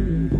אהלן, 0.00 0.39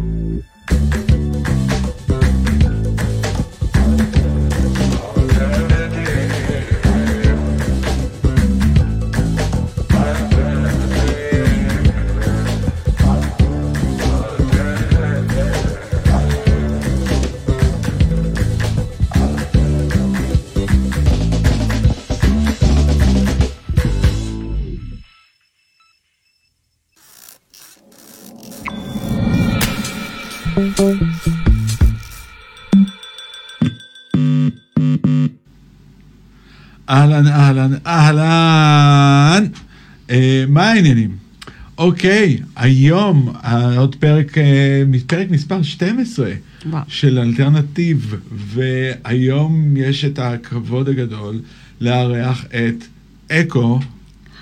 אוקיי, 41.91 42.39
היום 42.57 43.33
אה, 43.45 43.79
עוד 43.79 43.95
פרק, 43.95 44.39
אה, 44.39 44.83
פרק 45.07 45.31
מספר 45.31 45.63
12 45.63 46.31
וואו. 46.67 46.83
של 46.89 47.19
אלטרנטיב, 47.19 48.15
והיום 48.33 49.77
יש 49.77 50.05
את 50.05 50.19
הכבוד 50.19 50.89
הגדול 50.89 51.41
לארח 51.81 52.45
את 52.45 52.85
אקו. 53.33 53.81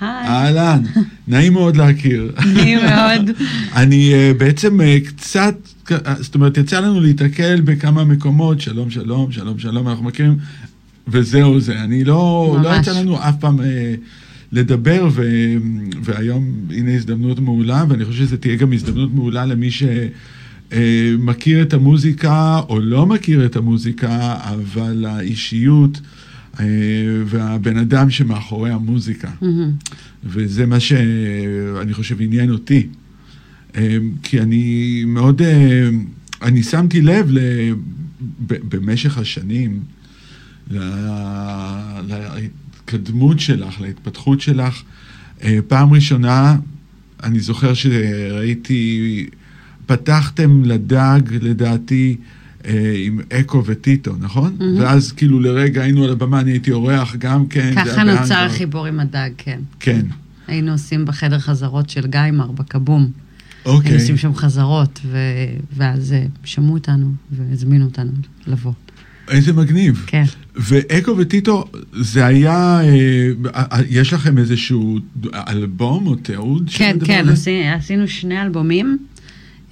היי, 0.01 0.27
אהלן, 0.27 0.83
נעים 1.27 1.53
מאוד 1.53 1.77
להכיר. 1.77 2.31
נעים 2.53 2.79
מאוד. 2.79 3.29
אני 3.81 4.13
uh, 4.13 4.37
בעצם 4.37 4.79
uh, 4.79 5.07
קצת, 5.07 5.55
זאת 6.19 6.35
אומרת, 6.35 6.57
יצא 6.57 6.79
לנו 6.79 7.01
להתקל 7.01 7.61
בכמה 7.61 8.03
מקומות, 8.03 8.61
שלום, 8.61 8.89
שלום, 8.89 9.31
שלום, 9.31 9.59
שלום, 9.59 9.87
אנחנו 9.87 10.03
מכירים, 10.03 10.37
וזהו 11.07 11.59
זה. 11.59 11.79
אני 11.83 12.03
לא, 12.03 12.57
לא 12.63 12.69
ממש. 12.69 12.87
יצא 12.87 12.99
לנו 12.99 13.17
אף 13.17 13.35
פעם 13.39 13.59
לדבר, 14.51 15.07
ו, 15.11 15.23
והיום 16.03 16.53
הנה 16.71 16.95
הזדמנות 16.95 17.39
מעולה, 17.39 17.85
ואני 17.89 18.05
חושב 18.05 18.25
שזו 18.25 18.37
תהיה 18.37 18.55
גם 18.55 18.73
הזדמנות 18.73 19.13
מעולה 19.13 19.45
למי 19.45 19.69
שמכיר 20.71 21.61
את 21.61 21.73
המוזיקה 21.73 22.59
או 22.69 22.79
לא 22.79 23.05
מכיר 23.05 23.45
את 23.45 23.55
המוזיקה, 23.55 24.37
אבל 24.41 25.05
האישיות 25.05 26.01
uh, 26.53 26.59
והבן 27.25 27.77
אדם 27.77 28.09
שמאחורי 28.09 28.71
המוזיקה. 28.71 29.29
מהמם. 29.41 29.71
וזה 30.23 30.65
מה 30.65 30.79
שאני 30.79 31.93
חושב 31.93 32.21
עניין 32.21 32.51
אותי. 32.51 32.87
אה, 33.75 33.97
כי 34.23 34.41
אני 34.41 35.03
מאוד, 35.07 35.41
אה, 35.41 35.89
אני 36.41 36.63
שמתי 36.63 37.01
לב 37.01 37.27
ל, 37.29 37.39
במשך 38.47 39.17
השנים 39.17 39.79
ל- 40.71 40.77
להתקדמות 42.93 43.39
שלך, 43.39 43.81
להתפתחות 43.81 44.41
שלך. 44.41 44.81
אה, 45.43 45.59
פעם 45.67 45.93
ראשונה, 45.93 46.55
אני 47.23 47.39
זוכר 47.39 47.73
שראיתי, 47.73 49.27
פתחתם 49.85 50.63
לדג, 50.65 51.21
לדעתי, 51.41 52.17
אה, 52.65 52.93
עם 53.05 53.19
אקו 53.33 53.63
וטיטו, 53.65 54.13
נכון? 54.19 54.55
מהמם. 54.59 54.79
ואז 54.79 55.11
כאילו 55.11 55.39
לרגע 55.39 55.81
היינו 55.81 56.03
על 56.03 56.11
הבמה, 56.11 56.39
אני 56.39 56.51
הייתי 56.51 56.71
אורח 56.71 57.15
גם 57.15 57.47
כן. 57.47 57.73
ככה 57.75 58.03
נוצר. 58.03 58.35
החיבור 58.35 58.85
עם 58.85 58.99
הדג, 58.99 59.29
כן. 59.37 59.59
כן, 59.79 60.05
היינו 60.47 60.71
עושים 60.71 61.05
בחדר 61.05 61.39
חזרות 61.39 61.89
של 61.89 62.07
גיימר, 62.07 62.51
בקבום. 62.51 63.11
אוקיי. 63.65 63.89
היינו 63.91 64.01
עושים 64.01 64.17
שם 64.17 64.35
חזרות, 64.35 64.99
ו... 65.05 65.17
ואז 65.75 66.13
אה, 66.13 66.25
שמעו 66.43 66.73
אותנו 66.73 67.11
והזמינו 67.31 67.85
אותנו 67.85 68.11
לבוא. 68.47 68.73
איזה 69.29 69.53
מגניב. 69.53 70.03
כן. 70.07 70.23
ואקו 70.55 71.17
וטיטו, 71.17 71.65
זה 71.93 72.25
היה, 72.25 72.81
אה, 72.83 73.29
אה, 73.55 73.79
יש 73.89 74.13
לכם 74.13 74.37
איזשהו 74.37 74.99
אלבום 75.47 76.07
או 76.07 76.15
תיעוד? 76.15 76.69
כן, 76.73 76.97
כן? 77.05 77.29
עשי, 77.29 77.63
עשינו 77.67 78.07
שני 78.07 78.41
אלבומים, 78.41 78.97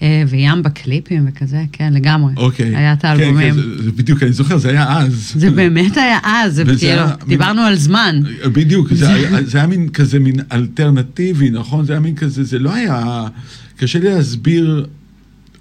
אה, 0.01 0.23
וים 0.27 0.63
בקליפים 0.63 1.25
וכזה, 1.27 1.63
כן, 1.71 1.93
לגמרי. 1.93 2.33
אוקיי. 2.37 2.75
היה 2.75 2.93
את 2.93 3.01
כן, 3.01 3.07
האלבומים. 3.07 3.53
כן, 3.53 3.83
זה 3.83 3.91
בדיוק, 3.91 4.23
אני 4.23 4.31
זוכר, 4.31 4.57
זה 4.57 4.69
היה 4.69 4.97
אז. 4.97 5.33
זה 5.35 5.51
באמת 5.51 5.97
היה 5.97 6.19
אז, 6.23 6.55
זה 6.55 6.63
כאילו, 6.79 7.03
דיברנו 7.27 7.61
על 7.61 7.75
זמן. 7.75 8.21
בדיוק, 8.45 8.93
זה 9.45 9.57
היה 9.57 9.67
מין 9.67 9.89
כזה 9.89 10.19
מין 10.19 10.35
אלטרנטיבי, 10.51 11.49
נכון? 11.49 11.85
זה 11.85 11.93
היה 11.93 11.99
מין 11.99 12.15
כזה, 12.15 12.43
זה 12.43 12.59
לא 12.59 12.73
היה, 12.73 13.25
קשה 13.77 13.99
לי 13.99 14.09
להסביר, 14.09 14.85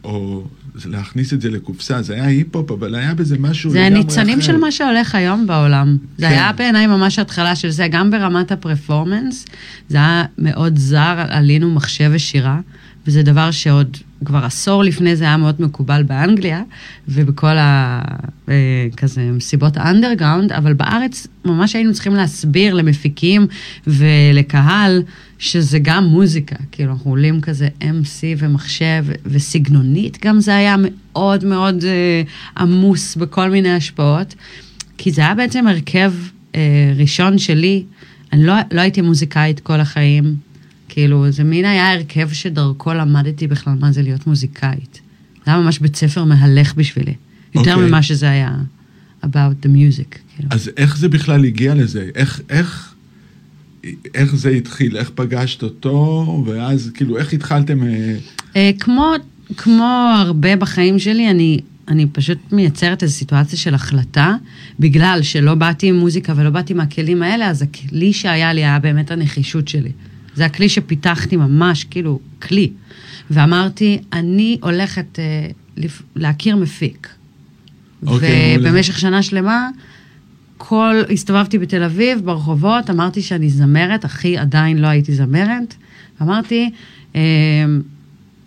או 0.04 0.44
להכניס 0.84 1.32
את 1.32 1.40
זה 1.40 1.50
לקופסה, 1.50 2.02
זה 2.02 2.14
היה 2.14 2.24
היפ-הופ, 2.24 2.70
אבל 2.70 2.94
היה 2.94 3.14
בזה 3.14 3.38
משהו 3.38 3.70
זה 3.70 3.80
לגמרי 3.80 4.00
הניצנים 4.00 4.38
אחר. 4.38 4.46
של 4.46 4.56
מה 4.56 4.70
שהולך 4.70 5.14
היום 5.14 5.46
בעולם. 5.46 5.96
זה 6.18 6.26
כן. 6.26 6.32
היה 6.32 6.52
בעיניי 6.52 6.86
ממש 6.86 7.18
התחלה 7.18 7.56
של 7.56 7.70
זה, 7.70 7.88
גם 7.88 8.10
ברמת 8.10 8.52
הפרפורמנס, 8.52 9.44
זה 9.88 9.96
היה 9.96 10.24
מאוד 10.38 10.78
זר, 10.78 11.24
עלינו 11.28 11.74
מחשב 11.74 12.10
ושירה, 12.14 12.60
וזה 13.06 13.22
דבר 13.22 13.50
שעוד 13.50 13.96
כבר 14.24 14.44
עשור 14.44 14.84
לפני 14.84 15.16
זה 15.16 15.24
היה 15.24 15.36
מאוד 15.36 15.54
מקובל 15.58 16.02
באנגליה, 16.02 16.62
ובכל 17.08 17.56
ה... 17.58 18.00
אה, 18.48 18.54
כזה 18.96 19.30
מסיבות 19.32 19.76
האנדרגראונד, 19.76 20.52
אבל 20.52 20.72
בארץ 20.74 21.26
ממש 21.44 21.74
היינו 21.74 21.92
צריכים 21.92 22.14
להסביר 22.14 22.74
למפיקים 22.74 23.46
ולקהל 23.86 25.02
שזה 25.38 25.78
גם 25.78 26.04
מוזיקה. 26.04 26.56
כאילו, 26.72 26.92
אנחנו 26.92 27.10
עולים 27.10 27.40
כזה 27.40 27.68
MC 27.80 28.24
ומחשב, 28.38 29.04
וסגנונית 29.24 30.18
גם 30.24 30.40
זה 30.40 30.56
היה 30.56 30.76
מאוד 30.80 31.44
מאוד 31.44 31.84
אה, 31.84 32.22
עמוס 32.58 33.16
בכל 33.16 33.50
מיני 33.50 33.72
השפעות, 33.72 34.34
כי 34.98 35.10
זה 35.10 35.20
היה 35.20 35.34
בעצם 35.34 35.66
הרכב 35.66 36.12
אה, 36.54 36.92
ראשון 36.96 37.38
שלי. 37.38 37.84
אני 38.32 38.46
לא, 38.46 38.54
לא 38.72 38.80
הייתי 38.80 39.00
מוזיקאית 39.00 39.60
כל 39.60 39.80
החיים, 39.80 40.36
כאילו, 40.88 41.30
זה 41.30 41.44
מין 41.44 41.64
היה 41.64 41.92
הרכב 41.92 42.32
שדרכו 42.32 42.94
למדתי 42.94 43.46
בכלל 43.46 43.74
מה 43.80 43.92
זה 43.92 44.02
להיות 44.02 44.26
מוזיקאית. 44.26 45.00
זה 45.44 45.50
היה 45.50 45.60
ממש 45.60 45.78
בית 45.78 45.96
ספר 45.96 46.24
מהלך 46.24 46.74
בשבילי. 46.74 47.14
יותר 47.54 47.74
אוקיי. 47.74 47.88
ממה 47.88 48.02
שזה 48.02 48.30
היה 48.30 48.50
about 49.24 49.66
the 49.66 49.66
music. 49.66 50.18
כאילו. 50.36 50.48
אז 50.50 50.70
איך 50.76 50.96
זה 50.96 51.08
בכלל 51.08 51.44
הגיע 51.44 51.74
לזה? 51.74 52.08
איך, 52.14 52.40
איך, 52.48 52.94
איך 54.14 54.36
זה 54.36 54.50
התחיל? 54.50 54.96
איך 54.96 55.10
פגשת 55.14 55.62
אותו? 55.62 56.44
ואז 56.46 56.90
כאילו, 56.94 57.18
איך 57.18 57.32
התחלתם... 57.32 57.82
אה, 57.82 58.16
אה, 58.56 58.70
כמו, 58.80 59.12
כמו 59.56 60.12
הרבה 60.18 60.56
בחיים 60.56 60.98
שלי, 60.98 61.30
אני, 61.30 61.60
אני 61.88 62.06
פשוט 62.12 62.38
מייצרת 62.52 63.02
איזו 63.02 63.14
סיטואציה 63.14 63.58
של 63.58 63.74
החלטה, 63.74 64.34
בגלל 64.80 65.18
שלא 65.22 65.54
באתי 65.54 65.88
עם 65.88 65.98
מוזיקה 65.98 66.32
ולא 66.36 66.50
באתי 66.50 66.74
מהכלים 66.74 67.22
האלה, 67.22 67.50
אז 67.50 67.62
הכלי 67.62 68.12
שהיה 68.12 68.52
לי 68.52 68.64
היה 68.64 68.78
באמת 68.78 69.10
הנחישות 69.10 69.68
שלי. 69.68 69.92
זה 70.34 70.44
הכלי 70.46 70.68
שפיתחתי 70.68 71.36
ממש, 71.36 71.84
כאילו, 71.84 72.20
כלי. 72.42 72.70
ואמרתי, 73.30 73.98
אני 74.12 74.58
הולכת 74.62 75.18
אה. 75.18 75.48
להכיר 76.16 76.56
מפיק. 76.56 77.08
אוקיי, 78.06 78.56
מעולה. 78.56 78.70
ובמשך 78.70 78.98
שנה 78.98 79.22
שלמה, 79.22 79.68
כל, 80.58 80.94
הסתובבתי 81.12 81.58
בתל 81.58 81.82
אביב, 81.82 82.20
ברחובות, 82.24 82.90
אמרתי 82.90 83.22
שאני 83.22 83.50
זמרת, 83.50 84.04
אחי 84.04 84.38
עדיין 84.38 84.78
לא 84.78 84.86
הייתי 84.86 85.14
זמרת. 85.14 85.74
אמרתי, 86.22 86.70
אה, 87.16 87.20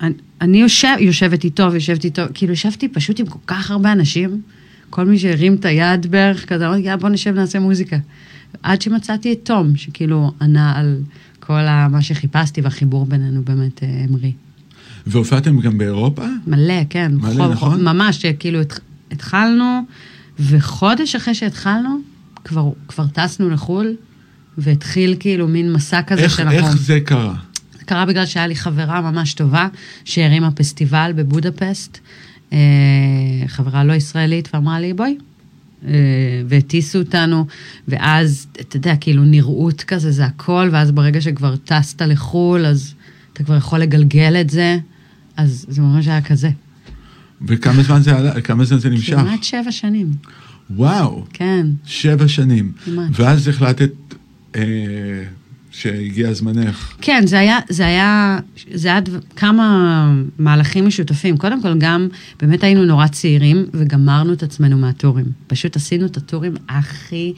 אני, 0.01 0.13
אני 0.41 0.61
יושב, 0.61 0.95
יושבת 0.99 1.43
איתו 1.43 1.71
ויושבת 1.71 2.03
איתו, 2.05 2.21
כאילו 2.33 2.53
ישבתי 2.53 2.87
פשוט 2.87 3.19
עם 3.19 3.25
כל 3.25 3.39
כך 3.47 3.71
הרבה 3.71 3.91
אנשים, 3.91 4.41
כל 4.89 5.05
מי 5.05 5.19
שהרים 5.19 5.55
את 5.55 5.65
היד 5.65 6.05
בערך, 6.11 6.45
כזה, 6.45 6.67
אמרתי, 6.67 6.81
יאללה, 6.81 6.97
בוא 6.97 7.09
נשב 7.09 7.33
נעשה 7.35 7.59
מוזיקה. 7.59 7.97
עד 8.63 8.81
שמצאתי 8.81 9.33
את 9.33 9.39
תום, 9.43 9.75
שכאילו 9.75 10.31
ענה 10.41 10.73
על 10.75 10.97
כל 11.39 11.53
ה, 11.59 11.87
מה 11.87 12.01
שחיפשתי, 12.01 12.61
והחיבור 12.61 13.05
בינינו 13.05 13.41
באמת 13.41 13.83
אה, 13.83 14.05
המריא. 14.09 14.31
והופעתם 15.07 15.59
גם 15.59 15.77
באירופה? 15.77 16.25
מלא, 16.47 16.73
כן. 16.89 17.11
מלא, 17.15 17.47
נכון? 17.47 17.83
ממש, 17.83 18.25
כאילו 18.25 18.61
התח- 18.61 18.79
התחלנו, 19.11 19.81
וחודש 20.39 21.15
אחרי 21.15 21.35
שהתחלנו, 21.35 21.99
כבר, 22.43 22.69
כבר 22.87 23.07
טסנו 23.07 23.49
לחו"ל, 23.49 23.95
והתחיל 24.57 25.15
כאילו 25.19 25.47
מין 25.47 25.73
מסע 25.73 26.01
כזה 26.01 26.21
איך, 26.21 26.37
שאנחנו... 26.37 26.57
איך 26.57 26.77
זה 26.77 26.99
קרה? 26.99 27.35
זה 27.79 27.85
קרה 27.85 28.05
בגלל 28.05 28.25
שהיה 28.25 28.47
לי 28.47 28.55
חברה 28.55 29.01
ממש 29.01 29.33
טובה, 29.33 29.67
שהרימה 30.05 30.51
פסטיבל 30.51 31.11
בבודפסט, 31.15 31.97
אה, 32.53 32.57
חברה 33.47 33.83
לא 33.83 33.93
ישראלית, 33.93 34.49
ואמרה 34.53 34.79
לי, 34.79 34.93
בואי. 34.93 35.17
אה, 35.87 35.93
והטיסו 36.47 36.99
אותנו, 36.99 37.45
ואז, 37.87 38.47
אתה 38.61 38.77
יודע, 38.77 38.95
כאילו 38.95 39.23
נראות 39.23 39.83
כזה, 39.83 40.11
זה 40.11 40.25
הכל, 40.25 40.69
ואז 40.71 40.91
ברגע 40.91 41.21
שכבר 41.21 41.55
טסת 41.55 42.01
לחו"ל, 42.01 42.65
אז 42.65 42.93
אתה 43.33 43.43
כבר 43.43 43.55
יכול 43.55 43.79
לגלגל 43.79 44.35
את 44.41 44.49
זה, 44.49 44.77
אז 45.37 45.65
זה 45.69 45.81
ממש 45.81 46.07
היה 46.07 46.21
כזה. 46.21 46.49
וכמה 47.47 47.83
זמן 47.83 48.01
זה, 48.01 48.17
עלה- 48.17 48.41
כמה 48.41 48.65
זמן 48.65 48.79
זה 48.79 48.89
נמשך? 48.89 49.15
כמעט 49.15 49.43
שבע 49.43 49.71
שנים, 49.71 50.11
וואו, 50.69 51.25
כן. 51.33 51.67
שבע 51.85 52.27
שנים. 52.27 52.71
כמעט. 52.85 53.09
ואז 53.13 53.47
החלטת 53.47 53.91
אה, 54.55 54.61
שהגיע 55.71 56.33
זמנך. 56.33 56.93
כן, 57.01 57.23
זה 57.27 57.39
היה, 57.39 57.59
זה 57.69 57.85
היה, 57.85 58.39
זה 58.73 58.87
היה 58.87 58.99
דבר- 59.01 59.19
כמה 59.35 60.13
מהלכים 60.39 60.87
משותפים. 60.87 61.37
קודם 61.37 61.61
כל, 61.61 61.77
גם 61.77 62.07
באמת 62.41 62.63
היינו 62.63 62.85
נורא 62.85 63.07
צעירים 63.07 63.65
וגמרנו 63.73 64.33
את 64.33 64.43
עצמנו 64.43 64.77
מהטורים. 64.77 65.25
פשוט 65.47 65.75
עשינו 65.75 66.05
את 66.05 66.17
הטורים 66.17 66.53
הכי 66.69 67.33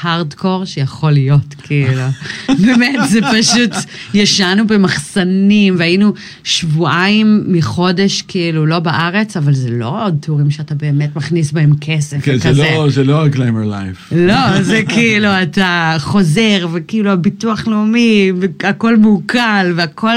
הארדקור 0.00 0.64
שיכול 0.64 1.10
להיות, 1.10 1.54
כאילו. 1.62 2.02
באמת, 2.64 2.98
זה 3.08 3.20
פשוט, 3.38 3.70
ישנו 4.14 4.66
במחסנים 4.66 5.74
והיינו 5.78 6.12
שבועיים 6.44 7.44
מחודש, 7.46 8.22
כאילו, 8.22 8.66
לא 8.66 8.78
בארץ, 8.78 9.36
אבל 9.36 9.54
זה 9.54 9.70
לא 9.70 10.04
עוד 10.04 10.16
טורים 10.20 10.50
שאתה 10.50 10.74
באמת 10.74 11.16
מכניס 11.16 11.52
בהם 11.52 11.72
כסף 11.80 12.16
כן, 12.22 12.36
וכזה. 12.36 12.52
זה 12.52 12.62
לא, 12.62 12.90
זה 12.90 13.04
לא 13.04 13.24
הגליימר 13.24 13.64
לייף. 13.64 14.12
לא, 14.12 14.62
זה 14.62 14.82
כאילו, 14.88 15.28
אתה 15.42 15.96
חוזר, 15.98 16.66
וכאילו 16.72 17.10
הביטוח 17.10 17.66
לאומי, 17.66 18.32
והכל 18.40 18.96
מעוקל, 18.96 19.72
והכל 19.76 20.16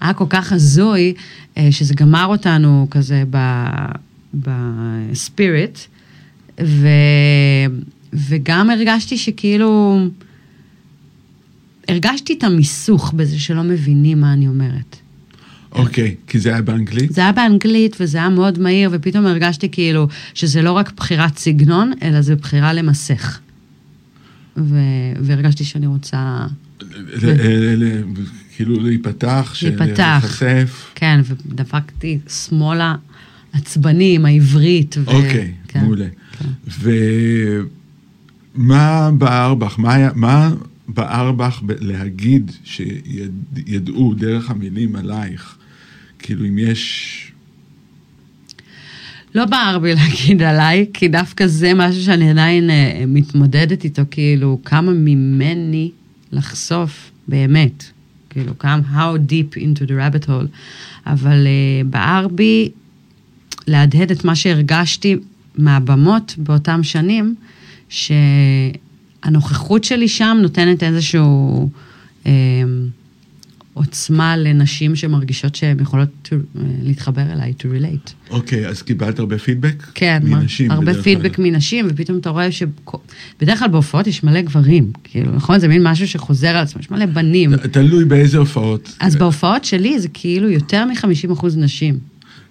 היה 0.00 0.12
כל 0.12 0.26
כך 0.28 0.52
הזוי, 0.52 1.14
אה, 1.58 1.68
שזה 1.70 1.94
גמר 1.94 2.26
אותנו 2.26 2.86
כזה 2.90 3.22
בספיריט, 4.34 5.78
ו... 6.62 6.88
וגם 8.12 8.70
הרגשתי 8.70 9.16
שכאילו, 9.18 9.98
הרגשתי 11.88 12.34
את 12.38 12.44
המיסוך 12.44 13.12
בזה 13.12 13.38
שלא 13.38 13.62
מבינים 13.62 14.20
מה 14.20 14.32
אני 14.32 14.48
אומרת. 14.48 14.96
אוקיי, 15.72 16.14
כי 16.26 16.38
זה 16.38 16.48
היה 16.48 16.62
באנגלית? 16.62 17.12
זה 17.12 17.20
היה 17.20 17.32
באנגלית 17.32 17.96
וזה 18.00 18.18
היה 18.18 18.28
מאוד 18.28 18.58
מהיר, 18.58 18.90
ופתאום 18.92 19.26
הרגשתי 19.26 19.68
כאילו 19.72 20.08
שזה 20.34 20.62
לא 20.62 20.72
רק 20.72 20.92
בחירת 20.96 21.38
סגנון, 21.38 21.92
אלא 22.02 22.22
זה 22.22 22.36
בחירה 22.36 22.72
למסך. 22.72 23.38
ו... 24.56 24.78
והרגשתי 25.20 25.64
שאני 25.64 25.86
רוצה, 25.86 26.46
ל- 26.82 27.26
ל- 27.26 27.84
ל- 27.84 28.02
כאילו 28.56 28.80
להיפתח. 28.80 29.54
להיחשף. 30.22 30.90
כן, 30.94 31.20
ודפקתי 31.24 32.18
שמאלה 32.28 32.94
עצבני 33.52 34.14
עם 34.14 34.26
העברית. 34.26 34.96
ו... 34.98 35.10
אוקיי, 35.10 35.52
כן. 35.68 35.80
מעולה. 35.80 36.06
ומה 38.54 39.10
בער 39.18 39.54
בך, 39.54 39.78
מה 39.78 40.08
מה 40.14 40.50
בער 40.88 41.32
בך 41.32 41.62
להגיד 41.80 42.50
שידעו 42.64 44.14
דרך 44.14 44.50
המילים 44.50 44.96
עלייך? 44.96 45.56
כאילו, 46.18 46.46
אם 46.46 46.58
יש... 46.58 47.32
לא 49.34 49.44
בער 49.44 49.78
בי 49.78 49.94
להגיד 49.94 50.42
עליי, 50.42 50.86
כי 50.94 51.08
דווקא 51.08 51.46
זה 51.46 51.74
משהו 51.74 52.02
שאני 52.02 52.30
עדיין 52.30 52.70
אה, 52.70 53.04
מתמודדת 53.06 53.84
איתו, 53.84 54.02
כאילו, 54.10 54.60
כמה 54.64 54.92
ממני 54.92 55.90
לחשוף 56.32 57.10
באמת. 57.28 57.84
כאילו, 58.30 58.58
כמה, 58.58 58.80
how 58.94 59.30
deep 59.30 59.56
into 59.56 59.86
the 59.86 59.90
rabbit 59.90 60.26
hole. 60.26 60.46
אבל 61.06 61.46
uh, 61.46 61.86
בער 61.86 62.28
בי 62.28 62.68
להדהד 63.66 64.10
את 64.10 64.24
מה 64.24 64.34
שהרגשתי 64.34 65.16
מהבמות 65.58 66.34
באותם 66.38 66.82
שנים, 66.82 67.34
שהנוכחות 67.90 69.84
שלי 69.84 70.08
שם 70.08 70.38
נותנת 70.42 70.82
איזשהו 70.82 71.70
אה, 72.26 72.32
עוצמה 73.74 74.36
לנשים 74.36 74.96
שמרגישות 74.96 75.54
שהן 75.54 75.80
יכולות 75.80 76.08
to, 76.26 76.32
אה, 76.32 76.38
להתחבר 76.82 77.22
אליי, 77.32 77.52
to 77.58 77.62
relate. 77.62 78.12
אוקיי, 78.30 78.68
אז 78.68 78.82
קיבלת 78.82 79.18
הרבה 79.18 79.38
פידבק? 79.38 79.82
כן, 79.94 80.22
מנשים 80.24 80.70
הרבה 80.70 81.02
פידבק 81.02 81.34
כלל. 81.34 81.44
מנשים, 81.44 81.86
ופתאום 81.90 82.18
אתה 82.18 82.30
רואה 82.30 82.52
ש... 82.52 82.62
בדרך 83.40 83.58
כלל 83.58 83.68
בהופעות 83.68 84.06
יש 84.06 84.24
מלא 84.24 84.40
גברים, 84.40 84.92
כאילו, 85.04 85.32
נכון? 85.34 85.58
זה 85.60 85.68
מין 85.68 85.82
משהו 85.86 86.08
שחוזר 86.08 86.48
על 86.48 86.56
עצמו, 86.56 86.80
יש 86.80 86.90
מלא 86.90 87.06
בנים. 87.06 87.56
ת- 87.56 87.60
תלוי 87.60 88.04
באיזה 88.04 88.38
הופעות. 88.38 88.96
אז 89.00 89.16
בהופעות 89.16 89.64
שלי 89.64 89.98
זה 90.00 90.08
כאילו 90.08 90.50
יותר 90.50 90.84
מ-50% 90.84 91.46
נשים. 91.56 91.98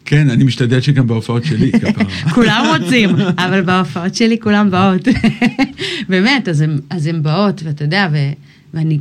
כן, 0.09 0.29
אני 0.29 0.43
משתדל 0.43 0.81
שגם 0.81 1.07
בהופעות 1.07 1.45
שלי, 1.45 1.71
כפרה. 1.71 2.05
כולם 2.35 2.65
רוצים, 2.77 3.09
אבל 3.37 3.61
בהופעות 3.61 4.15
שלי 4.15 4.39
כולם 4.39 4.71
באות. 4.71 5.07
באמת, 6.09 6.47
אז 6.89 7.07
הן, 7.07 7.23
באות, 7.23 7.61
ואתה 7.63 7.83
יודע, 7.83 8.07
ו, 8.11 8.17
ואני 8.73 8.99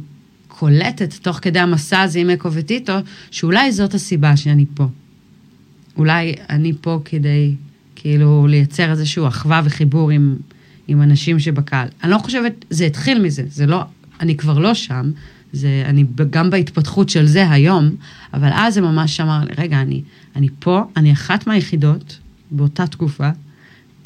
קולטת 0.49 1.15
תוך 1.15 1.39
כדי 1.43 1.59
המסע 1.59 2.01
הזה 2.01 2.19
עם 2.19 2.31
אקו 2.31 2.53
וטיטו, 2.53 2.93
שאולי 3.31 3.73
זאת 3.73 3.95
הסיבה 3.95 4.37
שאני 4.37 4.65
פה. 4.75 4.87
אולי 5.97 6.35
אני 6.51 6.73
פה 6.81 7.01
כדי 7.05 7.55
כאילו 7.97 8.47
לייצר 8.47 8.91
איזושהי 8.91 9.27
אחווה 9.29 9.61
וחיבור 9.65 10.11
עם, 10.11 10.37
עם 10.89 11.03
אנשים 11.03 11.39
שבקהל. 11.39 11.89
אני 12.03 12.11
לא 12.11 12.19
חושבת, 12.19 12.65
זה 12.71 12.85
התחיל 12.85 13.23
מזה, 13.23 13.43
זה 13.51 13.67
לא, 13.67 13.83
אני 14.21 14.37
כבר 14.37 14.59
לא 14.59 14.75
שם, 14.75 15.11
זה, 15.53 15.83
אני 15.87 16.05
גם 16.31 16.51
בהתפתחות 16.51 17.09
של 17.09 17.27
זה 17.27 17.51
היום, 17.51 17.91
אבל 18.35 18.51
אז 18.53 18.75
זה 18.75 18.81
ממש 18.81 19.21
אמר 19.21 19.41
רגע, 19.59 19.81
אני, 19.81 20.03
אני 20.37 20.49
פה, 20.59 20.83
אני 20.97 21.13
אחת 21.13 21.47
מהיחידות 21.47 22.19
באותה 22.51 22.87
תקופה, 22.87 23.31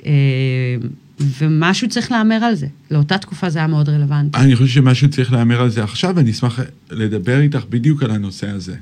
אה, 0.07 0.13
ומשהו 1.39 1.89
צריך 1.89 2.13
להמר 2.13 2.45
על 2.45 2.55
זה. 2.55 2.67
לאותה 2.91 3.19
תקופה 3.19 3.51
זה 3.51 3.59
היה 3.59 3.69
מאוד 3.69 3.89
רלוונטי. 3.89 4.39
אני 4.39 4.57
חושב 4.57 4.73
שמשהו 4.75 5.11
צריך 5.11 5.33
להמר 5.33 5.61
על 5.61 5.69
זה 5.69 5.85
עכשיו, 5.85 6.13
ואני 6.17 6.31
אשמח 6.31 6.61
לדבר 6.91 7.41
איתך 7.41 7.65
בדיוק 7.71 8.03
על 8.03 8.11
הנושא 8.11 8.49
הזה. 8.49 8.77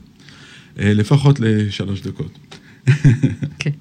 אה, 0.79 0.95
לפחות 0.95 1.41
לשלוש 1.41 2.03
דקות. 2.03 2.39
כן. 3.59 3.71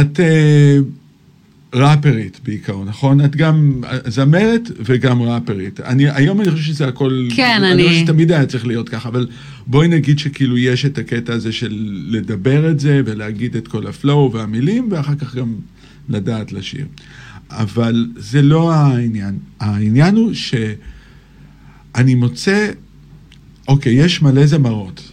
את 0.00 0.20
אה, 0.20 0.78
ראפרית 1.74 2.40
בעיקרון, 2.44 2.88
נכון? 2.88 3.24
את 3.24 3.36
גם 3.36 3.82
זמרת 4.06 4.70
וגם 4.84 5.22
ראפרית. 5.22 5.80
אני, 5.80 6.10
היום 6.10 6.40
אני 6.40 6.50
חושב 6.50 6.62
שזה 6.64 6.88
הכל... 6.88 7.28
כן, 7.36 7.60
אני... 7.64 7.72
אני- 7.72 7.88
חושב 7.88 8.00
שתמיד 8.00 8.32
היה 8.32 8.46
צריך 8.46 8.66
להיות 8.66 8.88
ככה, 8.88 9.08
אבל 9.08 9.26
בואי 9.66 9.88
נגיד 9.88 10.18
שכאילו 10.18 10.58
יש 10.58 10.84
את 10.84 10.98
הקטע 10.98 11.32
הזה 11.32 11.52
של 11.52 12.04
לדבר 12.08 12.70
את 12.70 12.80
זה 12.80 13.02
ולהגיד 13.04 13.56
את 13.56 13.68
כל 13.68 13.86
הפלואו 13.86 14.32
והמילים, 14.32 14.88
ואחר 14.90 15.14
כך 15.14 15.34
גם 15.34 15.54
לדעת 16.08 16.52
לשיר. 16.52 16.86
אבל 17.50 18.06
זה 18.16 18.42
לא 18.42 18.72
העניין. 18.72 19.38
העניין 19.60 20.16
הוא 20.16 20.34
שאני 20.34 22.14
מוצא, 22.14 22.70
אוקיי, 23.68 23.92
יש 23.92 24.22
מלא 24.22 24.46
זמרות. 24.46 25.12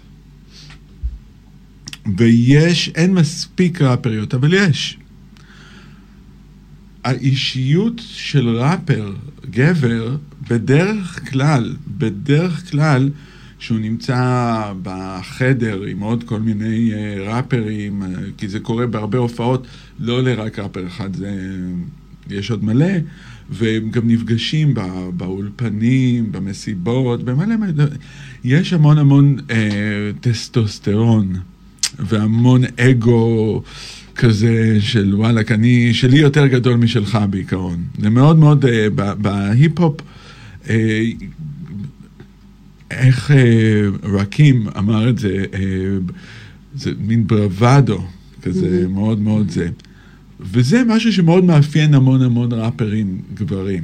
ויש, 2.18 2.92
אין 2.96 3.14
מספיק 3.14 3.82
ראפריות, 3.82 4.34
אבל 4.34 4.54
יש. 4.54 4.98
האישיות 7.04 8.02
של 8.06 8.50
ראפר, 8.50 9.14
גבר, 9.50 10.16
בדרך 10.50 11.30
כלל, 11.32 11.76
בדרך 11.88 12.72
כלל, 12.72 13.10
שהוא 13.60 13.80
נמצא 13.80 14.74
בחדר 14.84 15.84
עם 15.84 16.00
עוד 16.00 16.24
כל 16.24 16.40
מיני 16.40 16.92
אה, 16.94 17.16
ראפרים, 17.20 18.04
אה, 18.04 18.08
כי 18.38 18.48
זה 18.48 18.60
קורה 18.60 18.88
בהרבה 18.88 19.18
הופעות, 19.18 19.68
לא 20.00 20.24
לרק 20.24 20.60
ראפר 20.60 20.88
אחד, 20.88 21.16
זה, 21.16 21.58
יש 22.30 22.52
עוד 22.52 22.64
מלא, 22.64 22.94
והם 23.50 23.90
גם 23.90 24.08
נפגשים 24.08 24.74
בא, 24.74 25.10
באולפנים, 25.18 26.32
במסיבות, 26.32 27.24
במלא 27.24 27.56
מלא, 27.58 27.86
יש 28.44 28.74
המון 28.74 28.98
המון 28.98 29.38
אה, 29.52 30.12
טסטוסטרון 30.22 31.34
והמון 32.00 32.62
אגו 32.80 33.64
כזה 34.20 34.78
של 34.80 35.16
וואלכ, 35.16 35.52
אני, 35.52 35.94
שלי 35.94 36.18
יותר 36.20 36.48
גדול 36.48 36.76
משלך 36.76 37.20
בעיקרון. 37.30 37.84
זה 38.02 38.10
מאוד 38.10 38.40
מאוד, 38.40 38.66
אה, 38.66 38.88
בהיפ-הופ, 39.16 40.02
אה, 40.70 41.02
איך 42.92 43.32
אה, 43.32 43.82
רקים 44.04 44.68
אמר 44.78 45.10
את 45.10 45.20
זה, 45.20 45.46
אה, 45.54 45.60
זה 46.76 46.92
מין 47.00 47.28
ברוואדו, 47.28 48.04
כזה 48.42 48.88
מאוד 48.88 49.20
מאוד 49.20 49.50
זה. 49.50 49.70
וזה 50.40 50.84
משהו 50.88 51.14
שמאוד 51.14 51.44
מאפיין 51.44 51.94
המון 51.94 52.22
המון 52.22 52.54
ראפרים 52.54 53.22
גברים. 53.34 53.84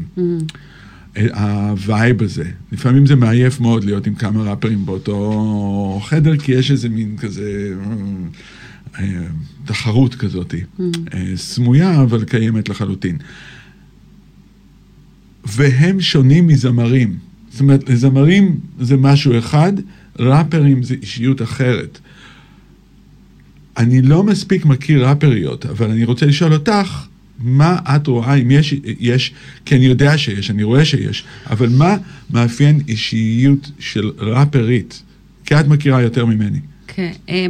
ה 1.33 1.51
vibe 1.51 2.23
הזה. 2.23 2.51
לפעמים 2.71 3.05
זה 3.05 3.15
מעייף 3.15 3.59
מאוד 3.59 3.83
להיות 3.83 4.07
עם 4.07 4.15
כמה 4.15 4.43
ראפרים 4.43 4.85
באותו 4.85 5.99
חדר, 6.03 6.37
כי 6.37 6.51
יש 6.51 6.71
איזה 6.71 6.89
מין 6.89 7.17
כזה 7.17 7.73
אה, 8.99 9.03
אה, 9.03 9.27
תחרות 9.65 10.15
כזאת, 10.15 10.55
אה, 11.13 11.31
סמויה 11.35 12.01
אבל 12.01 12.23
קיימת 12.23 12.69
לחלוטין. 12.69 13.17
והם 15.45 16.01
שונים 16.01 16.47
מזמרים. 16.47 17.17
זאת 17.51 17.61
אומרת, 17.61 17.89
לזמרים 17.89 18.59
זה 18.79 18.97
משהו 18.97 19.37
אחד, 19.37 19.73
ראפרים 20.19 20.83
זה 20.83 20.95
אישיות 21.01 21.41
אחרת. 21.41 21.99
אני 23.77 24.01
לא 24.01 24.23
מספיק 24.23 24.65
מכיר 24.65 25.07
ראפריות, 25.07 25.65
אבל 25.65 25.89
אני 25.89 26.03
רוצה 26.03 26.25
לשאול 26.25 26.53
אותך, 26.53 27.05
מה 27.39 27.77
את 27.95 28.07
רואה, 28.07 28.35
אם 28.35 28.51
יש, 28.51 28.73
יש, 28.99 29.33
כי 29.65 29.75
אני 29.75 29.85
יודע 29.85 30.17
שיש, 30.17 30.51
אני 30.51 30.63
רואה 30.63 30.85
שיש, 30.85 31.23
אבל 31.49 31.69
מה 31.69 31.95
מאפיין 32.29 32.81
אישיות 32.87 33.71
של 33.79 34.11
ראפרית? 34.17 35.01
כי 35.45 35.59
את 35.59 35.67
מכירה 35.67 36.01
יותר 36.01 36.25
ממני. 36.25 36.59
כן, 36.87 37.11
אה, 37.29 37.45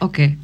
אוקיי. 0.00 0.34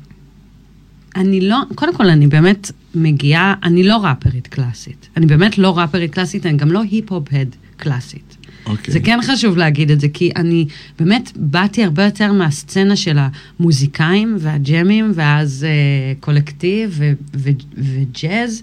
אני 1.17 1.41
לא, 1.41 1.59
קודם 1.75 1.95
כל, 1.95 2.09
אני 2.09 2.27
באמת 2.27 2.71
מגיעה, 2.95 3.55
אני 3.63 3.83
לא 3.83 3.97
ראפרית 3.97 4.47
קלאסית. 4.47 5.09
אני 5.17 5.27
באמת 5.27 5.59
לא 5.59 5.79
ראפרית 5.79 6.15
קלאסית, 6.15 6.47
אני 6.47 6.57
גם 6.57 6.73
לא 6.73 6.83
היפ-הופ-הד 6.91 7.57
קלאסית. 7.77 8.37
אוקיי. 8.67 8.95
זה 8.95 9.01
כן 9.01 9.19
חשוב 9.23 9.57
להגיד 9.57 9.91
את 9.91 10.01
זה, 10.01 10.09
כי 10.09 10.31
אני 10.37 10.67
באמת 10.99 11.33
באתי 11.37 11.85
הרבה 11.85 12.05
יותר 12.05 12.33
מהסצנה 12.33 12.97
של 12.97 13.19
המוזיקאים 13.19 14.37
והג'מים, 14.41 15.13
ואז 15.15 15.67
אה, 15.69 16.15
קולקטיב 16.21 16.91
ו- 16.93 17.13
ו- 17.37 17.51
וג'אז. 17.79 18.63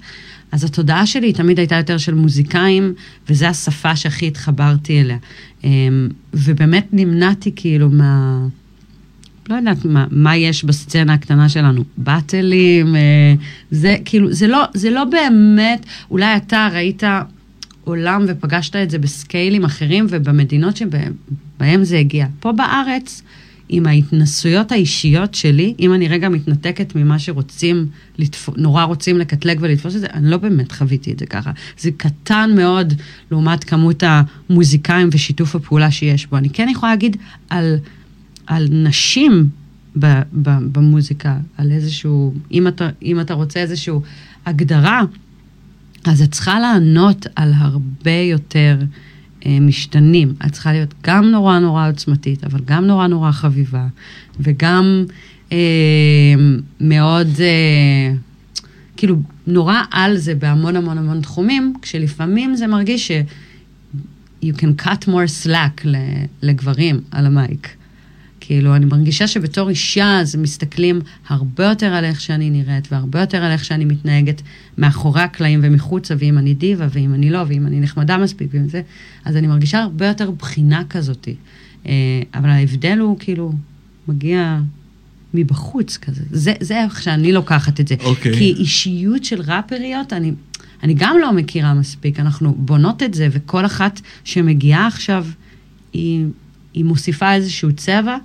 אז 0.52 0.64
התודעה 0.64 1.06
שלי 1.06 1.34
תמיד 1.34 1.60
הייתה 1.60 1.76
יותר 1.76 1.98
של 1.98 2.14
מוזיקאים, 2.14 2.94
וזו 3.30 3.46
השפה 3.46 3.96
שהכי 3.96 4.28
התחברתי 4.28 5.02
אליה. 5.02 5.18
אה, 5.64 5.70
ובאמת 6.34 6.88
נמנעתי 6.94 7.52
כאילו 7.56 7.90
מה... 7.90 8.48
לא 9.50 9.56
יודעת 9.56 9.86
מה, 9.86 10.06
מה 10.12 10.38
יש 10.38 10.64
בסצנה 10.64 11.14
הקטנה 11.14 11.50
שלנו, 11.50 11.84
באטלים, 11.98 12.96
אה, 12.96 13.34
זה 13.72 13.96
כאילו, 14.06 14.34
זה 14.34 14.48
לא, 14.48 14.64
זה 14.74 14.90
לא 14.90 15.04
באמת, 15.06 15.86
אולי 16.12 16.38
אתה 16.38 16.70
ראית 16.74 17.04
עולם 17.84 18.26
ופגשת 18.28 18.76
את 18.76 18.90
זה 18.90 19.00
בסקיילים 19.00 19.66
אחרים 19.66 20.08
ובמדינות 20.10 20.78
שבהם 20.78 21.84
זה 21.84 21.98
הגיע. 21.98 22.28
פה 22.40 22.52
בארץ, 22.52 23.22
עם 23.70 23.86
ההתנסויות 23.86 24.72
האישיות 24.72 25.36
שלי, 25.36 25.74
אם 25.80 25.94
אני 25.94 26.08
רגע 26.08 26.30
מתנתקת 26.30 26.96
ממה 26.96 27.20
שרוצים, 27.20 27.88
לתפ... 28.18 28.50
נורא 28.58 28.84
רוצים 28.84 29.18
לקטלג 29.18 29.58
ולתפוס 29.62 29.96
את 29.96 30.00
זה, 30.00 30.08
אני 30.14 30.30
לא 30.30 30.38
באמת 30.38 30.72
חוויתי 30.72 31.12
את 31.12 31.20
זה 31.20 31.26
ככה. 31.26 31.52
זה 31.80 31.90
קטן 31.98 32.52
מאוד 32.56 32.94
לעומת 33.32 33.64
כמות 33.64 34.04
המוזיקאים 34.08 35.10
ושיתוף 35.12 35.56
הפעולה 35.56 35.92
שיש 35.92 36.26
בו. 36.28 36.38
אני 36.38 36.50
כן 36.50 36.70
יכולה 36.70 36.92
להגיד 36.92 37.18
על, 37.50 37.78
על 38.48 38.68
נשים 38.72 39.50
ב, 40.00 40.06
ב, 40.42 40.50
במוזיקה, 40.72 41.38
על 41.58 41.72
איזשהו, 41.72 42.34
אם 42.52 42.68
אתה, 42.68 42.90
אם 43.04 43.20
אתה 43.20 43.34
רוצה 43.34 43.60
איזושהי 43.60 43.94
הגדרה, 44.46 45.02
אז 46.06 46.22
את 46.22 46.32
צריכה 46.32 46.60
לענות 46.60 47.28
על 47.36 47.54
הרבה 47.56 48.12
יותר 48.12 48.78
אה, 49.46 49.58
משתנים. 49.62 50.34
את 50.46 50.52
צריכה 50.52 50.72
להיות 50.72 50.94
גם 51.04 51.26
נורא 51.26 51.60
נורא 51.60 51.90
עוצמתית, 51.90 52.44
אבל 52.44 52.60
גם 52.66 52.88
נורא 52.88 53.08
נורא 53.08 53.32
חביבה, 53.32 53.88
וגם 54.40 55.06
אה, 55.52 55.58
מאוד, 56.82 57.28
אה, 57.40 58.14
כאילו, 58.98 59.16
נורא 59.48 59.82
על 59.92 60.18
זה 60.18 60.36
בהמון 60.36 60.76
המון 60.76 60.98
המון 60.98 61.22
תחומים, 61.22 61.74
כשלפעמים 61.82 62.56
זה 62.56 62.68
מרגיש 62.68 63.08
ש... 63.08 63.12
you 64.44 64.54
can 64.54 64.86
cut 64.86 65.08
more 65.08 65.46
slack 65.46 65.88
לגברים 66.42 67.02
על 67.12 67.26
המייק. 67.26 67.77
כאילו, 68.40 68.76
אני 68.76 68.86
מרגישה 68.86 69.28
שבתור 69.28 69.70
אישה, 69.70 70.20
אז 70.20 70.36
מסתכלים 70.36 71.02
הרבה 71.28 71.66
יותר 71.66 71.86
על 71.86 72.06
איך 72.06 72.22
שאני 72.22 72.50
נראית, 72.50 72.88
והרבה 72.92 73.20
יותר 73.20 73.38
על 73.38 73.52
איך 73.52 73.66
שאני 73.66 73.86
מתנהגת 73.86 74.42
מאחורי 74.78 75.22
הקלעים 75.22 75.60
ומחוצה, 75.64 76.14
ואם 76.18 76.38
אני 76.38 76.54
דיבה, 76.54 76.88
ואם 76.92 77.14
אני 77.14 77.30
לא, 77.30 77.44
ואם 77.48 77.68
אני 77.68 77.80
נחמדה 77.80 78.18
מספיק, 78.18 78.50
ואם 78.54 78.70
זה, 78.70 78.82
אז 79.26 79.36
אני 79.36 79.48
מרגישה 79.48 79.80
הרבה 79.80 80.08
יותר 80.08 80.32
בחינה 80.32 80.82
כזאתי. 80.90 81.36
אה, 81.86 81.92
אבל 82.34 82.50
ההבדל 82.50 82.98
הוא 83.00 83.18
כאילו, 83.20 83.54
מגיע 84.08 84.60
מבחוץ 85.34 85.98
כזה. 85.98 86.24
זה, 86.32 86.54
זה 86.60 86.84
איך 86.84 87.02
שאני 87.02 87.32
לוקחת 87.32 87.80
את 87.80 87.88
זה. 87.88 87.96
אוקיי. 88.04 88.34
כי 88.34 88.54
אישיות 88.58 89.24
של 89.24 89.42
ראפריות, 89.42 90.14
אני, 90.14 90.32
אני 90.84 90.94
גם 90.98 91.18
לא 91.22 91.34
מכירה 91.34 91.74
מספיק. 91.74 92.20
אנחנו 92.20 92.56
בונות 92.58 93.04
את 93.04 93.14
זה, 93.14 93.28
וכל 93.32 93.66
אחת 93.66 94.02
שמגיעה 94.24 94.88
עכשיו, 94.88 95.26
היא, 95.94 96.26
היא 96.78 96.86
מוסיפה 96.86 97.34
איזשהו 97.34 97.74
צבע. 97.74 98.18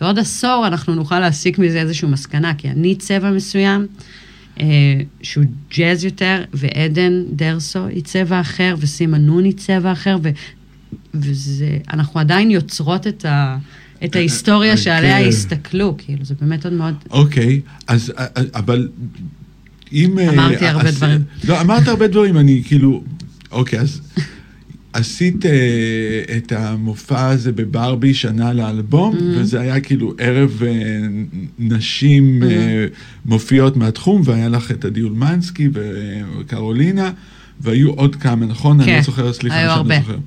שעוד 0.00 0.18
עשור 0.18 0.64
אנחנו 0.66 0.94
נוכל 0.94 1.20
להסיק 1.20 1.58
מזה 1.58 1.80
איזושהי 1.80 2.08
מסקנה, 2.08 2.54
כי 2.54 2.68
אני 2.68 2.94
צבע 2.94 3.30
מסוים, 3.30 3.86
אה, 4.60 4.66
שהוא 5.22 5.44
ג'אז 5.76 6.04
יותר, 6.04 6.44
ועדן 6.52 7.22
דרסו 7.32 7.86
היא 7.86 8.02
צבע 8.02 8.40
אחר, 8.40 8.74
וסימה 8.78 9.18
נון 9.18 9.44
היא 9.44 9.52
צבע 9.56 9.92
אחר, 9.92 10.16
ו, 10.22 10.30
ואנחנו 11.14 12.20
עדיין 12.20 12.50
יוצרות 12.50 13.06
את, 13.06 13.24
ה, 13.24 13.58
את 14.04 14.16
ההיסטוריה 14.16 14.76
שעליה 14.76 15.18
כן. 15.18 15.28
הסתכלו, 15.28 15.94
כאילו, 15.98 16.24
זה 16.24 16.34
באמת 16.40 16.64
עוד 16.64 16.74
מאוד... 16.74 16.94
אוקיי, 17.10 17.60
אז, 17.86 18.12
אה, 18.18 18.26
אבל 18.54 18.88
אם... 19.92 20.18
אה, 20.18 20.30
אמרתי 20.30 20.66
הרבה 20.66 20.90
דברים. 20.90 21.22
לא, 21.48 21.60
אמרת 21.60 21.88
הרבה 21.88 22.08
דברים, 22.08 22.36
אני 22.36 22.62
כאילו... 22.66 23.04
אוקיי, 23.50 23.80
אז 23.80 24.00
עשית 24.92 25.46
אה, 25.46 25.50
את 26.36 26.52
המופע 26.52 27.28
הזה 27.28 27.52
בברבי 27.52 28.14
שנה 28.14 28.52
לאלבום, 28.52 29.14
Mm-hmm. 29.14 29.38
וזה 29.40 29.60
היה 29.60 29.80
כאילו 29.80 30.14
ערב 30.18 30.62
אה, 30.66 30.72
נשים 31.58 32.42
אה, 32.42 32.48
Mm-hmm. 32.48 33.28
מופיעות 33.28 33.76
מהתחום, 33.76 34.22
והיה 34.24 34.48
לך 34.48 34.70
את 34.70 34.84
עדי 34.84 35.02
אולמנסקי 35.02 35.68
וקרולינה, 35.72 37.10
והיו 37.60 37.90
עוד 37.90 38.16
כמה, 38.16 38.46
נכון? 38.46 38.80
אני 38.80 38.90
כן, 38.90 38.96
לא 38.96 39.02
זוכר, 39.02 39.32
סליחה 39.32 39.56
היו 39.56 39.70
שאני. 39.76 39.88
לא 39.88 40.00
זוכר. 40.00 40.18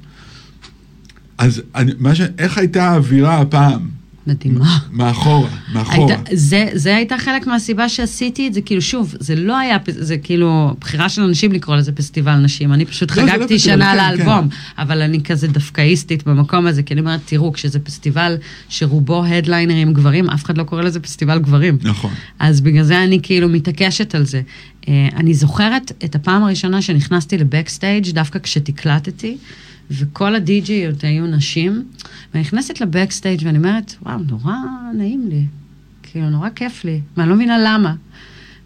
אז 1.38 1.62
אני, 1.76 1.92
מה 2.00 2.16
ש... 2.16 2.22
איך 2.38 2.58
הייתה 2.58 2.84
האווירה 2.90 3.42
הפעם? 3.42 4.03
מדהימה. 4.28 4.78
מאחורה, 4.92 5.50
מאחורה. 5.74 5.98
הייתה, 5.98 6.36
זה, 6.36 6.70
זה 6.74 6.96
הייתה 6.96 7.18
חלק 7.18 7.48
מהסיבה 7.48 7.90
שעשיתי 7.90 8.48
את 8.48 8.54
זה, 8.54 8.62
כאילו 8.62 8.82
שוב, 8.82 9.16
זה 9.20 9.36
לא 9.36 9.58
היה, 9.58 9.78
זה 9.88 10.18
כאילו 10.18 10.76
בחירה 10.80 11.10
של 11.10 11.22
אנשים 11.22 11.52
לקרוא 11.52 11.76
לזה 11.76 11.92
פסטיבל 11.92 12.36
נשים, 12.36 12.74
אני 12.74 12.86
פשוט 12.86 13.18
לא, 13.18 13.24
לא 13.24 13.32
חגגתי 13.32 13.56
פסטיבל, 13.56 13.76
שנה 13.76 13.92
כן, 13.92 13.98
לאלבום, 13.98 14.48
אבל 14.78 15.02
אני 15.02 15.24
כזה 15.24 15.48
דווקאיסטית 15.48 16.24
במקום 16.28 16.68
הזה, 16.68 16.84
כי 16.84 16.94
אני 16.94 17.02
אומרת, 17.02 17.20
תראו, 17.26 17.54
כשזה 17.54 17.80
פסטיבל 17.80 18.36
שרובו 18.70 19.26
הדליינרים 19.26 19.94
גברים, 19.94 20.30
אף 20.30 20.44
אחד 20.44 20.58
לא 20.58 20.64
קורא 20.64 20.82
לזה 20.82 21.00
פסטיבל 21.00 21.40
גברים. 21.40 21.78
נכון. 21.82 22.12
אז 22.40 22.62
בגלל 22.62 22.84
זה 22.84 23.04
אני 23.04 23.20
כאילו 23.24 23.50
מתעקשת 23.50 24.16
על 24.16 24.26
זה. 24.26 24.42
אה, 24.88 25.08
אני 25.16 25.34
זוכרת 25.34 25.92
את 26.06 26.16
הפעם 26.16 26.44
הראשונה 26.44 26.82
שנכנסתי 26.82 27.38
לבקסטייג' 27.38 28.12
דווקא 28.12 28.40
כשתקלטתי, 28.40 29.38
וכל 29.92 30.36
הדי-ג'יות 30.36 31.04
היו 31.04 31.28
נשים, 31.28 31.84
ואני 32.34 32.44
נכנסת 32.44 32.82
לבקסטייג' 32.82 33.42
ואני 33.46 33.58
אומרת, 33.58 33.96
וואו, 34.02 34.18
נורא 34.18 34.56
נעים 34.98 35.28
לי. 35.30 35.46
כאילו, 36.04 36.30
נורא 36.30 36.50
כיף 36.50 36.86
לי, 36.86 37.02
ואני 37.18 37.30
לא 37.30 37.36
מבינה 37.36 37.58
למה. 37.66 37.96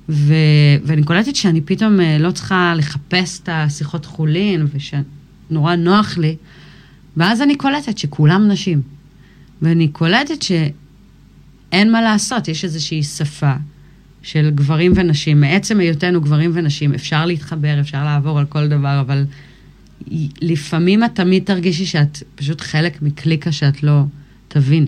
ו... 0.09 0.33
ואני 0.83 1.03
קולטת 1.03 1.35
שאני 1.35 1.61
פתאום 1.61 1.99
אה, 1.99 2.17
לא 2.17 2.31
צריכה 2.31 2.73
לחפש 2.77 3.39
את 3.39 3.49
השיחות 3.51 4.05
חולין, 4.05 4.67
ושנורא 4.73 5.75
נוח 5.75 6.17
לי, 6.17 6.35
ואז 7.17 7.41
אני 7.41 7.55
קולטת 7.55 7.97
שכולם 7.97 8.47
נשים. 8.47 8.81
ואני 9.61 9.87
קולטת 9.87 10.41
שאין 10.41 11.91
מה 11.91 12.01
לעשות, 12.01 12.47
יש 12.47 12.63
איזושהי 12.63 13.03
שפה 13.03 13.53
של 14.21 14.49
גברים 14.55 14.91
ונשים. 14.95 15.41
מעצם 15.41 15.79
היותנו 15.79 16.21
גברים 16.21 16.51
ונשים, 16.53 16.93
אפשר 16.93 17.25
להתחבר, 17.25 17.79
אפשר 17.79 18.03
לעבור 18.03 18.39
על 18.39 18.45
כל 18.45 18.67
דבר, 18.67 18.99
אבל 18.99 19.25
לפעמים 20.41 21.03
את 21.03 21.15
תמיד 21.15 21.43
תרגישי 21.43 21.85
שאת 21.85 22.23
פשוט 22.35 22.61
חלק 22.61 23.01
מקליקה 23.01 23.51
שאת 23.51 23.83
לא 23.83 24.03
תביני. 24.47 24.87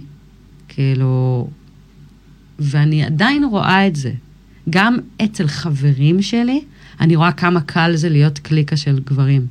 כאילו... 0.67 1.47
ואני 2.59 3.03
עדיין 3.03 3.43
רואה 3.43 3.87
את 3.87 3.95
זה. 3.95 4.11
גם 4.69 4.97
אצל 5.23 5.47
חברים 5.47 6.21
שלי, 6.21 6.61
אני 6.99 7.15
רואה 7.15 7.31
כמה 7.31 7.61
קל 7.61 7.95
זה 7.95 8.09
להיות 8.09 8.39
קליקה 8.39 8.77
של 8.77 8.99
גברים. 9.05 9.47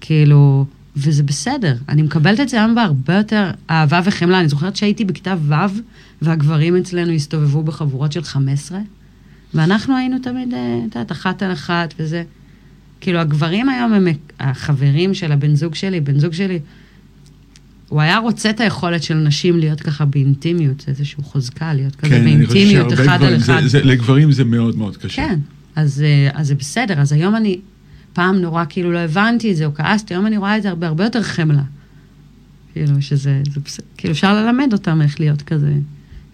כאילו, 0.00 0.66
וזה 0.96 1.22
בסדר. 1.22 1.76
אני 1.88 2.02
מקבלת 2.02 2.40
את 2.40 2.48
זה 2.48 2.56
היום 2.56 2.74
בהרבה 2.74 3.14
יותר 3.14 3.50
אהבה 3.70 4.00
וחמלה. 4.04 4.40
אני 4.40 4.48
זוכרת 4.48 4.76
שהייתי 4.76 5.04
בכיתה 5.04 5.34
ו', 5.48 5.54
והגברים 6.22 6.76
אצלנו 6.76 7.12
הסתובבו 7.12 7.62
בחבורות 7.62 8.12
של 8.12 8.22
15, 8.22 8.78
ואנחנו 9.54 9.96
היינו 9.96 10.18
תמיד, 10.18 10.54
אה, 10.54 10.78
את 10.78 10.94
יודעת, 10.94 11.12
אחת 11.12 11.42
על 11.42 11.52
אחת 11.52 11.94
וזה. 11.98 12.22
כאילו, 13.02 13.18
הגברים 13.18 13.68
היום 13.68 13.92
הם 13.92 14.08
החברים 14.40 15.14
של 15.14 15.32
הבן 15.32 15.54
זוג 15.54 15.74
שלי, 15.74 16.00
בן 16.00 16.18
זוג 16.18 16.32
שלי, 16.32 16.58
הוא 17.88 18.00
היה 18.00 18.18
רוצה 18.18 18.50
את 18.50 18.60
היכולת 18.60 19.02
של 19.02 19.14
נשים 19.14 19.58
להיות 19.58 19.80
ככה 19.80 20.04
באינטימיות, 20.04 20.84
איזושהי 20.88 21.22
חוזקה, 21.22 21.74
להיות 21.74 21.96
כזה 21.96 22.10
כן, 22.10 22.24
באינטימיות 22.24 22.92
אחד 22.92 23.22
על 23.22 23.36
גברים, 23.36 23.36
אחד. 23.36 23.62
זה, 23.62 23.68
זה, 23.68 23.82
לגברים 23.82 24.32
זה 24.32 24.44
מאוד 24.44 24.76
מאוד 24.76 24.96
קשה. 24.96 25.16
כן, 25.16 25.38
אז, 25.76 26.02
אה, 26.02 26.30
אז 26.34 26.46
זה 26.46 26.54
בסדר. 26.54 27.00
אז 27.00 27.12
היום 27.12 27.36
אני, 27.36 27.60
פעם 28.12 28.36
נורא 28.36 28.64
כאילו 28.68 28.92
לא 28.92 28.98
הבנתי 28.98 29.52
את 29.52 29.56
זה, 29.56 29.66
או 29.66 29.74
כעסתי, 29.74 30.14
היום 30.14 30.26
אני 30.26 30.36
רואה 30.36 30.56
את 30.56 30.62
זה 30.62 30.68
הרבה, 30.68 30.86
הרבה 30.86 31.04
יותר 31.04 31.22
חמלה. 31.22 31.62
כאילו 32.72 33.02
שזה, 33.02 33.42
זה 33.66 33.82
כאילו 33.96 34.12
אפשר 34.12 34.34
ללמד 34.34 34.72
אותם 34.72 35.02
איך 35.02 35.20
להיות 35.20 35.42
כזה 35.42 35.72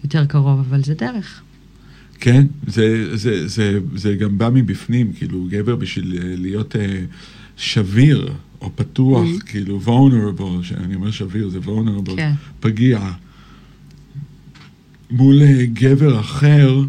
יותר 0.03 0.25
קרוב, 0.25 0.59
אבל 0.69 0.83
זה 0.83 0.93
דרך. 0.93 1.41
כן, 2.19 2.45
זה, 2.67 3.17
זה, 3.17 3.47
זה, 3.47 3.79
זה 3.95 4.15
גם 4.15 4.37
בא 4.37 4.49
מבפנים, 4.53 5.13
כאילו, 5.13 5.47
גבר 5.49 5.75
בשביל 5.75 6.17
אה, 6.21 6.35
להיות 6.37 6.75
אה, 6.75 7.01
שביר 7.57 8.33
או 8.61 8.71
פתוח, 8.75 9.25
Mm-hmm. 9.27 9.45
כאילו, 9.45 9.79
vulnerable, 9.85 10.63
שאני 10.63 10.95
אומר 10.95 11.11
שביר, 11.11 11.49
זה 11.49 11.59
vulnerable, 11.65 12.15
כן. 12.15 12.31
פגיע, 12.59 13.11
מול 15.11 15.41
אה, 15.41 15.65
גבר 15.73 16.19
אחר, 16.19 16.81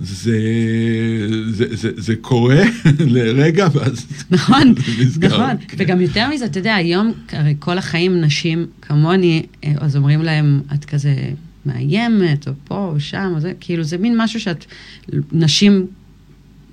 זה, 0.00 0.40
זה, 1.50 1.76
זה, 1.76 1.90
זה 1.96 2.16
קורה 2.16 2.62
לרגע, 3.14 3.68
ואז 3.72 4.06
נכון, 4.30 4.74
נסגר. 5.00 5.28
נכון. 5.28 5.56
כן. 5.68 5.76
וגם 5.78 6.00
יותר 6.00 6.28
מזה, 6.34 6.44
אתה 6.44 6.58
יודע, 6.58 6.74
היום, 6.74 7.12
הרי 7.32 7.54
כל 7.58 7.78
החיים 7.78 8.20
נשים 8.20 8.66
כמוני, 8.82 9.46
אה, 9.64 9.72
אז 9.78 9.96
אומרים 9.96 10.22
להם, 10.22 10.60
את 10.74 10.84
כזה 10.84 11.14
מאיימת, 11.66 12.48
או 12.48 12.52
פה, 12.64 12.90
או 12.94 13.00
שם, 13.00 13.32
או 13.34 13.40
זה, 13.40 13.52
כאילו, 13.60 13.82
זה 13.82 13.98
מין 13.98 14.14
משהו 14.18 14.40
שאת, 14.40 14.64
נשים 15.32 15.86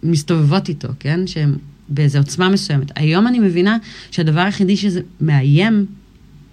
מסתובבות 0.04 0.70
איתו, 0.70 0.88
כן? 1.00 1.28
שהן 1.28 1.56
באיזו 1.90 2.20
עוצמה 2.20 2.50
מסוימת. 2.50 2.92
היום 2.96 3.28
אני 3.28 3.40
מבינה 3.40 3.78
שהדבר 4.12 4.40
היחידי 4.40 4.78
שזה 4.78 5.02
מאיים, 5.22 5.86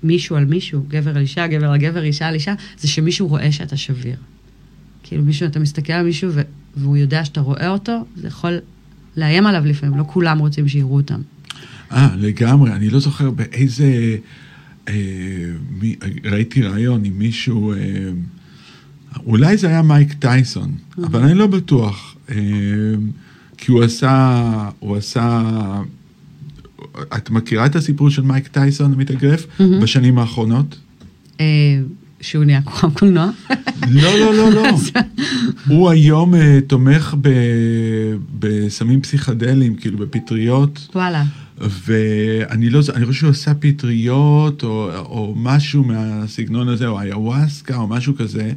מישהו 0.02 0.36
על 0.36 0.44
מישהו, 0.44 0.84
גבר 0.88 1.10
על 1.10 1.22
אישה, 1.22 1.46
גבר 1.46 1.70
על 1.70 1.78
גבר, 1.78 2.02
אישה 2.02 2.28
על 2.28 2.34
אישה, 2.34 2.54
זה 2.78 2.88
שמישהו 2.88 3.28
רואה 3.28 3.52
שאתה 3.52 3.76
שביר. 3.76 4.16
כאילו 5.02 5.22
מישהו, 5.22 5.46
אתה 5.46 5.60
מסתכל 5.60 5.92
על 5.92 6.04
מישהו 6.04 6.30
ו- 6.32 6.42
והוא 6.76 6.96
יודע 6.96 7.24
שאתה 7.24 7.40
רואה 7.40 7.68
אותו, 7.68 8.04
זה 8.16 8.28
יכול 8.28 8.58
לאיים 9.16 9.46
עליו 9.46 9.66
לפעמים, 9.66 9.98
לא 9.98 10.04
כולם 10.06 10.38
רוצים 10.38 10.68
שיראו 10.68 10.96
אותם. 10.96 11.20
אה, 11.92 12.08
לגמרי, 12.16 12.72
אני 12.72 12.90
לא 12.90 13.00
זוכר 13.00 13.30
באיזה... 13.30 14.16
אה, 14.88 14.94
ראיתי 16.24 16.62
ראיון 16.62 17.04
עם 17.04 17.12
מישהו, 17.18 17.72
אה, 17.72 17.78
אולי 19.26 19.56
זה 19.56 19.68
היה 19.68 19.82
מייק 19.82 20.12
טייסון, 20.12 20.72
Mm-hmm. 20.74 21.06
אבל 21.06 21.20
אני 21.22 21.34
לא 21.34 21.46
בטוח, 21.46 22.16
אה, 22.30 22.34
כי 23.58 23.72
הוא 23.72 23.82
עשה, 23.82 24.40
הוא 24.78 24.96
עשה, 24.96 25.42
את 27.16 27.30
מכירה 27.30 27.66
את 27.66 27.76
הסיפור 27.76 28.10
של 28.10 28.22
מייק 28.22 28.46
טייסון 28.48 28.92
המתאגרף 28.92 29.46
Mm-hmm. 29.46 29.82
בשנים 29.82 30.18
האחרונות? 30.18 30.78
שהוא 32.20 32.44
נהיה 32.44 32.62
כוכב 32.62 32.98
קולנוע. 32.98 33.30
לא, 33.90 34.18
לא, 34.18 34.34
לא, 34.34 34.50
לא. 34.50 34.62
הוא 35.68 35.90
היום 35.90 36.34
תומך 36.66 37.14
ב, 37.20 37.28
בסמים 38.38 39.00
פסיכדליים, 39.00 39.76
כאילו 39.76 39.98
בפטריות, 39.98 40.88
וואלה. 40.94 41.24
ואני 41.58 42.70
לא, 42.70 42.80
אני 42.94 43.06
חושב 43.06 43.20
שהוא 43.20 43.30
עשה 43.30 43.54
פטריות, 43.54 44.62
או, 44.62 44.90
או 44.96 45.34
משהו 45.36 45.84
מהסגנון 45.84 46.68
הזה, 46.68 46.86
או 46.86 47.00
איוואסקה, 47.00 47.76
או 47.76 47.86
משהו 47.88 48.16
כזה. 48.16 48.52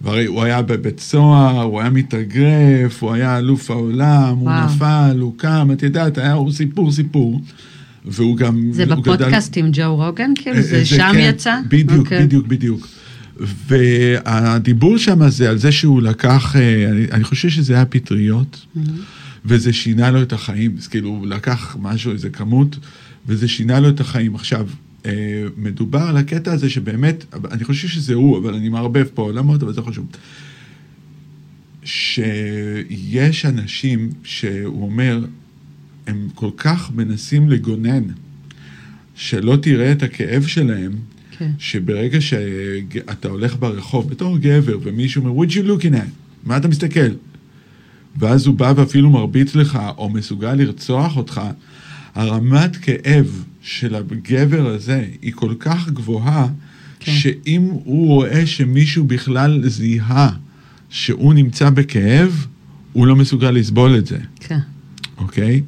והרי 0.00 0.26
הוא 0.26 0.42
היה 0.42 0.62
בבית 0.62 1.00
סוהר, 1.00 1.62
הוא 1.62 1.80
היה 1.80 1.90
מתאגרף, 1.90 3.02
הוא 3.02 3.12
היה 3.12 3.38
אלוף 3.38 3.70
העולם, 3.70 4.36
הוא 4.38 4.48
וואו. 4.48 4.64
נפל, 4.66 5.16
הוא 5.20 5.34
קם, 5.36 5.68
את 5.72 5.82
יודעת, 5.82 6.18
היה 6.18 6.32
הוא 6.32 6.52
סיפור 6.52 6.92
סיפור. 6.92 7.40
והוא 8.04 8.36
גם... 8.36 8.68
זה 8.72 8.82
הוא 8.84 8.92
גדל- 8.92 9.00
בפודקאסט 9.02 9.56
עם 9.56 9.68
ג'ו 9.72 9.96
רוגן, 9.96 10.30
כאילו? 10.34 10.56
אה, 10.56 10.62
זה 10.62 10.84
שם 10.86 11.10
כן, 11.12 11.18
יצא? 11.20 11.56
בדיוק, 11.68 11.90
אוקיי. 11.98 12.22
בדיוק, 12.26 12.46
בדיוק. 12.46 12.88
והדיבור 13.68 14.98
שם 14.98 15.28
זה 15.28 15.50
על 15.50 15.58
זה 15.58 15.72
שהוא 15.72 16.02
לקח, 16.02 16.56
אה, 16.56 16.90
אני, 16.90 17.06
אני 17.12 17.24
חושב 17.24 17.48
שזה 17.48 17.74
היה 17.74 17.84
פטריות, 17.84 18.66
וזה 19.44 19.72
שינה 19.72 20.10
לו 20.10 20.22
את 20.22 20.32
החיים. 20.32 20.74
אז 20.78 20.88
כאילו, 20.88 21.08
הוא 21.08 21.26
לקח 21.26 21.76
משהו, 21.80 22.12
איזה 22.12 22.30
כמות, 22.30 22.78
וזה 23.26 23.48
שינה 23.48 23.80
לו 23.80 23.88
את 23.88 24.00
החיים. 24.00 24.34
עכשיו, 24.34 24.68
אה, 25.06 25.44
מדובר 25.56 26.02
על 26.02 26.16
הקטע 26.16 26.52
הזה 26.52 26.70
שבאמת, 26.70 27.24
אני 27.50 27.64
חושב 27.64 27.88
שזה 27.88 28.14
הוא, 28.14 28.38
אבל 28.38 28.54
אני 28.54 28.68
מערבב 28.68 29.06
פה 29.14 29.22
עולמות, 29.22 29.62
אבל 29.62 29.72
זה 29.72 29.82
חשוב. 29.82 30.06
שיש 31.84 33.44
אנשים 33.44 34.10
שהוא 34.22 34.82
אומר, 34.82 35.24
הם 36.06 36.28
כל 36.34 36.50
כך 36.56 36.90
מנסים 36.94 37.48
לגונן, 37.48 38.02
שלא 39.14 39.56
תראה 39.62 39.92
את 39.92 40.02
הכאב 40.02 40.46
שלהם, 40.46 40.92
כן. 41.38 41.50
שברגע 41.58 42.20
שאתה 42.20 43.28
הולך 43.28 43.56
ברחוב 43.58 44.10
בתור 44.10 44.38
גבר 44.38 44.78
ומישהו 44.82 45.26
אומר, 45.26 45.44
what 45.44 45.50
you 45.50 45.66
looking 45.66 45.94
at? 45.94 46.10
מה 46.44 46.56
אתה 46.56 46.68
מסתכל? 46.68 47.10
ואז 48.18 48.46
הוא 48.46 48.54
בא 48.54 48.72
ואפילו 48.76 49.10
מרביץ 49.10 49.54
לך, 49.54 49.78
או 49.98 50.10
מסוגל 50.10 50.54
לרצוח 50.54 51.16
אותך, 51.16 51.40
הרמת 52.14 52.76
כאב 52.76 53.44
של 53.62 53.94
הגבר 53.94 54.66
הזה 54.66 55.04
היא 55.22 55.32
כל 55.34 55.54
כך 55.60 55.88
גבוהה, 55.88 56.48
כן. 57.00 57.12
שאם 57.12 57.62
הוא 57.62 58.06
רואה 58.06 58.46
שמישהו 58.46 59.04
בכלל 59.04 59.68
זיהה 59.68 60.30
שהוא 60.90 61.34
נמצא 61.34 61.70
בכאב, 61.70 62.46
הוא 62.92 63.06
לא 63.06 63.16
מסוגל 63.16 63.50
לסבול 63.50 63.96
את 63.96 64.06
זה. 64.06 64.18
כן. 64.40 64.58
אוקיי? 65.18 65.62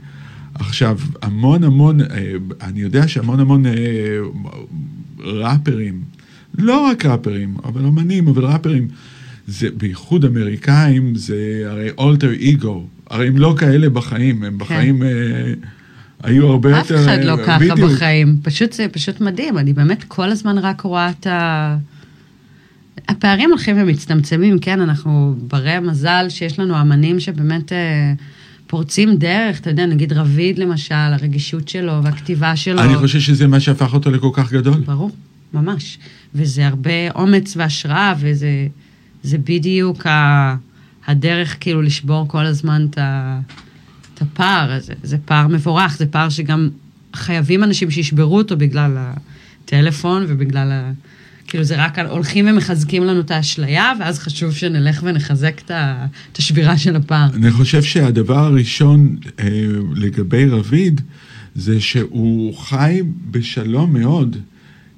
עכשיו, 0.54 0.98
המון 1.22 1.64
המון, 1.64 2.00
אה, 2.00 2.06
אני 2.60 2.80
יודע 2.80 3.08
שהמון 3.08 3.40
המון 3.40 3.66
אה, 3.66 3.72
ראפרים, 5.18 6.02
לא 6.58 6.86
רק 6.86 7.06
ראפרים, 7.06 7.56
אבל 7.64 7.86
אמנים, 7.86 8.28
אבל 8.28 8.44
ראפרים, 8.44 8.88
זה 9.46 9.68
בייחוד 9.76 10.24
אמריקאים, 10.24 11.14
זה 11.14 11.64
הרי 11.66 11.90
אולטר 11.98 12.30
אגו, 12.50 12.86
הרי 13.10 13.28
הם 13.28 13.36
לא 13.36 13.54
כאלה 13.58 13.88
בחיים, 13.88 14.44
הם 14.44 14.58
בחיים 14.58 15.02
אה, 15.02 15.08
היו 16.22 16.46
הרבה 16.46 16.80
אף 16.80 16.90
יותר... 16.90 17.04
אחד 17.04 17.24
לא 17.24 17.38
אה, 17.38 17.46
ככה 17.46 17.58
בדיוק. 17.58 17.90
בחיים. 17.90 18.38
פשוט 18.42 18.72
זה 18.72 18.86
פשוט 18.92 19.20
מדהים, 19.20 19.58
אני 19.58 19.72
באמת 19.72 20.04
כל 20.08 20.30
הזמן 20.30 20.58
רק 20.58 20.80
רואה 20.80 21.10
את 21.10 21.26
ה... 21.26 21.76
הפערים 23.08 23.50
הולכים 23.50 23.76
ומצטמצמים, 23.78 24.58
כן, 24.58 24.80
אנחנו 24.80 25.34
ברי 25.48 25.78
מזל 25.80 26.26
שיש 26.28 26.58
לנו 26.58 26.80
אמנים 26.80 27.20
שבאמת 27.20 27.72
אה, 27.72 28.12
פורצים 28.66 29.16
דרך, 29.16 29.60
אתה 29.60 29.70
יודע, 29.70 29.86
נגיד 29.86 30.12
רביד 30.12 30.58
למשל, 30.58 30.94
הרגישות 30.94 31.68
שלו 31.68 32.04
והכתיבה 32.04 32.56
שלו. 32.56 32.82
אני 32.82 32.96
חושב 32.96 33.20
שזה 33.20 33.46
מה 33.46 33.60
שהפך 33.60 33.94
אותו 33.94 34.10
לכל 34.10 34.30
כך 34.32 34.52
גדול. 34.52 34.74
ברור, 34.74 35.10
ממש. 35.54 35.98
וזה 36.34 36.66
הרבה 36.66 37.10
אומץ 37.14 37.56
והשראה, 37.56 38.14
וזה 38.18 38.66
זה 39.22 39.38
בדיוק 39.38 40.06
ה, 40.06 40.56
הדרך 41.06 41.56
כאילו 41.60 41.82
לשבור 41.82 42.28
כל 42.28 42.46
הזמן 42.46 42.86
את, 42.90 42.98
את 44.14 44.22
הפער 44.22 44.72
הזה. 44.72 44.92
זה 45.02 45.16
פער 45.24 45.48
מבורך, 45.48 45.96
זה 45.96 46.06
פער 46.06 46.28
שגם 46.28 46.68
חייבים 47.16 47.64
אנשים 47.64 47.90
שישברו 47.90 48.38
אותו 48.38 48.56
בגלל 48.56 48.96
הטלפון 48.98 50.24
ובגלל 50.28 50.72
ה... 50.72 50.92
כאילו 51.46 51.64
זה 51.64 51.84
רק 51.84 51.98
הולכים 51.98 52.46
ומחזקים 52.48 53.04
לנו 53.04 53.20
את 53.20 53.30
האשליה, 53.30 53.92
ואז 54.00 54.18
חשוב 54.18 54.54
שנלך 54.54 55.02
ונחזק 55.06 55.60
את 55.64 55.70
את 56.32 56.38
השבירה 56.38 56.78
של 56.78 56.96
הפער. 56.96 57.30
אני 57.34 57.50
חושב 57.50 57.82
שהדבר 57.82 58.38
הראשון 58.38 59.16
אה, 59.40 59.48
לגבי 59.94 60.46
רביד, 60.46 61.00
זה 61.54 61.80
שהוא 61.80 62.56
חי 62.56 63.02
בשלום 63.30 63.92
מאוד 63.92 64.36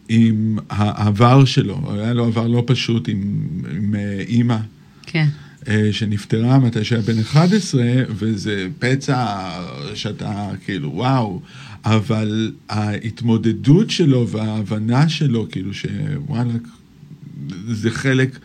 עם 0.09 0.59
העבר 0.71 1.45
שלו. 1.45 1.93
היה 1.95 2.13
לו 2.13 2.25
עבר 2.27 2.47
לא 2.47 2.63
פשוט 2.67 3.09
עם, 3.09 3.49
עם 3.77 3.95
אה, 3.95 4.21
אימא. 4.29 4.59
כן, 5.07 5.27
אה, 5.69 5.89
שנפטרה 5.93 6.59
מתי 6.59 6.85
שהיה 6.85 7.03
בן 7.03 7.19
11, 7.21 7.83
וזה 8.09 8.69
פצע 8.79 9.51
שאתה 9.95 10.51
כאילו, 10.65 10.93
וואו, 10.95 11.41
אבל 11.85 12.53
ההתמודדות 12.69 13.91
שלו 13.91 14.29
וההבנה 14.29 15.09
שלו, 15.09 15.47
כאילו 15.51 15.75
שוואלה, 15.75 16.53
זה 17.69 17.91
חלק 17.91 18.39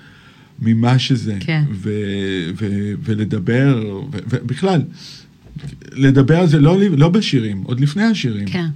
ממה 0.62 1.00
שזה. 1.00 1.38
כן. 1.40 1.64
ו- 1.72 2.52
ו- 2.58 2.94
ולדבר, 3.04 4.00
ובכלל, 4.12 4.82
לדבר 5.92 6.40
על 6.40 6.48
זה 6.48 6.60
לא, 6.60 6.80
לא 6.98 7.10
בשירים, 7.10 7.64
עוד 7.64 7.80
לפני 7.80 8.04
השירים. 8.04 8.48
כן. 8.48 8.68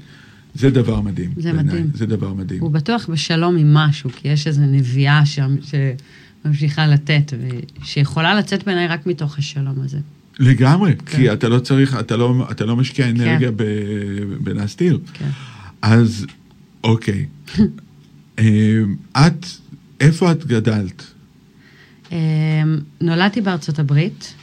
זה 0.56 0.70
דבר 0.70 1.02
מדהים. 1.02 1.32
זה 1.38 1.54
בעיניי. 1.54 1.74
מדהים. 1.74 1.92
זה 1.94 2.06
דבר 2.06 2.34
מדהים. 2.34 2.62
הוא 2.62 2.72
בטוח 2.72 3.10
בשלום 3.10 3.58
עם 3.58 3.74
משהו, 3.74 4.10
כי 4.10 4.28
יש 4.28 4.48
איזו 4.48 4.62
נביאה 4.62 5.26
שם 5.26 5.56
שממשיכה 5.62 6.88
לתת, 6.88 7.34
ושיכולה 7.82 8.36
לצאת 8.36 8.64
בעיניי 8.64 8.88
רק 8.88 9.06
מתוך 9.08 9.38
השלום 9.38 9.76
הזה. 9.84 10.00
לגמרי, 10.40 10.96
כן. 10.96 11.18
כי 11.18 11.34
אתה 11.34 11.50
לא 11.50 11.60
צריך, 11.60 12.00
אתה 12.00 12.18
לא, 12.18 12.48
אתה 12.52 12.66
לא 12.66 12.76
משקיע 12.76 13.10
אנרגיה 13.10 13.52
ב, 13.56 13.64
בלהסתיר. 14.44 15.00
כן. 15.14 15.30
אז 15.82 16.26
אוקיי. 16.84 17.26
אה, 18.40 18.82
את, 19.18 19.46
איפה 20.00 20.32
את 20.32 20.46
גדלת? 20.46 21.04
אמ, 22.12 22.18
נולדתי 23.02 23.42
בארצות 23.42 23.80
הברית, 23.80 24.34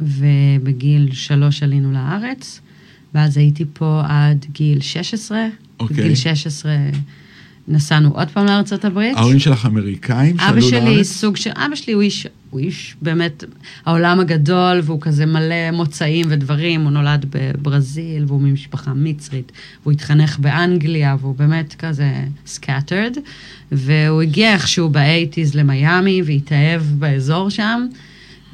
ובגיל 0.00 1.08
שלוש 1.12 1.62
עלינו 1.62 1.92
לארץ, 1.92 2.60
ואז 3.14 3.36
הייתי 3.36 3.64
פה 3.72 4.02
עד 4.08 4.46
גיל 4.52 4.80
16. 4.80 5.46
אוקיי. 5.80 5.96
בגיל 5.96 6.14
16 6.14 6.72
נסענו 7.68 8.10
עוד 8.14 8.28
פעם 8.28 8.46
לארצות 8.46 8.84
הברית. 8.84 9.16
ההורים 9.16 9.38
שלך 9.38 9.66
אמריקאים 9.66 10.36
אבא 10.40 10.60
שעלו 10.60 10.62
שלי 10.62 10.94
לארץ? 10.94 11.06
סוג 11.06 11.36
של, 11.36 11.50
אבא 11.56 11.74
שלי 11.74 11.92
הוא 11.92 12.02
איש, 12.02 12.26
הוא 12.50 12.60
איש 12.60 12.96
באמת 13.02 13.44
העולם 13.86 14.20
הגדול, 14.20 14.80
והוא 14.82 15.00
כזה 15.00 15.26
מלא 15.26 15.70
מוצאים 15.72 16.26
ודברים, 16.28 16.80
הוא 16.82 16.90
נולד 16.90 17.26
בברזיל, 17.30 18.24
והוא 18.26 18.40
ממשפחה 18.40 18.92
מצרית, 18.94 19.52
והוא 19.82 19.92
התחנך 19.92 20.38
באנגליה, 20.38 21.16
והוא 21.20 21.34
באמת 21.34 21.74
כזה 21.78 22.12
scattered, 22.46 23.18
והוא 23.72 24.22
הגיע 24.22 24.52
איכשהו 24.52 24.88
באייטיז 24.88 25.54
למיאמי, 25.54 26.22
והתאהב 26.24 26.82
באזור 26.82 27.50
שם, 27.50 27.86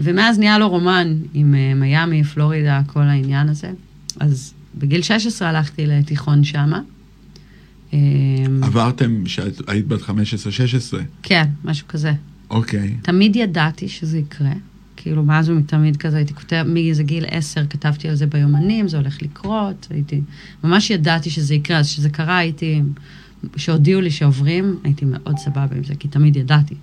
ומאז 0.01 0.39
נהיה 0.39 0.59
לו 0.59 0.69
רומן 0.69 1.15
עם 1.35 1.55
אה, 1.55 1.75
מיאמי, 1.75 2.25
פלורידה, 2.25 2.81
כל 2.87 3.03
העניין 3.03 3.49
הזה. 3.49 3.71
אז 4.21 4.55
בגיל 4.75 5.03
16 5.03 5.49
הלכתי 5.49 5.87
לתיכון 5.87 6.45
שמה. 6.45 6.81
אמ, 7.93 7.99
עברתם 8.63 9.25
כשאת 9.25 9.69
היית 9.69 9.87
בת 9.87 10.01
15-16? 10.03 10.05
כן, 11.23 11.45
משהו 11.65 11.89
כזה. 11.89 12.13
אוקיי. 12.51 12.95
תמיד 13.03 13.37
ידעתי 13.37 13.89
שזה 13.89 14.19
יקרה. 14.19 14.53
כאילו, 14.97 15.25
מאז 15.25 15.51
ומתמיד 15.51 15.97
כזה 15.97 16.17
הייתי 16.17 16.35
כותב, 16.35 16.65
מאיזה 16.69 17.03
גיל 17.03 17.25
עשר 17.29 17.67
כתבתי 17.67 18.09
על 18.09 18.15
זה 18.15 18.27
ביומנים, 18.27 18.89
זה 18.89 18.97
הולך 18.97 19.23
לקרות, 19.23 19.87
הייתי, 19.91 20.21
ממש 20.65 20.91
ידעתי 20.91 21.31
שזה 21.31 21.55
יקרה, 21.55 21.79
אז 21.79 21.87
כשזה 21.87 22.11
קרה 22.11 22.39
הייתי, 22.39 22.83
כשהודיעו 23.53 24.01
לי 24.01 24.11
שעוברים, 24.11 24.79
הייתי 24.85 25.05
מאוד 25.05 25.39
סבבה 25.39 25.77
עם 25.77 25.85
זה, 25.85 25.95
כי 25.95 26.09
תמיד 26.09 26.37
ידעתי. 26.37 26.75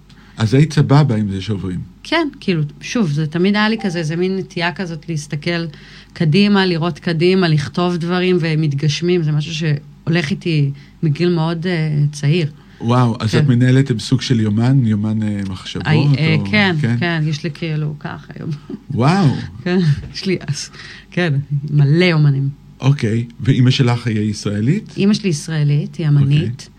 אז 0.41 0.53
היית 0.53 0.73
סבבה 0.73 1.15
עם 1.15 1.31
זה 1.31 1.41
שעוברים. 1.41 1.79
כן, 2.03 2.27
כאילו, 2.39 2.61
שוב, 2.81 3.11
זה 3.11 3.27
תמיד 3.27 3.55
היה 3.55 3.69
לי 3.69 3.77
כזה, 3.81 3.99
איזה 3.99 4.15
מין 4.15 4.37
נטייה 4.37 4.71
כזאת 4.71 5.09
להסתכל 5.09 5.65
קדימה, 6.13 6.65
לראות 6.65 6.99
קדימה, 6.99 7.47
לכתוב 7.47 7.97
דברים 7.97 8.37
והם 8.39 8.61
מתגשמים, 8.61 9.23
זה 9.23 9.31
משהו 9.31 9.53
שהולך 9.53 10.31
איתי 10.31 10.71
מגיל 11.03 11.29
מאוד 11.29 11.65
uh, 11.65 12.13
צעיר. 12.15 12.51
וואו, 12.81 13.15
אז 13.19 13.31
כן. 13.31 13.37
את 13.37 13.47
מנהלת 13.47 13.99
סוג 13.99 14.21
של 14.21 14.39
יומן, 14.39 14.85
יומן 14.85 15.23
אה, 15.23 15.41
מחשבות? 15.49 15.87
אה, 15.87 15.91
אה, 16.17 16.35
או- 16.39 16.45
כן, 16.51 16.75
כן, 16.99 17.23
יש 17.25 17.43
לי 17.43 17.51
כאילו 17.51 17.95
ככה 17.99 18.33
היום. 18.39 18.49
וואו, 18.91 19.27
כן, 19.63 19.79
יש 20.13 20.25
לי, 20.25 20.37
אז, 20.47 20.69
כן, 21.11 21.33
מלא 21.71 22.05
יומנים. 22.05 22.49
אוקיי. 22.79 23.25
ואימא 23.39 23.71
שלך 23.71 24.07
היא 24.07 24.19
ישראלית? 24.19 24.93
אימא 24.97 25.13
שלי 25.13 25.29
ישראלית, 25.29 25.95
היא 25.95 26.07
אמנית. 26.07 26.69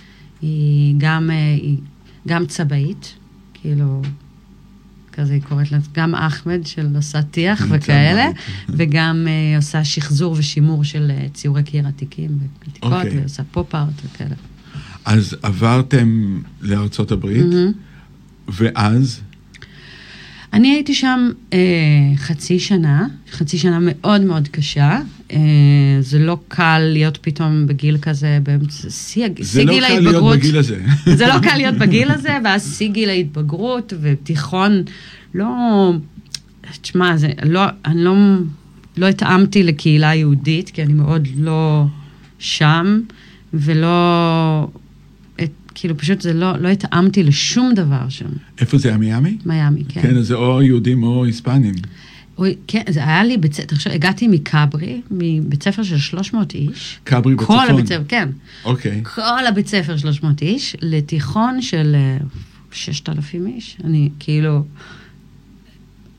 היא 0.42 0.94
גם, 0.98 1.31
היא 1.31 1.77
גם 2.29 2.46
צבאית, 2.46 3.14
כאילו, 3.62 4.03
כזה 5.12 5.33
היא 5.33 5.42
קוראת 5.42 5.72
לה, 5.72 5.79
גם 5.92 6.14
אחמד 6.14 6.61
של 6.66 6.96
עושה 6.96 7.22
טיח 7.22 7.66
וכאלה, 7.70 8.27
בבית. 8.31 8.79
וגם 8.79 9.27
אה, 9.29 9.57
עושה 9.57 9.85
שחזור 9.85 10.35
ושימור 10.38 10.85
של 10.85 11.11
אה, 11.11 11.27
ציורי 11.35 11.62
קיר 11.62 11.87
עתיקים 11.87 12.38
ועתיקות, 12.64 12.92
אוקיי. 12.92 13.20
ועושה 13.20 13.42
פופ-ארט 13.51 14.03
וכאלה. 14.05 14.35
אז 15.05 15.37
עברתם 15.42 16.40
לארצות 16.61 17.12
הברית, 17.12 17.44
מהמם. 17.44 17.72
ואז? 18.48 19.20
אני 20.53 20.75
הייתי 20.75 20.95
שם 20.95 21.31
אה, 21.53 21.59
חצי 22.17 22.59
שנה, 22.59 23.07
חצי 23.31 23.59
שנה 23.59 23.79
מאוד 23.81 24.21
מאוד 24.21 24.49
קשה. 24.49 25.01
אה, 25.33 25.38
זה 26.01 26.19
לא 26.19 26.38
קל 26.49 26.79
להיות 26.79 27.19
פתאום 27.23 27.67
בגיל 27.67 27.99
כזה, 27.99 28.38
באמצע, 28.43 28.91
שיא 28.91 29.27
לא 29.27 29.29
גיל 29.35 29.45
קל 29.45 29.71
להיות 29.71 29.85
ההתבגרות. 29.85 30.38
בגיל 30.38 30.59
הזה. 30.59 30.81
זה 31.19 31.27
לא 31.27 31.38
קל 31.43 31.57
להיות 31.57 31.75
בגיל 31.75 32.11
הזה, 32.11 32.38
ואז 32.45 32.77
שיא 32.79 32.88
גיל 32.88 33.09
ההתבגרות 33.09 33.93
ותיכון, 34.01 34.83
לא... 35.35 35.93
תשמע, 36.81 37.17
זה 37.17 37.29
לא, 37.43 37.61
אני 37.85 38.05
לא, 38.05 38.15
לא 38.97 39.07
התאמתי 39.07 39.62
לקהילה 39.62 40.15
יהודית, 40.15 40.71
כי 40.71 40.83
אני 40.83 40.93
מאוד 40.93 41.29
לא 41.37 41.85
שם, 42.38 43.01
ולא... 43.55 44.69
כאילו, 45.75 45.97
פשוט 45.97 46.21
זה 46.21 46.33
לא, 46.33 46.59
לא 46.59 46.69
התאמתי 46.69 47.23
לשום 47.23 47.75
דבר 47.75 48.09
שם. 48.09 48.29
איפה 48.61 48.79
זה 48.79 48.89
היה 48.89 48.99
מיאמי? 48.99 49.39
מיאמי, 49.47 49.85
כן. 49.89 50.03
כן, 50.03 50.17
אז 50.17 50.27
זה 50.27 50.35
או 50.35 50.63
יהודים 50.63 51.03
או 51.03 51.25
היספנים. 51.25 51.75
כן, 52.67 52.83
זה 52.91 53.01
היה 53.01 53.25
לי 53.25 53.37
בית 53.37 53.55
ספר, 53.55 53.75
עכשיו 53.75 53.93
הגעתי 53.93 54.29
מכברי, 54.29 55.01
מבית 55.11 55.63
ספר 55.63 55.83
של 55.83 55.99
300 55.99 56.55
איש. 56.55 57.01
כברי 57.05 57.35
כל 57.37 57.45
בצפון. 57.45 57.71
הבית 57.71 57.87
ספר, 57.87 58.03
כן. 58.09 58.29
אוקיי. 58.65 59.01
כל 59.05 59.47
הבית 59.49 59.67
ספר 59.67 59.97
300 59.97 60.43
איש, 60.43 60.77
לתיכון 60.83 61.63
של 61.63 61.93
אה, 61.95 62.17
6,000 62.73 63.47
איש. 63.47 63.77
אני 63.85 64.09
כאילו, 64.19 64.65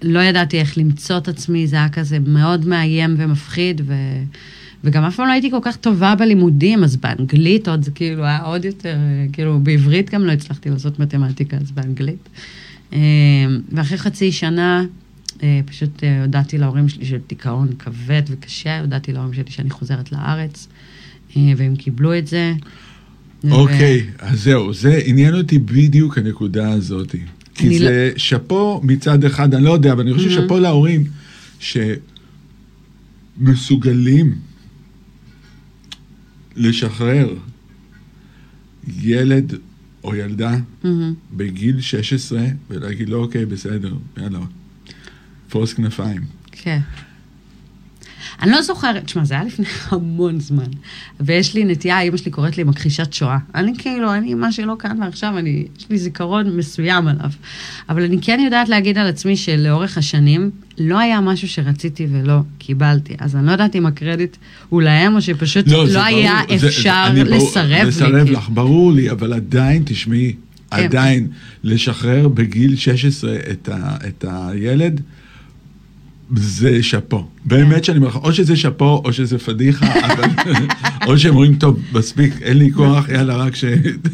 לא 0.02 0.20
ידעתי 0.20 0.60
איך 0.60 0.78
למצוא 0.78 1.18
את 1.18 1.28
עצמי, 1.28 1.68
זה 1.68 1.76
היה 1.76 1.90
כזה 1.90 2.20
מאוד 2.20 2.66
מאיים 2.68 3.16
ומפחיד, 3.18 3.82
ו... 3.86 3.94
וגם 4.84 5.04
אף 5.04 5.16
פעם 5.16 5.28
לא 5.28 5.32
הייתי 5.32 5.52
כל 5.52 5.60
כך 5.62 5.76
טובה 5.76 6.16
בלימודים, 6.16 6.84
אז 6.84 6.96
באנגלית 6.96 7.68
עוד 7.68 7.84
זה 7.84 7.92
כאילו 7.92 8.24
היה 8.26 8.42
עוד 8.42 8.66
יותר, 8.66 8.98
כאילו 9.34 9.60
בעברית 9.60 10.10
גם 10.10 10.26
לא 10.26 10.32
הצלחתי 10.32 10.70
לעשות 10.70 11.00
מתמטיקה, 11.00 11.58
אז 11.58 11.72
באנגלית. 11.72 12.30
אה, 12.94 13.00
ואחרי 13.72 13.98
חצי 13.98 14.32
שנה, 14.32 14.86
אה, 15.44 15.60
פשוט 15.66 16.04
אה, 16.04 16.22
הודעתי 16.22 16.58
להורים 16.58 16.90
שלי 16.90 17.06
של 17.06 17.18
דיכאון 17.30 17.68
כבד 17.80 18.22
וקשה, 18.30 18.80
הודעתי 18.80 19.14
להורים 19.14 19.34
שלי 19.34 19.44
שאני 19.52 19.70
חוזרת 19.70 20.12
לארץ, 20.12 20.68
והם 21.36 21.76
קיבלו 21.76 22.18
את 22.18 22.28
זה. 22.28 22.54
אוקיי, 23.52 24.06
אז 24.20 24.44
זהו, 24.44 24.74
זה 24.74 25.02
עניין 25.06 25.36
אותי 25.36 25.60
בדיוק 25.60 26.18
הנקודה 26.18 26.72
הזאת. 26.72 27.16
כי 27.56 27.80
זה 27.80 28.12
שאפו 28.18 28.82
מצד 28.84 29.24
אחד, 29.24 29.54
אני 29.54 29.64
לא 29.64 29.72
יודע, 29.72 29.92
אבל 29.92 30.02
אני 30.02 30.14
חושב 30.14 30.30
Mhm. 30.30 30.34
שאפו 30.34 30.60
להורים 30.60 31.04
שמסוגלים 33.40 34.36
לשחרר 36.56 37.36
ילד 38.88 39.54
או 40.04 40.16
ילדה 40.16 40.56
מהמם. 40.84 41.14
בגיל 41.34 41.82
16 41.82 42.46
ולהגיד 42.70 43.10
לו, 43.10 43.24
אוקיי, 43.24 43.46
בסדר, 43.46 43.94
יאללה, 44.18 44.40
פרוס 45.50 45.74
כנפיים. 45.74 46.22
כן. 46.52 46.80
אני 48.42 48.52
לא 48.52 48.62
זוכרת, 48.62 49.04
תשמע, 49.06 49.26
זה 49.26 49.34
היה 49.34 49.44
לפני 49.44 49.66
המון 49.92 50.40
זמן, 50.40 50.64
ויש 51.20 51.54
לי 51.56 51.66
נטייה, 51.66 52.02
אימא 52.02 52.18
שלי 52.18 52.32
קוראת 52.32 52.58
לי 52.58 52.64
מכחישת 52.64 53.14
שואה. 53.14 53.38
אני 53.56 53.74
כאילו, 53.78 54.14
אני, 54.14 54.34
מה 54.34 54.52
שלא 54.52 54.76
כאן 54.80 54.98
ועכשיו, 55.02 55.38
אני, 55.38 55.66
יש 55.80 55.86
לי 55.90 55.98
זיכרון 55.98 56.58
מסוים 56.58 57.08
עליו. 57.08 57.30
אבל 57.90 58.04
אני 58.04 58.18
כן 58.22 58.40
יודעת 58.46 58.70
להגיד 58.70 58.98
על 58.98 59.08
עצמי 59.08 59.38
שלאורך 59.38 59.98
השנים, 59.98 60.52
לא 60.80 61.00
היה 61.00 61.22
משהו 61.22 61.48
שרציתי 61.48 62.08
ולא 62.12 62.34
קיבלתי. 62.58 63.14
אז 63.20 63.36
אני 63.36 63.46
לא 63.46 63.52
יודעת 63.52 63.76
אם 63.76 63.86
הקרדיט 63.86 64.38
הוא 64.70 64.82
להם, 64.82 65.16
או 65.16 65.22
שפשוט 65.22 65.68
לא, 65.68 65.88
זה 65.88 65.94
לא 65.98 66.04
היה 66.04 66.40
ברור, 66.48 66.60
זה- 66.60 66.68
אפשר 66.68 67.04
אני 67.08 67.24
ברור- 67.24 67.36
לסרב 67.48 67.66
לי. 67.70 67.84
לסרב 67.86 68.24
כאילו. 68.26 68.38
לך, 68.40 68.50
ברור 68.50 68.92
לי, 68.94 69.12
אבל 69.12 69.34
עדיין, 69.34 69.84
תשמעי, 69.86 70.34
כן. 70.72 70.78
עדיין, 70.84 71.28
לשחרר 71.64 72.28
בגיל 72.28 72.76
16 72.76 73.36
את, 73.52 73.70
ה, 73.70 73.96
את 74.08 74.26
הילד, 74.28 75.02
זה 76.36 76.84
שאפו. 76.84 77.28
באמת 77.46 77.84
שאני 77.84 77.98
אומר 77.98 78.08
לך, 78.08 78.16
או 78.16 78.34
שזה 78.34 78.56
שאפו, 78.56 79.02
או 79.06 79.14
שזה 79.14 79.40
פדיחה. 79.40 79.86
או 81.08 81.18
שהם 81.18 81.34
אומרים, 81.34 81.56
טוב, 81.56 81.80
מספיק, 81.94 82.42
אין 82.42 82.58
לי 82.58 82.72
כוח, 82.72 83.10
יאללה, 83.10 83.36
רק 83.36 83.56
ש... 83.56 83.66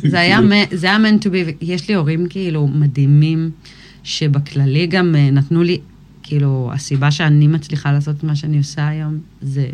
זה 0.10 0.20
היה, 0.20 0.40
היה 0.82 0.98
meant 0.98 1.24
to 1.24 1.28
be, 1.28 1.52
יש 1.62 1.88
לי 1.90 1.96
הורים 1.96 2.28
כאילו 2.30 2.68
מדהימים, 2.68 3.52
שבכללי 4.04 4.88
גם 4.88 5.16
אה, 5.16 5.32
נתנו 5.32 5.64
לי, 5.64 5.80
כאילו, 6.24 6.72
הסיבה 6.74 7.12
שאני 7.12 7.48
מצליחה 7.48 7.92
לעשות 7.92 8.16
את 8.18 8.24
מה 8.24 8.36
שאני 8.36 8.58
עושה 8.58 8.88
היום, 8.88 9.18
זה 9.42 9.68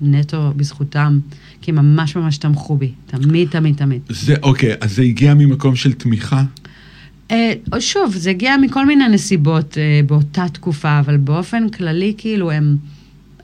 נטו 0.00 0.52
בזכותם, 0.56 1.18
כי 1.60 1.70
הם 1.70 1.76
ממש 1.76 2.16
ממש 2.16 2.38
תמכו 2.38 2.76
בי, 2.76 2.92
תמיד, 3.06 3.48
תמיד, 3.48 3.76
תמיד. 3.76 4.00
זה, 4.08 4.34
אוקיי, 4.42 4.74
אז 4.80 4.96
זה 4.96 5.02
הגיע 5.02 5.34
ממקום 5.34 5.76
של 5.76 5.92
תמיכה? 5.92 6.42
אה, 7.32 7.80
שוב, 7.80 8.14
זה 8.16 8.30
הגיע 8.30 8.56
מכל 8.56 8.86
מיני 8.86 9.08
נסיבות 9.08 9.78
אה, 9.78 10.00
באותה 10.06 10.48
תקופה, 10.52 10.98
אבל 10.98 11.16
באופן 11.16 11.68
כללי, 11.68 12.14
כאילו, 12.18 12.50
הם... 12.50 12.76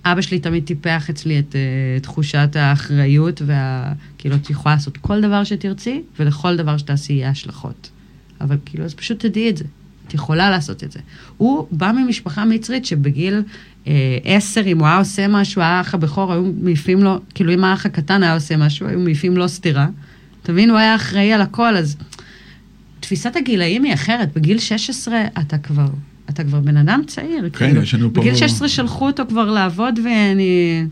אבא 0.04 0.20
שלי 0.20 0.38
תמיד 0.38 0.64
טיפח 0.64 1.10
אצלי 1.10 1.38
את 1.38 1.56
אה, 1.56 2.00
תחושת 2.00 2.56
האחריות, 2.56 3.42
וה... 3.46 3.92
כאילו, 4.18 4.36
את 4.36 4.50
יכולה 4.50 4.74
לעשות 4.74 4.96
כל 4.96 5.20
דבר 5.20 5.44
שתרצי, 5.44 6.02
ולכל 6.18 6.56
דבר 6.56 6.76
שתעשי 6.76 7.12
יהיה 7.12 7.30
השלכות. 7.30 7.90
אבל 8.40 8.56
כאילו, 8.64 8.84
אז 8.84 8.94
פשוט 8.94 9.26
תדעי 9.26 9.50
את 9.50 9.56
זה. 9.56 9.64
את 10.08 10.14
יכולה 10.14 10.50
לעשות 10.50 10.84
את 10.84 10.92
זה. 10.92 10.98
הוא 11.36 11.66
בא 11.70 11.92
ממשפחה 11.92 12.44
מצרית 12.44 12.84
שבגיל 12.84 13.42
אה, 13.86 14.18
עשר, 14.24 14.62
אם 14.66 14.78
הוא 14.78 14.86
היה 14.86 14.98
עושה 14.98 15.28
משהו, 15.28 15.62
האח 15.62 15.94
הבכור, 15.94 16.32
היו 16.32 16.52
מעיפים 16.60 17.02
לו, 17.02 17.18
כאילו 17.34 17.54
אם 17.54 17.64
האח 17.64 17.86
הקטן 17.86 18.22
היה 18.22 18.34
עושה 18.34 18.56
משהו, 18.56 18.86
היו 18.86 18.98
מעיפים 18.98 19.36
לו 19.36 19.48
סטירה. 19.48 19.88
אתה 20.42 20.52
מבין? 20.52 20.70
הוא 20.70 20.78
היה 20.78 20.96
אחראי 20.96 21.32
על 21.32 21.40
הכל, 21.40 21.76
אז 21.76 21.96
תפיסת 23.08 23.36
הגילאים 23.36 23.82
היא 23.84 23.94
אחרת. 23.94 24.32
בגיל 24.36 24.58
16 24.58 25.16
אתה 25.40 25.58
כבר, 25.58 25.86
אתה 26.30 26.44
כבר 26.44 26.60
בן 26.60 26.76
אדם 26.76 27.00
צעיר. 27.06 27.42
כן, 27.52 27.66
כאילו. 27.66 27.82
יש 27.82 27.94
לנו 27.94 28.14
פה- 28.14 28.20
בגיל 28.20 28.34
16 28.34 28.68
שלחו 28.68 29.06
אותו 29.06 29.22
כבר 29.28 29.50
לעבוד 29.50 29.98
ואני... 30.04 30.82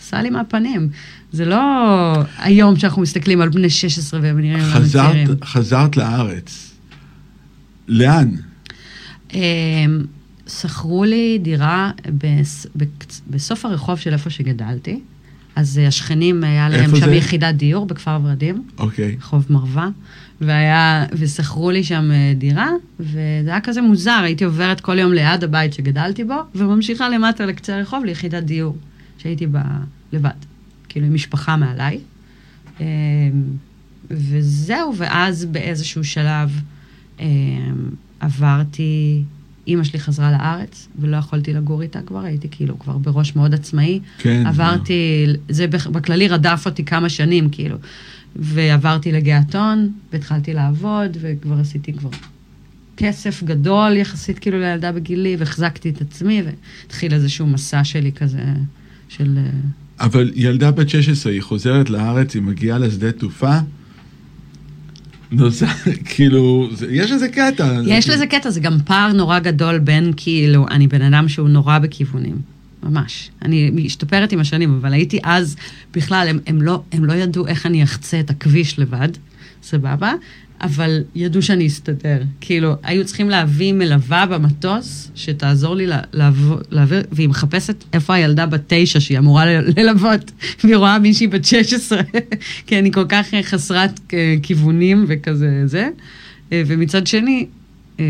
עשה 0.00 0.22
לי 0.22 0.30
מהפנים. 0.30 0.88
זה 1.32 1.44
לא 1.44 1.60
היום 2.38 2.76
שאנחנו 2.76 3.02
מסתכלים 3.02 3.40
על 3.40 3.48
בני 3.48 3.70
16 3.70 4.20
והם 4.22 4.38
נראים 4.40 4.58
לנו 4.58 4.88
צעירים. 4.92 5.28
חזרת, 5.44 5.96
לארץ. 5.96 6.74
לאן? 7.88 8.28
אמ, 9.34 9.40
שכרו 10.48 11.04
לי 11.04 11.38
דירה 11.42 11.90
בסוף 13.30 13.64
הרחוב 13.64 13.98
של 13.98 14.12
איפה 14.12 14.30
שגדלתי. 14.30 15.00
אז 15.56 15.80
השכנים, 15.88 16.44
היה 16.44 16.68
להם 16.68 16.90
שם 16.96 17.04
זה? 17.04 17.14
יחידת 17.14 17.54
דיור 17.54 17.86
בכפר 17.86 18.18
ורדים, 18.24 18.62
אוקיי. 18.78 19.16
רחוב 19.18 19.46
מרווה, 19.50 19.88
והיה, 20.40 21.04
ושכרו 21.12 21.70
לי 21.70 21.84
שם 21.84 22.10
אה, 22.12 22.32
דירה, 22.38 22.68
וזה 23.00 23.20
היה 23.50 23.60
כזה 23.60 23.82
מוזר, 23.82 24.20
הייתי 24.24 24.44
עוברת 24.44 24.80
כל 24.80 24.98
יום 24.98 25.12
ליד 25.12 25.44
הבית 25.44 25.72
שגדלתי 25.72 26.24
בו, 26.24 26.34
וממשיכה 26.54 27.08
למטה 27.08 27.46
לקצה 27.46 27.76
הרחוב 27.78 28.04
ליחידת 28.04 28.42
דיור, 28.42 28.76
שהייתי 29.18 29.46
בה 29.46 29.62
לבד, 30.12 30.30
כאילו 30.88 31.06
עם 31.06 31.14
משפחה 31.14 31.56
מעליי. 31.56 31.98
אמ, 32.80 32.86
וזהו, 34.10 34.94
ואז 34.96 35.44
באיזשהו 35.44 36.04
שלב 36.04 36.60
אמ, 37.20 37.26
עברתי, 38.20 39.22
אימא 39.66 39.84
שלי 39.84 39.98
חזרה 40.00 40.30
לארץ, 40.32 40.88
ולא 40.98 41.16
יכולתי 41.16 41.52
לגור 41.52 41.82
איתה 41.82 42.00
כבר, 42.02 42.20
הייתי 42.20 42.48
כאילו 42.50 42.78
כבר 42.78 42.98
בראש 42.98 43.36
מאוד 43.36 43.54
עצמאי. 43.54 44.00
כן. 44.18 44.46
עברתי, 44.46 45.26
זה 45.48 45.66
בכ- 45.66 45.86
בכללי 45.86 46.28
רדף 46.28 46.62
אותי 46.66 46.84
כמה 46.84 47.08
שנים, 47.08 47.48
כאילו. 47.50 47.76
ועברתי 48.36 49.12
לגעתון, 49.12 49.92
והתחלתי 50.12 50.54
לעבוד, 50.54 51.16
וכבר 51.20 51.60
עשיתי 51.60 51.92
כבר 51.92 52.10
כסף 52.96 53.42
גדול 53.42 53.96
יחסית 53.96 54.38
כאילו 54.38 54.58
לילדה 54.58 54.92
בגילי, 54.92 55.36
והחזקתי 55.38 55.90
את 55.90 56.00
עצמי, 56.00 56.42
והתחיל 56.42 57.14
איזשהו 57.14 57.46
מסע 57.46 57.84
שלי 57.84 58.12
כזה, 58.12 58.44
של... 59.08 59.38
אה, 59.38 59.50
אבל 60.00 60.32
ילדה 60.34 60.70
בת 60.70 60.88
16, 60.88 61.32
היא 61.32 61.42
חוזרת 61.42 61.90
לארץ, 61.90 62.34
היא 62.34 62.42
מגיעה 62.42 62.78
לשדה 62.78 63.12
תעופה, 63.12 63.58
נוסע, 65.32 65.66
כאילו, 66.14 66.68
זה, 66.72 66.86
יש 66.90 67.12
איזה 67.12 67.28
קטע. 67.28 67.80
יש 67.86 68.08
לזה 68.08 68.26
קטע, 68.26 68.50
זה 68.50 68.60
גם 68.60 68.78
פער 68.84 69.12
נורא 69.12 69.38
גדול 69.38 69.78
בין 69.78 70.12
כאילו, 70.16 70.68
אני 70.68 70.86
בן 70.86 71.02
אדם 71.02 71.28
שהוא 71.28 71.48
נורא 71.48 71.78
בכיוונים. 71.78 72.36
ממש. 72.82 73.30
אני 73.42 73.70
משתפרת 73.70 74.32
עם 74.32 74.40
השנים, 74.40 74.78
אבל 74.80 74.92
הייתי 74.92 75.18
אז, 75.22 75.56
בכלל, 75.94 76.26
הם, 76.28 76.38
הם, 76.46 76.62
לא, 76.62 76.82
הם 76.92 77.04
לא 77.04 77.12
ידעו 77.12 77.46
איך 77.46 77.66
אני 77.66 77.82
אחצה 77.82 78.20
את 78.20 78.30
הכביש 78.30 78.78
לבד, 78.78 79.08
סבבה, 79.62 80.12
אבל 80.60 81.02
ידעו 81.14 81.42
שאני 81.42 81.66
אסתדר. 81.66 82.22
כאילו, 82.40 82.74
היו 82.82 83.04
צריכים 83.04 83.30
להביא 83.30 83.72
מלווה 83.72 84.26
במטוס, 84.26 85.10
שתעזור 85.14 85.74
לי 85.76 85.86
להעביר, 86.70 87.02
והיא 87.12 87.28
מחפשת 87.28 87.84
איפה 87.92 88.14
הילדה 88.14 88.46
בת 88.46 88.60
תשע 88.66 89.00
שהיא 89.00 89.18
אמורה 89.18 89.44
ללוות, 89.60 90.32
והיא 90.64 90.76
רואה 90.76 90.98
מישהי 90.98 91.26
בת 91.26 91.44
16, 91.44 92.00
כי 92.66 92.78
אני 92.78 92.92
כל 92.92 93.04
כך 93.08 93.26
חסרת 93.42 94.00
אה, 94.12 94.34
כיוונים 94.42 95.04
וכזה 95.08 95.62
זה. 95.66 95.88
אה, 96.52 96.62
ומצד 96.66 97.06
שני, 97.06 97.46
אה, 98.00 98.04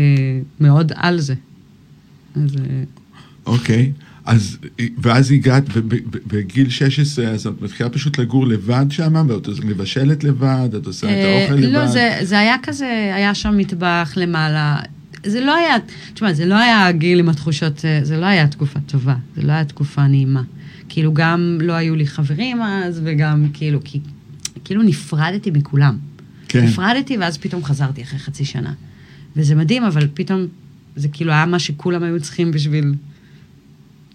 מאוד 0.59 0.91
על 0.95 1.19
זה. 1.19 1.33
אז... 2.35 2.55
אוקיי. 3.45 3.91
Okay. 3.97 4.10
אז, 4.25 4.57
ואז 4.97 5.31
הגעת, 5.31 5.63
בגיל 6.27 6.69
16, 6.69 7.27
אז 7.27 7.47
את 7.47 7.61
מתחילה 7.61 7.89
פשוט 7.89 8.17
לגור 8.17 8.47
לבד 8.47 8.85
שם, 8.89 9.25
ואת 9.29 9.47
מבשלת 9.63 10.23
לבד, 10.23 10.69
את 10.77 10.85
עושה 10.85 11.07
את 11.07 11.25
האוכל 11.25 11.61
לבד? 11.61 11.73
לא, 11.73 11.87
זה, 11.87 12.17
זה 12.21 12.39
היה 12.39 12.55
כזה, 12.63 13.11
היה 13.15 13.35
שם 13.35 13.57
מטבח 13.57 14.13
למעלה. 14.15 14.79
זה 15.25 15.41
לא 15.41 15.55
היה, 15.55 15.75
תשמע, 16.13 16.33
זה 16.33 16.45
לא 16.45 16.55
היה 16.55 16.91
גיל 16.91 17.19
עם 17.19 17.29
התחושות, 17.29 17.85
זה 18.03 18.17
לא 18.17 18.25
היה 18.25 18.47
תקופה 18.47 18.79
טובה, 18.79 19.15
זה 19.35 19.41
לא 19.41 19.51
היה 19.51 19.65
תקופה 19.65 20.07
נעימה. 20.07 20.43
כאילו, 20.89 21.13
גם 21.13 21.57
לא 21.61 21.73
היו 21.73 21.95
לי 21.95 22.07
חברים 22.07 22.61
אז, 22.61 23.01
וגם 23.03 23.45
כאילו, 23.53 23.79
כי, 23.83 23.99
כאילו 24.63 24.83
נפרדתי 24.83 25.51
מכולם. 25.51 25.97
כן. 26.47 26.63
נפרדתי, 26.63 27.17
ואז 27.17 27.37
פתאום 27.37 27.63
חזרתי 27.63 28.01
אחרי 28.01 28.19
חצי 28.19 28.45
שנה. 28.45 28.73
וזה 29.35 29.55
מדהים, 29.55 29.83
אבל 29.83 30.07
פתאום, 30.13 30.45
זה 30.95 31.07
כאילו 31.07 31.31
היה 31.31 31.45
מה 31.45 31.59
שכולם 31.59 32.03
היו 32.03 32.19
צריכים 32.19 32.51
בשביל 32.51 32.93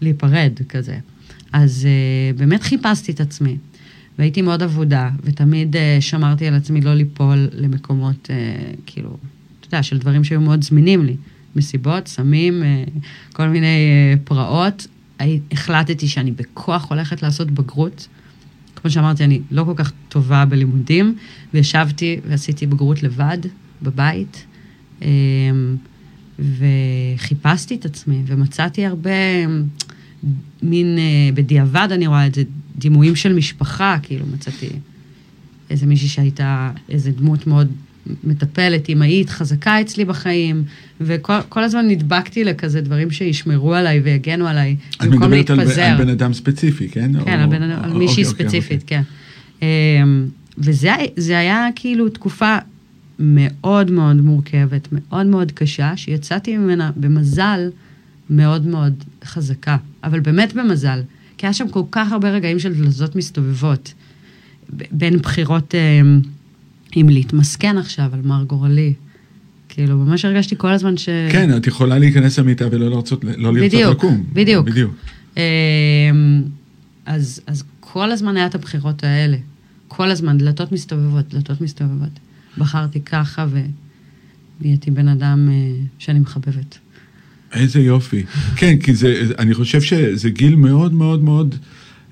להיפרד 0.00 0.52
כזה. 0.68 0.98
אז 1.52 1.88
uh, 2.34 2.38
באמת 2.38 2.62
חיפשתי 2.62 3.12
את 3.12 3.20
עצמי, 3.20 3.56
והייתי 4.18 4.42
מאוד 4.42 4.62
אבודה, 4.62 5.10
ותמיד 5.22 5.76
uh, 5.76 5.78
שמרתי 6.00 6.46
על 6.46 6.54
עצמי 6.54 6.80
לא 6.80 6.94
ליפול 6.94 7.48
למקומות, 7.52 8.30
uh, 8.30 8.76
כאילו, 8.86 9.16
אתה 9.60 9.66
יודע, 9.66 9.82
של 9.82 9.98
דברים 9.98 10.24
שהיו 10.24 10.40
מאוד 10.40 10.64
זמינים 10.64 11.04
לי. 11.04 11.16
מסיבות, 11.56 12.08
סמים, 12.08 12.62
uh, 12.62 13.00
כל 13.32 13.48
מיני 13.48 13.76
uh, 14.14 14.18
פרעות. 14.28 14.86
החלטתי 15.52 16.08
שאני 16.08 16.30
בכוח 16.30 16.90
הולכת 16.90 17.22
לעשות 17.22 17.50
בגרות. 17.50 18.08
כמו 18.76 18.90
שאמרתי, 18.90 19.24
אני 19.24 19.40
לא 19.50 19.64
כל 19.64 19.72
כך 19.76 19.92
טובה 20.08 20.44
בלימודים, 20.44 21.16
וישבתי 21.54 22.20
ועשיתי 22.28 22.66
בגרות 22.66 23.02
לבד, 23.02 23.38
בבית. 23.82 24.46
Um, 25.00 25.04
וחיפשתי 26.38 27.74
את 27.74 27.84
עצמי, 27.84 28.22
ומצאתי 28.26 28.86
הרבה, 28.86 29.10
מין, 30.62 30.98
אה, 30.98 31.32
בדיעבד 31.34 31.88
אני 31.90 32.06
רואה 32.06 32.26
את 32.26 32.34
זה, 32.34 32.42
דימויים 32.78 33.16
של 33.16 33.32
משפחה, 33.32 33.96
כאילו 34.02 34.26
מצאתי 34.34 34.68
איזה 35.70 35.86
מישהי 35.86 36.08
שהייתה, 36.08 36.70
איזה 36.88 37.10
דמות 37.10 37.46
מאוד 37.46 37.68
מטפלת, 38.24 38.90
אמהית, 38.90 39.30
חזקה 39.30 39.80
אצלי 39.80 40.04
בחיים, 40.04 40.64
וכל 41.00 41.64
הזמן 41.64 41.88
נדבקתי 41.88 42.44
לכזה 42.44 42.80
דברים 42.80 43.10
שישמרו 43.10 43.74
עליי 43.74 44.00
ויגנו 44.00 44.46
עליי, 44.46 44.76
במקום 45.02 45.30
להתפזר. 45.30 45.62
את 45.62 45.68
מדברת 45.68 45.78
על 45.78 46.04
בן 46.04 46.08
אדם 46.08 46.32
ספציפי, 46.32 46.88
כן? 46.88 47.24
כן, 47.24 47.38
או... 47.38 47.44
על, 47.44 47.46
בן, 47.46 47.62
על 47.62 47.92
מישהי 47.92 48.24
אוקיי, 48.24 48.32
אוקיי 48.32 48.46
ספציפית, 48.46 48.82
אוקיי, 48.82 49.02
כן. 49.60 49.66
אמ, 50.02 50.26
וזה 50.58 51.38
היה 51.38 51.68
כאילו 51.74 52.08
תקופה 52.08 52.56
מאוד 53.18 53.90
מאוד 53.90 54.20
מורכבת, 54.20 54.88
מאוד 54.92 55.26
מאוד 55.26 55.52
קשה, 55.52 55.96
שיצאתי 55.96 56.56
ממנה 56.56 56.90
במזל 56.96 57.68
מאוד 58.30 58.66
מאוד 58.66 59.04
חזקה, 59.24 59.76
אבל 60.04 60.20
באמת 60.20 60.52
במזל, 60.52 61.02
כי 61.38 61.46
היה 61.46 61.52
שם 61.52 61.68
כל 61.68 61.82
כך 61.90 62.12
הרבה 62.12 62.30
רגעים 62.30 62.58
של 62.58 62.74
דלזות 62.74 63.16
מסתובבות, 63.16 63.94
בין 64.90 65.18
בחירות 65.18 65.74
אה, 65.74 66.00
אם 66.96 67.08
להתמסכן 67.08 67.78
עכשיו 67.78 68.10
על 68.12 68.20
מר 68.24 68.44
גורלי. 68.44 68.94
כאילו, 69.68 69.96
ממש 69.96 70.24
הרגשתי 70.24 70.54
כל 70.58 70.72
הזמן 70.72 70.96
ש... 70.96 71.08
כן, 71.32 71.56
את 71.56 71.66
יכולה 71.66 71.98
להיכנס 71.98 72.38
למיטה 72.38 72.64
ולא 72.70 72.90
לרצות, 72.90 73.24
לא 73.24 73.52
לרצות 73.52 73.72
בדיוק, 73.72 73.90
לקום. 73.90 74.24
בדיוק, 74.32 74.66
בדיוק. 74.66 74.94
אה, 75.36 75.42
אז, 77.06 77.40
אז 77.46 77.64
כל 77.80 78.12
הזמן 78.12 78.36
היה 78.36 78.46
את 78.46 78.54
הבחירות 78.54 79.04
האלה. 79.04 79.36
כל 79.88 80.10
הזמן, 80.10 80.38
דלתות 80.38 80.72
מסתובבות, 80.72 81.34
דלתות 81.34 81.60
מסתובבות. 81.60 82.10
בחרתי 82.58 83.00
ככה 83.00 83.46
ונהייתי 84.60 84.90
בן 84.90 85.08
אדם 85.08 85.48
אה, 85.48 85.84
שאני 85.98 86.18
מחבבת. 86.18 86.78
איזה 87.52 87.80
יופי. 87.80 88.24
כן, 88.56 88.76
כי 88.78 88.94
זה, 88.94 89.26
אני 89.38 89.54
חושב 89.54 89.80
שזה 89.80 90.30
גיל 90.30 90.56
מאוד 90.56 90.92
מאוד 90.92 91.22
מאוד, 91.22 91.54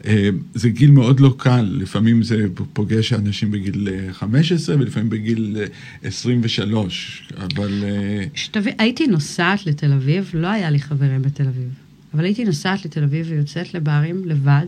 אה, 0.07 0.29
זה 0.55 0.69
גיל 0.69 0.91
מאוד 0.91 1.21
לא 1.21 1.35
קל. 1.39 1.69
לפעמים 1.81 2.23
זה 2.23 2.47
פוגש 2.73 3.13
אנשים 3.13 3.51
בגיל 3.51 3.89
15 4.13 4.77
ולפעמים 4.77 5.11
בגיל 5.11 5.57
23, 6.03 7.29
אבל... 7.37 7.85
אה, 7.85 8.25
שתבין, 8.35 8.75
הייתי 8.79 9.07
נוסעת 9.07 9.67
לתל 9.67 9.93
אביב, 9.93 10.31
לא 10.35 10.47
היה 10.47 10.71
לי 10.71 10.79
חברים 10.79 11.23
בתל 11.23 11.47
אביב, 11.47 11.69
אבל 12.15 12.25
הייתי 12.25 12.45
נוסעת 12.45 12.85
לתל 12.85 13.03
אביב 13.03 13.27
ויוצאת 13.31 13.75
לברים 13.75 14.23
לבד, 14.25 14.67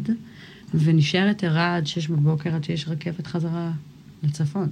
ונשארת 0.75 1.45
ערה 1.45 1.77
עד 1.77 1.87
6 1.87 2.09
בבוקר 2.09 2.55
עד 2.55 2.65
שיש 2.65 2.89
רכבת 2.89 3.27
חזרה 3.27 3.71
לצפון. 4.23 4.69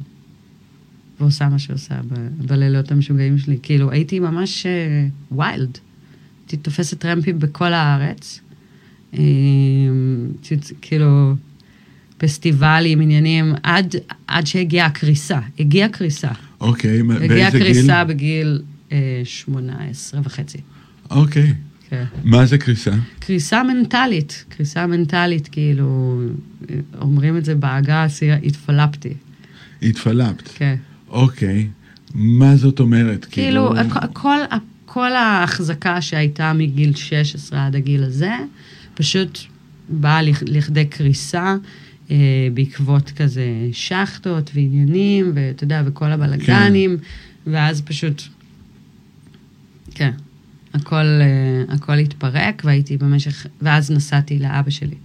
ועושה 1.21 1.49
מה 1.49 1.59
שעושה 1.59 1.95
ב- 2.09 2.47
בלילות 2.47 2.93
המשוגעים 2.93 3.39
שלי. 3.39 3.59
כאילו, 3.63 3.91
הייתי 3.91 4.21
ממש 4.21 4.67
ויילד. 5.33 5.75
Uh, 5.75 5.79
הייתי 6.41 6.57
תופסת 6.57 6.99
טרמפים 6.99 7.39
בכל 7.39 7.73
הארץ. 7.73 8.41
Uh, 9.13 9.17
כאילו, 10.81 11.35
פסטיבלים, 12.19 13.01
עניינים, 13.01 13.55
עד, 13.63 13.95
עד 14.27 14.47
שהגיעה 14.47 14.87
הקריסה. 14.87 15.41
הגיעה 15.59 15.89
קריסה. 15.89 16.31
אוקיי, 16.61 17.01
okay, 17.01 17.05
באיזה 17.05 17.27
גיל? 17.27 17.33
הגיעה 17.33 17.51
קריסה 17.51 18.05
בגיל 18.05 18.63
uh, 18.91 18.93
18 19.25 20.21
וחצי. 20.25 20.59
אוקיי. 21.11 21.51
Okay. 21.51 21.55
כן. 21.91 22.05
מה 22.25 22.47
זה 22.47 22.59
קריסה? 22.59 22.91
קריסה 23.19 23.63
מנטלית. 23.63 24.45
קריסה 24.49 24.87
מנטלית, 24.87 25.49
כאילו, 25.49 26.21
אומרים 27.01 27.37
את 27.37 27.45
זה 27.45 27.55
בעגה, 27.55 28.07
התפלפתי. 28.43 29.15
התפלפת. 29.83 30.49
כן. 30.55 30.77
אוקיי, 31.15 31.69
מה 32.15 32.57
זאת 32.57 32.81
אומרת? 32.81 33.25
כאילו, 33.25 33.73
כאילו... 33.77 33.91
כל, 34.13 34.39
כל 34.87 35.13
ההחזקה 35.13 36.01
שהייתה 36.01 36.53
מגיל 36.53 36.95
16 36.95 37.67
עד 37.67 37.77
הגיל 37.77 38.05
הזה, 38.05 38.33
פשוט 38.95 39.39
באה 39.89 40.21
לכדי 40.47 40.85
קריסה. 40.85 41.57
אה, 42.11 42.49
בעקבות 42.55 43.11
כזה 43.11 43.47
שחטות 43.73 44.51
ועניינים, 44.55 45.33
ואתה 45.35 45.65
יודע, 45.65 45.83
וכל 45.87 46.13
הבלגנים, 46.13 46.97
כן. 46.99 47.51
ואז 47.53 47.83
פשוט, 47.83 48.23
כן, 49.95 50.11
הכל, 50.75 50.97
אה, 50.97 51.75
הכל 51.75 51.93
התפרק, 51.99 52.63
והייתי 52.65 52.97
במשך, 52.97 53.47
ואז 53.63 53.91
נסעתי 53.91 54.39
לאבא 54.39 54.71
שלי. 54.71 54.97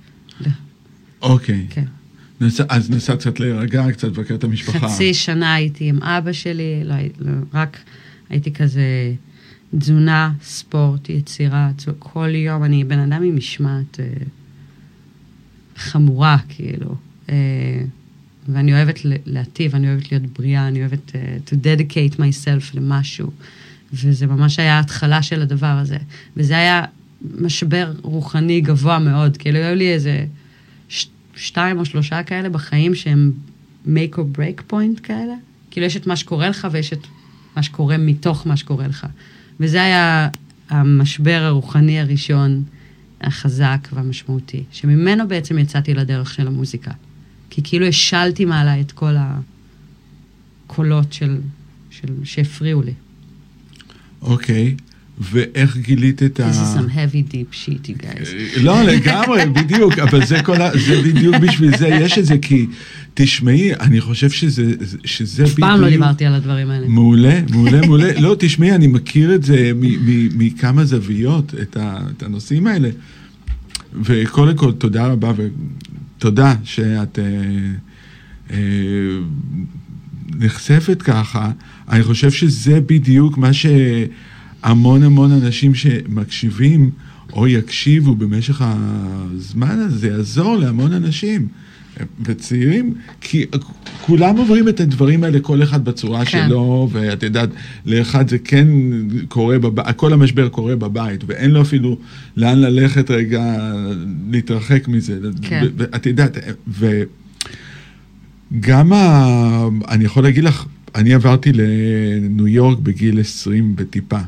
אוקיי. 1.22 1.68
כן. 1.70 1.86
נס... 2.42 2.62
אז 2.70 2.92
נסעת 2.92 3.20
קצת 3.20 3.40
להירגע, 3.40 3.92
קצת 3.92 4.08
לבקר 4.08 4.36
את 4.36 4.44
המשפחה. 4.44 4.90
חצי 4.90 5.14
שנה 5.14 5.54
הייתי 5.54 5.90
עם 5.90 6.04
אבא 6.04 6.32
שלי, 6.32 6.82
לא, 6.84 6.96
לא, 7.20 7.32
רק 7.54 7.78
הייתי 8.30 8.54
כזה 8.54 9.14
תזונה, 9.78 10.32
ספורט, 10.44 11.10
יצירה, 11.10 11.72
כל 12.00 12.36
יום 12.36 12.64
אני 12.64 12.84
בן 12.84 13.00
אדם 13.00 13.24
עם 13.24 13.36
משמעת 13.36 14.00
אה, 14.00 14.06
חמורה, 15.76 16.38
כאילו. 16.50 16.96
אה, 17.30 17.36
ואני 18.48 18.74
אוהבת 18.74 19.00
להטיב, 19.26 19.76
אני 19.76 19.90
אוהבת 19.90 20.12
להיות 20.12 20.24
בריאה, 20.26 20.68
אני 20.68 20.80
אוהבת 20.80 21.10
uh, 21.10 21.50
to 21.50 21.54
dedicate 21.54 22.16
myself 22.16 22.74
למשהו. 22.78 23.32
וזה 23.94 24.28
ממש 24.28 24.60
היה 24.60 24.78
ההתחלה 24.78 25.22
של 25.22 25.42
הדבר 25.42 25.68
הזה. 25.82 25.98
וזה 26.38 26.58
היה 26.58 26.84
משבר 27.40 27.94
רוחני 28.02 28.62
גבוה 28.62 29.00
מאוד, 29.00 29.38
כאילו 29.38 29.58
היו 29.58 29.76
לי 29.76 29.94
איזה 29.94 30.26
שתיים 31.40 31.80
או 31.80 31.86
שלושה 31.86 32.24
כאלה 32.24 32.50
בחיים 32.50 32.96
שהם 32.96 33.32
make 33.86 34.16
or 34.16 34.38
break 34.38 34.72
point 34.72 35.00
כאלה. 35.04 35.34
כאילו 35.72 35.86
יש 35.86 35.98
את 35.98 36.08
מה 36.08 36.16
שקורה 36.16 36.50
לך 36.50 36.68
ויש 36.72 36.94
את 36.94 37.08
מה 37.56 37.64
שקורה 37.64 37.98
מתוך 37.98 38.48
מה 38.48 38.58
שקורה 38.58 38.88
לך. 38.88 39.08
וזה 39.60 39.84
היה 39.84 40.30
המשבר 40.70 41.42
הרוחני 41.44 42.00
הראשון, 42.00 42.64
החזק 43.22 43.88
והמשמעותי, 43.94 44.64
שממנו 44.72 45.28
בעצם 45.28 45.58
יצאתי 45.58 45.94
לדרך 45.94 46.34
של 46.34 46.48
המוזיקה. 46.48 46.92
כי 47.50 47.62
כאילו 47.64 47.86
השלתי 47.86 48.46
מעלה 48.46 48.80
את 48.80 48.92
כל 48.92 49.16
הקולות 50.68 51.14
של, 51.14 51.38
של, 51.90 52.08
שהפריעו 52.24 52.82
לי. 52.82 52.94
אוקיי. 54.22 54.76
Okay. 54.78 54.89
ואיך 55.20 55.78
גילית 55.78 56.24
את 56.24 56.40
ה... 56.40 56.52
This 56.52 56.54
is 56.54 56.80
some 56.80 56.90
heavy 56.90 57.34
deep 57.34 57.54
shit, 57.54 57.88
you 57.88 58.04
guys. 58.04 58.60
לא, 58.62 58.84
לגמרי, 58.84 59.46
בדיוק, 59.64 60.00
אבל 60.00 60.26
זה 60.26 60.44
כל 60.44 60.62
ה... 60.62 60.70
זה 60.78 61.02
בדיוק 61.02 61.36
בשביל 61.36 61.78
זה, 61.78 61.88
יש 61.88 62.18
את 62.18 62.26
זה, 62.26 62.38
כי 62.38 62.68
תשמעי, 63.14 63.76
אני 63.76 64.02
חושב 64.02 64.30
שזה, 64.30 64.74
שזה 65.06 65.44
בדיוק... 65.44 65.60
אף 65.60 65.60
פעם 65.60 65.82
לא 65.82 65.90
דיברתי 65.90 66.26
על 66.26 66.34
הדברים 66.34 66.70
האלה. 66.70 66.88
מעולה, 66.88 67.42
מעולה, 67.52 67.82
מעולה. 67.82 68.20
לא, 68.20 68.36
תשמעי, 68.40 68.72
אני 68.72 68.88
מכיר 68.88 69.36
את 69.36 69.44
זה 69.44 69.72
מכמה 70.38 70.86
זוויות, 70.86 71.54
את 71.62 72.24
הנושאים 72.24 72.68
האלה. 72.68 72.90
וקודם 74.04 74.58
כל, 74.58 74.72
תודה 74.72 75.08
רבה, 75.08 75.32
ותודה 76.18 76.56
שאת... 76.64 77.20
אה, 77.20 77.26
אה, 78.52 78.58
נחשפת 80.40 81.02
ככה, 81.02 81.52
אני 81.90 82.04
חושב 82.04 82.32
שזה 82.32 82.82
בדיוק 82.82 83.38
מה 83.38 83.54
שהמון 83.54 84.10
המון 84.64 85.32
אנשים 85.32 85.76
שמקשיבים 85.76 86.90
או 87.34 87.48
יקשיבו 87.48 88.16
במשך 88.16 88.62
הזמן 88.66 89.80
הזה, 89.80 90.08
יעזור 90.08 90.56
להמון 90.56 90.94
אנשים. 90.94 91.48
וצעירים, 92.26 92.94
כי 93.22 93.46
כולם 94.02 94.38
עוברים 94.38 94.70
את 94.70 94.80
הדברים 94.80 95.24
האלה, 95.24 95.40
כל 95.40 95.64
אחד 95.64 95.86
בצורה 95.86 96.26
כן. 96.26 96.46
שלו, 96.48 96.90
ואת 96.92 97.24
יודעת, 97.24 97.50
לאחד 97.86 98.30
זה 98.30 98.38
כן 98.38 98.68
קורה, 99.28 99.60
בב... 99.60 99.92
כל 99.92 100.14
המשבר 100.14 100.50
קורה 100.50 100.76
בבית, 100.76 101.24
ואין 101.28 101.52
לו 101.52 101.62
אפילו 101.62 101.98
לאן 102.38 102.60
ללכת 102.60 103.12
רגע, 103.12 103.74
להתרחק 104.32 104.88
מזה. 104.88 105.20
כן. 105.42 105.66
את 105.96 106.06
יודעת, 106.06 106.38
וגם, 108.52 108.94
ה... 108.94 109.68
אני 109.88 110.06
יכול 110.06 110.24
להגיד 110.24 110.44
לך, 110.44 110.66
אני 110.96 111.14
עברתי 111.14 111.52
לניו 111.54 112.48
יורק 112.48 112.80
בגיל 112.80 113.20
20 113.20 113.76
וטיפה, 113.78 114.20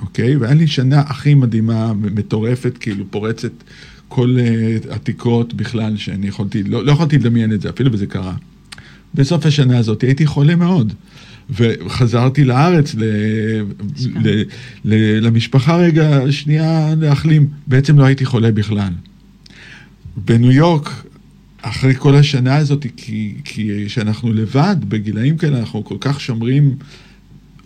אוקיי? 0.00 0.36
והיה 0.36 0.54
לי 0.54 0.66
שנה 0.66 1.00
הכי 1.00 1.34
מדהימה, 1.34 1.92
מטורפת, 1.94 2.78
כאילו 2.78 3.04
פורצת. 3.10 3.52
כל 4.08 4.36
uh, 4.36 4.94
התקרות 4.94 5.54
בכלל 5.54 5.96
שאני 5.96 6.26
יכולתי, 6.26 6.62
לא, 6.62 6.84
לא 6.84 6.92
יכולתי 6.92 7.18
לדמיין 7.18 7.52
את 7.52 7.60
זה, 7.60 7.70
אפילו 7.70 7.92
וזה 7.92 8.06
קרה. 8.06 8.34
בסוף 9.14 9.46
השנה 9.46 9.78
הזאת 9.78 10.02
הייתי 10.02 10.26
חולה 10.26 10.56
מאוד, 10.56 10.92
וחזרתי 11.50 12.44
לארץ 12.44 12.94
ל, 12.94 13.04
ל, 14.16 14.42
ל, 14.84 15.26
למשפחה 15.26 15.76
רגע 15.76 16.20
שנייה 16.30 16.94
להחלים. 17.00 17.48
בעצם 17.66 17.98
לא 17.98 18.04
הייתי 18.04 18.24
חולה 18.24 18.52
בכלל. 18.52 18.92
בניו 20.16 20.52
יורק, 20.52 20.90
אחרי 21.62 21.94
כל 21.94 22.14
השנה 22.16 22.56
הזאת, 22.56 22.86
כי, 22.96 23.34
כי 23.44 23.88
שאנחנו 23.88 24.32
לבד, 24.32 24.76
בגילאים 24.88 25.36
כאלה, 25.36 25.58
אנחנו 25.58 25.84
כל 25.84 25.96
כך 26.00 26.20
שומרים 26.20 26.74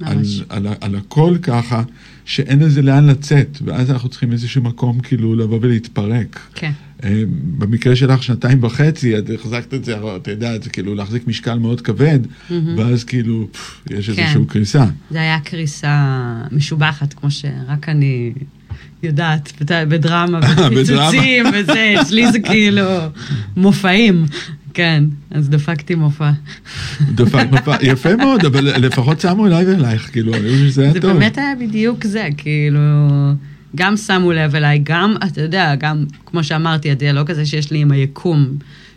על, 0.00 0.18
על, 0.48 0.66
על, 0.66 0.74
על 0.80 0.94
הכל 0.94 1.36
ככה, 1.42 1.82
שאין 2.24 2.59
לזה 2.59 2.83
לאן 2.83 3.06
לצאת, 3.06 3.59
ואז 3.64 3.90
אנחנו 3.90 4.09
צריכים 4.09 4.33
איזשהו 4.33 4.62
מקום 4.62 5.00
כאילו 5.00 5.35
לבוא 5.35 5.59
ולהתפרק. 5.62 6.40
כן. 6.54 6.72
אה, 7.04 7.22
במקרה 7.59 7.96
שלך 7.96 8.22
שנתיים 8.22 8.64
וחצי, 8.64 9.18
את 9.18 9.30
החזקת 9.35 9.74
את 9.74 9.85
זה, 9.85 9.96
אתה 10.16 10.30
יודע, 10.30 10.59
זה 10.62 10.70
כאילו 10.70 10.94
להחזיק 10.94 11.26
משקל 11.26 11.59
מאוד 11.59 11.80
כבד, 11.80 12.18
mm-hmm. 12.24 12.52
ואז 12.76 13.04
כאילו 13.04 13.48
פף, 13.52 13.80
יש 13.90 14.11
כן. 14.11 14.22
איזושהי 14.22 14.44
קריסה. 14.48 14.85
זה 15.11 15.20
היה 15.20 15.40
קריסה 15.40 16.35
משובחת, 16.52 17.12
כמו 17.12 17.30
שרק 17.30 17.88
אני 17.88 18.33
יודעת, 19.02 19.52
בדרמה, 19.88 20.40
ופיצוצים 20.42 21.44
וזה, 21.54 21.94
אצלי 22.00 22.33
זה 22.33 22.38
כאילו 22.40 22.87
מופעים. 23.56 24.24
כן, 24.74 25.04
אז 25.30 25.48
דפקתי 25.48 25.94
מופע. 25.94 26.30
דפקת 27.14 27.50
מופע, 27.50 27.76
יפה 27.83 28.16
מאוד, 28.16 28.44
אבל 28.44 28.64
לפחות 28.87 29.20
שמו 29.20 29.46
אליי 29.46 29.64
ואלייך, 29.66 30.12
כאילו, 30.12 30.35
אני 30.35 30.42
חושב 30.42 30.66
שזה 30.66 30.83
היה 30.83 30.92
טוב. 30.92 31.02
זה 31.02 31.12
באמת 31.12 31.38
היה 31.38 31.54
בדיוק 31.61 32.04
זה, 32.04 32.28
כאילו, 32.37 32.80
גם 33.76 33.96
שמו 33.96 34.33
לב 34.33 34.54
אליי, 34.54 34.80
גם, 34.83 35.14
אתה 35.26 35.40
יודע, 35.40 35.74
גם, 35.74 36.04
כמו 36.26 36.44
שאמרתי, 36.44 36.90
הדיאלוג 36.90 37.30
הזה 37.30 37.46
שיש 37.46 37.70
לי 37.70 37.78
עם 37.78 37.92
היקום, 37.92 38.48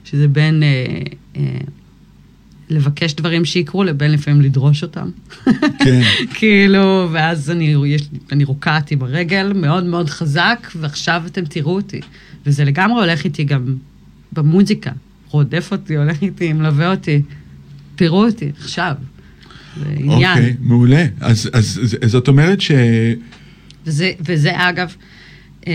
שזה 0.06 0.28
בין 0.28 0.64
אה, 0.64 0.86
אה, 1.36 1.42
לבקש 2.70 3.14
דברים 3.14 3.46
שיקרו, 3.46 3.84
לבין 3.84 4.12
לפעמים 4.12 4.42
לדרוש 4.42 4.84
אותם. 4.84 5.10
כן. 5.80 6.02
כאילו, 6.38 7.10
ואז 7.12 7.52
אני, 7.52 7.76
יש, 7.88 8.02
אני 8.32 8.44
רוקעתי 8.44 8.96
ברגל 8.96 9.54
מאוד 9.56 9.84
מאוד 9.84 10.10
חזק, 10.10 10.68
ועכשיו 10.76 11.24
אתם 11.26 11.46
תראו 11.46 11.76
אותי. 11.76 12.02
וזה 12.46 12.66
לגמרי 12.66 13.02
הולך 13.02 13.26
איתי 13.26 13.44
גם 13.44 13.76
במוזיקה. 14.32 14.92
רודף 15.34 15.69
אותי, 15.72 15.98
הולך 15.98 16.22
איתי, 16.22 16.54
מלווה 16.54 16.91
אותי. 16.91 17.22
תראו 17.96 18.26
אותי, 18.26 18.52
עכשיו. 18.60 18.96
זה 19.78 19.86
עניין. 19.98 20.38
אוקיי, 20.38 20.56
מעולה. 20.60 21.06
אז, 21.19 21.50
אז 21.54 21.96
זאת 22.06 22.28
אומרת 22.28 22.62
ש... 22.62 22.72
וזה, 23.86 24.12
וזה 24.26 24.52
אגב, 24.69 24.96
אה, 25.67 25.74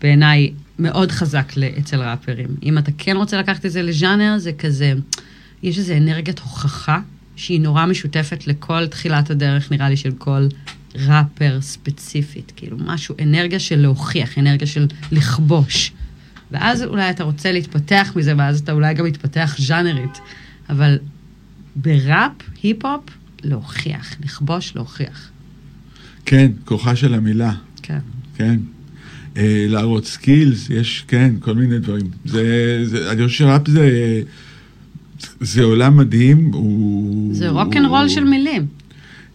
בעיניי, 0.00 0.52
מאוד 0.78 1.10
חזק 1.10 1.52
אצל 1.78 2.02
ראפרים. 2.02 2.48
אם 2.62 2.78
אתה 2.78 2.90
כן 2.98 3.16
רוצה 3.16 3.38
לקחת 3.38 3.66
את 3.66 3.72
זה 3.72 3.82
לז'אנר, 3.82 4.38
זה 4.38 4.52
כזה, 4.52 4.92
יש 5.62 5.78
איזו 5.78 5.94
אנרגיית 5.94 6.38
הוכחה 6.38 7.00
שהיא 7.36 7.60
נורא 7.60 7.86
משותפת 7.86 8.46
לכל 8.46 8.86
תחילת 8.86 9.30
הדרך, 9.30 9.72
נראה 9.72 9.88
לי, 9.88 9.96
של 9.96 10.12
כל 10.18 10.46
ראפר 10.94 11.58
ספציפית. 11.60 12.52
כאילו, 12.56 12.76
משהו, 12.80 13.14
אנרגיה 13.22 13.58
של 13.58 13.76
להוכיח, 13.76 14.38
אנרגיה 14.38 14.66
של 14.66 14.86
לכבוש. 15.12 15.92
ואז 16.50 16.82
אולי 16.82 17.10
אתה 17.10 17.24
רוצה 17.24 17.52
להתפתח 17.52 18.12
מזה, 18.16 18.34
ואז 18.38 18.60
אתה 18.60 18.72
אולי 18.72 18.94
גם 18.94 19.04
מתפתח 19.04 19.56
ז'אנרית. 19.58 20.20
אבל 20.68 20.98
בראפ, 21.76 22.32
היפ-הופ, 22.62 23.02
להוכיח, 23.42 24.14
לכבוש, 24.24 24.72
להוכיח. 24.76 25.30
כן, 26.26 26.52
כוחה 26.64 26.96
של 26.96 27.14
המילה. 27.14 27.52
כן. 27.82 27.98
כן. 28.36 28.58
אה, 29.36 29.66
להראות 29.68 30.04
skills, 30.04 30.70
יש, 30.70 31.04
כן, 31.08 31.34
כל 31.40 31.54
מיני 31.54 31.78
דברים. 31.78 32.06
זה, 32.24 32.80
זה 32.84 33.10
אני 33.10 33.26
חושב 33.26 33.38
שראפ 33.38 33.68
זה, 33.68 34.22
זה 35.40 35.62
עולם 35.62 35.96
מדהים. 35.96 36.50
הוא... 36.52 37.34
זה 37.34 37.48
רוק 37.48 37.76
אנד 37.76 37.86
רול 37.86 38.08
של 38.08 38.24
מילים. 38.24 38.66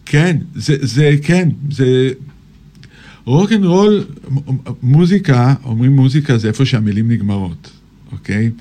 כן, 0.05 0.37
זה, 0.55 0.75
זה, 0.81 1.15
כן, 1.23 1.49
זה... 1.71 2.11
רוק 3.25 3.51
אנד 3.51 3.65
רול, 3.65 4.03
מוזיקה, 4.83 5.53
אומרים 5.63 5.95
מוזיקה 5.95 6.37
זה 6.37 6.47
איפה 6.47 6.65
שהמילים 6.65 7.11
נגמרות, 7.11 7.71
אוקיי? 8.11 8.51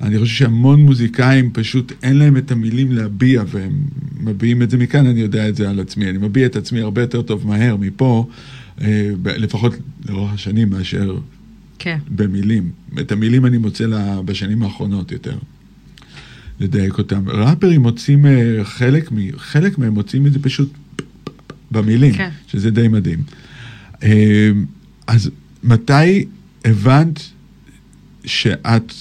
אני 0.00 0.18
חושב 0.18 0.34
שהמון 0.34 0.80
מוזיקאים 0.80 1.50
פשוט 1.52 1.92
אין 2.02 2.16
להם 2.16 2.36
את 2.36 2.50
המילים 2.50 2.92
להביע, 2.92 3.42
והם 3.46 3.72
מביעים 4.20 4.62
את 4.62 4.70
זה 4.70 4.78
מכאן, 4.78 5.06
אני 5.06 5.20
יודע 5.20 5.48
את 5.48 5.56
זה 5.56 5.70
על 5.70 5.80
עצמי. 5.80 6.10
אני 6.10 6.18
מביע 6.18 6.46
את 6.46 6.56
עצמי 6.56 6.80
הרבה 6.80 7.00
יותר 7.00 7.22
טוב 7.22 7.46
מהר 7.46 7.76
מפה, 7.76 8.28
אה, 8.80 9.10
לפחות 9.24 9.74
לאורך 10.08 10.32
השנים 10.32 10.70
מאשר 10.70 11.18
כן. 11.78 11.98
במילים. 12.08 12.70
את 13.00 13.12
המילים 13.12 13.46
אני 13.46 13.58
מוצא 13.58 13.84
לה, 13.84 14.22
בשנים 14.22 14.62
האחרונות 14.62 15.12
יותר. 15.12 15.38
לדייק 16.60 16.98
אותם. 16.98 17.28
ראפרים 17.28 17.80
מוצאים 17.80 18.26
אה, 18.26 18.58
חלק, 18.62 19.10
חלק 19.36 19.78
מהם 19.78 19.94
מוצאים 19.94 20.26
את 20.26 20.32
זה 20.32 20.38
פשוט 20.42 20.72
במילים, 21.70 22.14
כן. 22.14 22.30
שזה 22.48 22.70
די 22.70 22.88
מדהים. 22.88 23.22
אמ, 24.02 24.64
אז 25.06 25.30
מתי 25.64 26.24
הבנת 26.64 27.20
שאת 28.24 28.92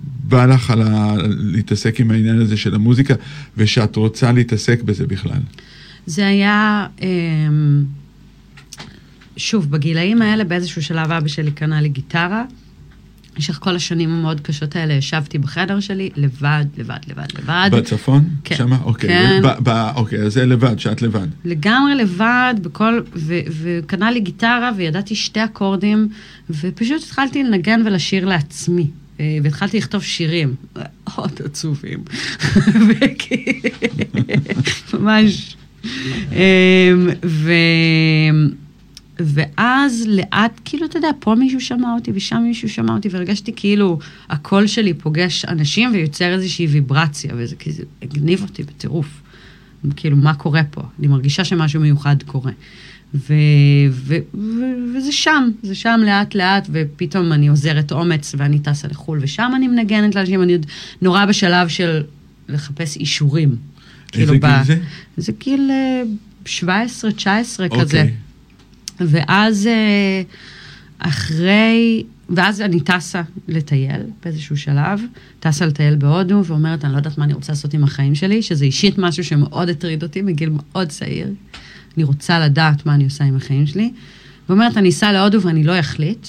בא 0.00 0.46
לך 0.46 0.70
על 0.70 0.82
ה... 0.82 1.14
להתעסק 1.26 2.00
עם 2.00 2.10
העניין 2.10 2.40
הזה 2.40 2.56
של 2.56 2.74
המוזיקה, 2.74 3.14
ושאת 3.56 3.96
רוצה 3.96 4.32
להתעסק 4.32 4.82
בזה 4.82 5.06
בכלל? 5.06 5.40
זה 6.06 6.26
היה, 6.26 6.86
אמ, 7.02 7.84
שוב, 9.36 9.70
בגילאים 9.70 10.22
האלה 10.22 10.44
באיזשהו 10.44 10.82
שלב 10.82 11.10
אבא 11.10 11.28
שלי 11.28 11.50
קנה 11.50 11.80
לי 11.80 11.88
גיטרה. 11.88 12.44
במשך 13.34 13.58
כל 13.60 13.76
השנים 13.76 14.10
המאוד 14.10 14.40
קשות 14.40 14.76
האלה 14.76 14.94
ישבתי 14.94 15.38
בחדר 15.38 15.80
שלי 15.80 16.10
לבד, 16.16 16.64
לבד, 16.76 16.98
לבד, 17.08 17.26
לבד. 17.38 17.70
בצפון? 17.72 18.28
כן. 18.44 18.56
שמה? 18.56 18.78
אוקיי. 18.84 19.08
כן. 19.08 19.42
ב, 19.42 19.70
ב, 19.70 19.90
אוקיי, 19.96 20.18
אז 20.18 20.32
זה 20.32 20.46
לבד, 20.46 20.78
שאת 20.78 21.02
לבד. 21.02 21.26
לגמרי 21.44 21.94
לבד, 21.94 22.54
בכל, 22.62 23.00
וקנה 23.62 24.10
לי 24.10 24.20
גיטרה 24.20 24.70
וידעתי 24.76 25.14
שתי 25.14 25.44
אקורדים, 25.44 26.08
ופשוט 26.50 27.02
התחלתי 27.02 27.42
לנגן 27.42 27.82
ולשיר 27.86 28.24
לעצמי. 28.24 28.86
אה, 29.20 29.38
והתחלתי 29.42 29.78
לכתוב 29.78 30.02
שירים, 30.02 30.54
מאוד 31.06 31.40
עצובים. 31.44 32.04
ממש. 34.94 35.56
אמ, 36.32 37.08
ו... 37.24 37.52
ואז 39.24 40.04
לאט, 40.08 40.60
כאילו, 40.64 40.86
אתה 40.86 40.98
יודע, 40.98 41.10
פה 41.20 41.34
מישהו 41.34 41.60
שמע 41.60 41.94
אותי 41.94 42.10
ושם 42.14 42.42
מישהו 42.42 42.68
שמע 42.68 42.94
אותי, 42.94 43.08
והרגשתי 43.08 43.52
כאילו 43.56 43.98
הקול 44.30 44.66
שלי 44.66 44.94
פוגש 44.94 45.44
אנשים 45.44 45.90
ויוצר 45.92 46.32
איזושהי 46.32 46.66
ויברציה, 46.66 47.32
וזה 47.36 47.56
כאילו 47.56 47.76
הגניב 48.02 48.42
אותי 48.42 48.62
בטירוף. 48.62 49.22
כאילו, 49.96 50.16
מה 50.16 50.34
קורה 50.34 50.64
פה? 50.70 50.82
אני 50.98 51.06
מרגישה 51.06 51.44
שמשהו 51.44 51.80
מיוחד 51.80 52.16
קורה. 52.26 52.52
ו- 53.14 53.32
ו- 53.90 54.16
ו- 54.34 54.96
וזה 54.96 55.12
שם, 55.12 55.50
זה 55.62 55.74
שם 55.74 56.00
לאט 56.04 56.34
לאט, 56.34 56.68
ופתאום 56.72 57.32
אני 57.32 57.48
עוזרת 57.48 57.92
אומץ 57.92 58.34
ואני 58.38 58.58
טסה 58.58 58.88
לחו"ל, 58.88 59.18
ושם 59.22 59.52
אני 59.56 59.68
מנגנת 59.68 60.14
לאנשים, 60.14 60.42
אני 60.42 60.52
עוד 60.52 60.66
נורא 61.02 61.24
בשלב 61.24 61.68
של 61.68 62.02
לחפש 62.48 62.96
אישורים. 62.96 63.56
איזה 64.14 64.32
כאילו 64.32 64.32
גיל 64.32 64.64
זה? 64.64 64.78
זה 65.16 65.32
גיל 65.38 65.70
17-19 66.46 66.48
okay. 66.48 67.80
כזה. 67.80 68.08
ואז 69.08 69.66
אה, 69.66 70.22
אחרי, 70.98 72.02
ואז 72.30 72.60
אני 72.60 72.80
טסה 72.80 73.22
לטייל 73.48 74.02
באיזשהו 74.24 74.56
שלב, 74.56 75.00
טסה 75.40 75.66
לטייל 75.66 75.96
בהודו, 75.96 76.44
ואומרת, 76.44 76.84
אני 76.84 76.92
לא 76.92 76.98
יודעת 76.98 77.18
מה 77.18 77.24
אני 77.24 77.32
רוצה 77.32 77.52
לעשות 77.52 77.74
עם 77.74 77.84
החיים 77.84 78.14
שלי, 78.14 78.42
שזה 78.42 78.64
אישית 78.64 78.98
משהו 78.98 79.24
שמאוד 79.24 79.68
הטריד 79.68 80.02
אותי 80.02 80.22
מגיל 80.22 80.50
מאוד 80.52 80.88
צעיר. 80.88 81.26
אני 81.96 82.04
רוצה 82.04 82.40
לדעת 82.40 82.86
מה 82.86 82.94
אני 82.94 83.04
עושה 83.04 83.24
עם 83.24 83.36
החיים 83.36 83.66
שלי. 83.66 83.92
ואומרת, 84.48 84.76
אני 84.76 84.88
אסע 84.88 85.12
להודו 85.12 85.42
ואני 85.42 85.64
לא 85.64 85.80
אחליט, 85.80 86.28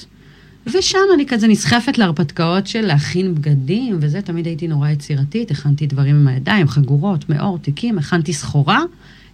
ושם 0.67 0.99
אני 1.13 1.25
כזה 1.27 1.47
נסחפת 1.47 1.97
להרפתקאות 1.97 2.67
של 2.67 2.81
להכין 2.81 3.35
בגדים 3.35 3.97
וזה, 4.01 4.21
תמיד 4.21 4.45
הייתי 4.45 4.67
נורא 4.67 4.89
יצירתית, 4.89 5.51
הכנתי 5.51 5.87
דברים 5.87 6.15
עם 6.15 6.27
הידיים, 6.27 6.67
חגורות, 6.67 7.29
מאור, 7.29 7.57
תיקים, 7.57 7.97
הכנתי 7.97 8.33
סחורה, 8.33 8.81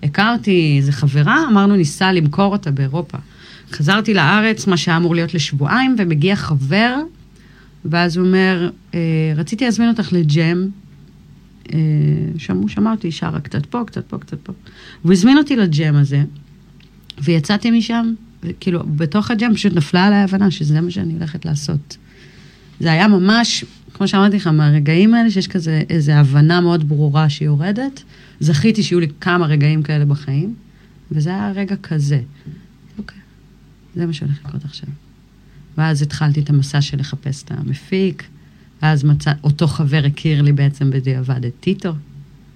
הכרתי 0.04 0.76
איזה 0.78 0.91
חברה, 0.91 1.45
אמרנו 1.52 1.76
ניסע 1.76 2.12
למכור 2.12 2.52
אותה 2.52 2.72
באירופה. 2.72 3.18
חזרתי 3.72 4.14
לארץ, 4.14 4.68
מה 4.68 4.78
שהיה 4.78 4.97
אמור 4.97 5.16
להיות 5.16 5.34
לשבועיים, 5.34 5.95
ומגיע 6.00 6.36
חבר, 6.36 6.95
ואז 7.86 8.18
הוא 8.18 8.26
אומר, 8.26 8.70
אה, 8.93 9.00
רציתי 9.36 9.66
להזמין 9.66 9.89
אותך 9.89 10.14
לג'ם, 10.14 10.68
אה, 11.74 11.80
שמעו, 12.38 12.70
שמרתי, 12.70 13.12
שרה 13.12 13.39
קצת 13.39 13.66
פה, 13.66 13.84
קצת 13.86 14.06
פה, 14.08 14.18
קצת 14.18 14.38
פה. 14.43 14.54
והוא 15.04 15.14
הזמין 15.14 15.38
אותי 15.38 15.56
לג'ם 15.56 15.95
הזה, 15.95 16.24
ויצאתי 17.24 17.72
משם, 17.72 18.14
כאילו, 18.60 18.84
בתוך 18.95 19.32
הג'ם 19.32 19.54
פשוט 19.54 19.74
נפלה 19.74 20.06
עליי 20.06 20.20
ההבנה 20.20 20.52
שזה 20.52 20.82
מה 20.82 20.91
שאני 20.91 21.14
הולכת 21.14 21.45
לעשות. 21.45 21.97
זה 22.80 22.91
היה 22.91 23.08
ממש, 23.08 23.66
כמו 23.93 24.08
שאמרתי 24.08 24.36
לך, 24.36 24.47
מהרגעים 24.47 25.14
האלה 25.14 25.32
שיש 25.32 25.47
כזה 25.47 25.82
איזו 25.89 26.12
הבנה 26.12 26.62
מאוד 26.62 26.89
ברורה 26.89 27.30
שהיא 27.30 27.45
יורדת, 27.45 28.04
זכיתי 28.39 28.83
שיהיו 28.83 28.99
לי 28.99 29.07
כמה 29.21 29.45
רגעים 29.45 29.83
כאלה 29.83 30.05
בחיים, 30.05 30.55
וזה 31.11 31.29
היה 31.29 31.51
רגע 31.55 31.75
כזה. 31.75 32.21
אוקיי, 32.97 33.17
זה 33.95 34.05
מה 34.05 34.13
שהולך 34.13 34.39
לקרות 34.45 34.65
עכשיו. 34.65 34.89
ואז 35.77 36.01
התחלתי 36.01 36.39
את 36.39 36.49
המסע 36.49 36.81
של 36.81 36.99
לחפש 36.99 37.43
את 37.43 37.51
המפיק, 37.51 38.23
ואז 38.81 39.03
מצא, 39.03 39.31
אותו 39.43 39.67
חבר 39.67 40.01
הכיר 40.05 40.41
לי 40.41 40.51
בעצם 40.51 40.89
בדיעבד 40.91 41.45
את 41.45 41.53
טיטו. 41.59 41.93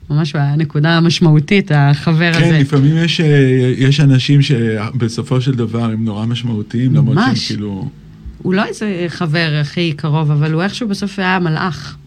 ממש 0.10 0.36
היה 0.36 0.56
נקודה 0.56 1.00
משמעותית, 1.00 1.72
החבר 1.76 2.34
כן, 2.34 2.44
הזה. 2.44 2.54
כן, 2.54 2.62
לפעמים 2.62 2.98
יש, 2.98 3.22
אה, 3.22 3.74
יש 3.78 4.00
אנשים 4.00 4.42
שבסופו 4.42 5.42
של 5.42 5.56
דבר 5.56 5.84
הם 5.84 6.06
נורא 6.06 6.26
משמעותיים, 6.26 6.96
למרות 6.96 7.18
שהם. 7.26 7.36
כאילו... 7.36 7.90
הוא 8.38 8.54
לא 8.54 8.66
איזה 8.66 9.06
חבר 9.08 9.58
הכי 9.62 9.94
קרוב, 9.94 10.32
אבל 10.32 10.54
הוא 10.54 10.62
איכשהו 10.62 10.88
בסוף 10.88 11.20
היה 11.20 11.40
מלאך. 11.40 11.98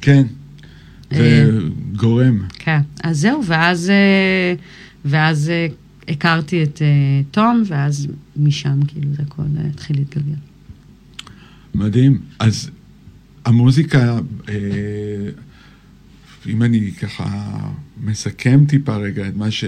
כן. 0.00 0.22
זה 1.16 1.50
גורם. 1.96 2.42
כן. 2.58 2.80
אז 3.02 3.20
זהו, 3.20 3.44
ואז, 3.44 3.90
אה, 3.90 4.54
ואז 5.04 5.50
אה, 5.50 5.66
הכרתי 6.08 6.62
את 6.62 6.82
אה, 6.82 7.22
תום, 7.30 7.62
ואז 7.66 8.08
משם 8.36 8.80
כאילו 8.86 9.14
זה 9.16 9.22
הכל 9.22 9.42
אה, 9.58 9.66
התחיל 9.66 9.96
להתגלגל. 9.96 10.38
מדהים. 11.74 12.20
אז 12.38 12.70
המוזיקה, 13.44 14.18
אה, 14.48 14.54
אם 16.46 16.62
אני 16.62 16.92
ככה 16.92 17.56
מסכם 18.00 18.64
טיפה 18.68 18.96
רגע 18.96 19.28
את 19.28 19.36
מה, 19.36 19.50
ש, 19.50 19.64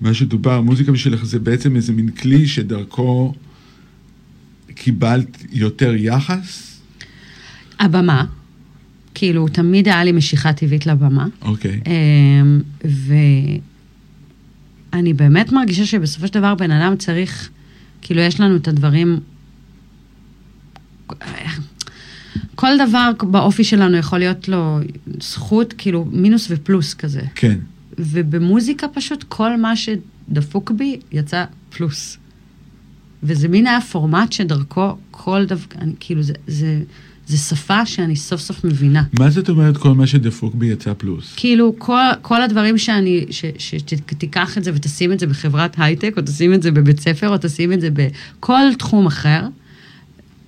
מה 0.00 0.14
שדובר, 0.14 0.52
המוזיקה 0.52 0.92
בשבילך 0.92 1.24
זה 1.24 1.38
בעצם 1.38 1.76
איזה 1.76 1.92
מין 1.92 2.10
כלי 2.10 2.46
שדרכו 2.46 3.34
קיבלת 4.74 5.44
יותר 5.52 5.94
יחס? 5.94 6.80
הבמה, 7.78 8.24
כאילו, 9.18 9.48
תמיד 9.48 9.88
היה 9.88 10.04
לי 10.04 10.12
משיכה 10.12 10.52
טבעית 10.52 10.86
לבמה. 10.86 11.26
אוקיי. 11.42 11.80
אמ, 11.86 12.60
ואני 14.92 15.12
באמת 15.12 15.52
מרגישה 15.52 15.86
שבסופו 15.86 16.26
של 16.26 16.34
דבר 16.34 16.54
בן 16.54 16.70
אדם 16.70 16.96
צריך, 16.96 17.50
כאילו 18.02 18.20
יש 18.20 18.40
לנו 18.40 18.56
את 18.56 18.68
הדברים, 18.68 19.20
כל 22.54 22.70
דבר 22.88 23.10
באופי 23.30 23.64
שלנו 23.64 23.96
יכול 23.96 24.18
להיות 24.18 24.48
לו 24.48 24.78
זכות, 25.20 25.74
כאילו 25.78 26.04
מינוס 26.12 26.46
ופלוס 26.50 26.94
כזה. 26.94 27.22
כן. 27.34 27.58
ובמוזיקה 27.98 28.88
פשוט 28.88 29.24
כל 29.28 29.56
מה 29.56 29.72
שדפוק 29.76 30.70
בי 30.70 31.00
יצא 31.12 31.44
פלוס. 31.70 32.18
וזה 33.22 33.48
מין 33.48 33.66
היה 33.66 33.80
פורמט 33.80 34.32
שדרכו 34.32 34.96
כל 35.10 35.44
דבר, 35.44 35.64
כאילו 36.00 36.22
זה, 36.22 36.32
זה, 36.46 36.82
זה 37.26 37.36
שפה 37.36 37.86
שאני 37.86 38.16
סוף 38.16 38.40
סוף 38.40 38.64
מבינה. 38.64 39.02
מה 39.18 39.30
זאת 39.30 39.48
אומרת 39.48 39.76
כל 39.76 39.92
מה 39.92 40.06
שדפוק 40.06 40.54
בי 40.54 40.66
יצא 40.66 40.92
פלוס? 40.98 41.32
כאילו, 41.36 41.74
כל, 41.78 42.00
כל 42.22 42.42
הדברים 42.42 42.78
שאני, 42.78 43.24
שתיקח 43.58 44.58
את 44.58 44.64
זה 44.64 44.70
ותשים 44.74 45.12
את 45.12 45.18
זה 45.20 45.26
בחברת 45.26 45.74
הייטק, 45.78 46.14
או 46.16 46.22
תשים 46.22 46.54
את 46.54 46.62
זה 46.62 46.70
בבית 46.70 47.00
ספר, 47.00 47.28
או 47.28 47.36
תשים 47.40 47.72
את 47.72 47.80
זה 47.80 47.88
בכל 47.92 48.74
תחום 48.78 49.06
אחר, 49.06 49.42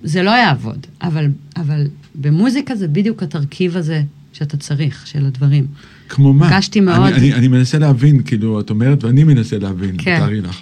זה 0.03 0.23
לא 0.23 0.29
יעבוד. 0.31 0.87
אבל, 1.01 1.25
אבל 1.57 1.87
במוזיקה 2.15 2.75
זה 2.75 2.87
בדיוק 2.87 3.23
התרכיב 3.23 3.77
הזה 3.77 4.01
שאתה 4.33 4.57
צריך, 4.57 5.07
של 5.07 5.25
הדברים. 5.25 5.65
כמו 6.09 6.33
מה? 6.33 6.47
הרגשתי 6.47 6.79
מאוד- 6.79 6.99
אני, 7.13 7.17
אני, 7.17 7.33
אני 7.33 7.47
מנסה 7.47 7.79
להבין, 7.79 8.23
כאילו, 8.23 8.59
את 8.59 8.69
אומרת, 8.69 9.03
ואני 9.03 9.23
מנסה 9.23 9.57
להבין, 9.57 9.95
כן. 9.97 10.19
תארי 10.19 10.41
לך. 10.41 10.61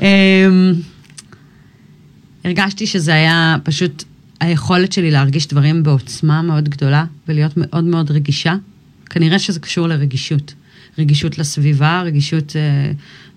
הרגשתי 2.44 2.86
שזה 2.86 3.14
היה 3.14 3.56
פשוט 3.62 4.04
היכולת 4.40 4.92
שלי 4.92 5.10
להרגיש 5.10 5.46
דברים 5.48 5.82
בעוצמה 5.82 6.42
מאוד 6.42 6.68
גדולה 6.68 7.04
ולהיות 7.28 7.52
מאוד 7.56 7.84
מאוד 7.84 8.10
רגישה. 8.10 8.54
כנראה 9.10 9.38
שזה 9.38 9.60
קשור 9.60 9.86
לרגישות. 9.86 10.54
רגישות 10.98 11.38
לסביבה, 11.38 12.02
רגישות 12.02 12.56
אה, 12.56 12.92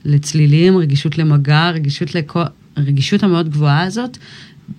לצלילים, 0.06 0.78
רגישות 0.78 1.18
למגע, 1.18 1.70
רגישות 1.70 2.16
לכל... 2.16 2.43
הרגישות 2.76 3.24
המאוד 3.24 3.49
גבוהה 3.49 3.84
הזאת, 3.84 4.18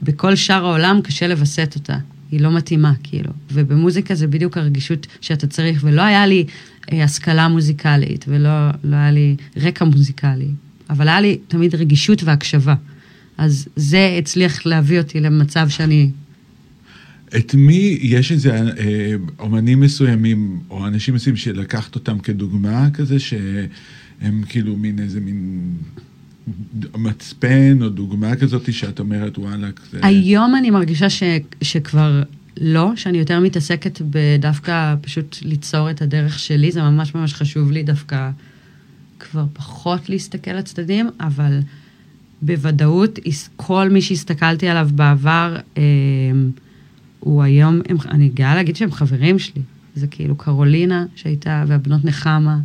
בכל 0.03 0.35
שאר 0.35 0.65
העולם 0.67 1.01
קשה 1.03 1.27
לווסת 1.27 1.73
אותה. 1.77 1.99
היא 2.31 2.41
לא 2.41 2.53
מתאימה, 2.53 2.93
כאילו. 3.03 3.31
ובמוזיקה 3.53 4.15
זה 4.15 4.27
בדיוק 4.27 4.57
הרגישות 4.57 5.07
שאתה 5.21 5.47
צריך, 5.47 5.81
ולא 5.85 6.03
היה 6.03 6.27
לי 6.27 6.47
אה, 6.93 7.05
השכלה 7.05 7.49
מוזיקלית, 7.49 8.25
ולא 8.29 8.69
לא 8.85 8.97
היה 8.97 9.11
לי 9.11 9.37
רקע 9.57 9.85
מוזיקלי, 9.85 10.49
אבל 10.91 11.09
היה 11.09 11.21
לי 11.21 11.39
תמיד 11.49 11.75
רגישות 11.75 12.23
והקשבה. 12.23 12.75
אז 13.39 13.69
זה 13.77 14.17
הצליח 14.19 14.67
להביא 14.67 14.99
אותי 14.99 15.21
למצב 15.21 15.69
שאני... 15.69 16.11
את 17.37 17.55
מי, 17.55 17.99
יש 18.03 18.33
איזה 18.33 18.55
אה, 18.55 19.15
אומנים 19.39 19.81
מסוימים, 19.81 20.61
או 20.71 20.87
אנשים 20.87 21.15
מסוימים 21.15 21.37
שלקחת 21.37 21.95
אותם 21.95 22.19
כדוגמה 22.19 22.89
כזה, 22.95 23.19
שהם 23.19 24.43
כאילו 24.49 24.77
מין 24.77 24.99
איזה 24.99 25.21
מין 25.21 25.73
מצפן, 26.97 27.83
או 27.83 27.89
דוגמה 27.89 28.37
כזאת, 28.37 28.73
שאת 28.73 28.99
אומרת, 28.99 29.39
וואלה, 29.39 29.69
זה... 29.91 29.99
היום 30.03 30.57
אני 30.57 30.71
מרגישה 30.71 31.11
ש, 31.11 31.23
שכבר 31.63 32.23
לא, 32.61 32.93
שאני 32.97 33.19
יותר 33.19 33.41
מתעסקת 33.41 34.01
בדווקא 34.11 34.95
פשוט 35.01 35.37
ליצור 35.43 35.91
את 35.91 36.03
הדרך 36.03 36.39
שלי, 36.39 36.73
זה 36.73 36.83
ממש 36.83 37.15
ממש 37.15 37.35
חשוב 37.35 37.71
לי 37.73 37.83
דווקא 37.83 38.31
כבר 39.19 39.45
פחות 39.53 40.09
להסתכל 40.09 40.53
לצדדים, 40.53 41.11
אבל 41.21 41.61
בוודאות, 42.43 43.19
כל 43.57 43.89
מי 43.89 44.03
שהסתכלתי 44.03 44.69
עליו 44.69 44.89
בעבר, 44.93 45.57
אה, 45.77 45.83
הוא 47.21 47.43
היום, 47.43 47.81
הם, 47.89 47.97
אני 48.11 48.29
גאה 48.29 48.55
להגיד 48.55 48.77
שהם 48.77 48.93
חברים 48.93 49.39
שלי. 49.39 49.63
זה 49.95 50.07
כאילו 50.07 50.37
קרולינה 50.37 51.07
שהייתה, 51.17 51.65
והבנות 51.67 52.05
נחמה, 52.05 52.59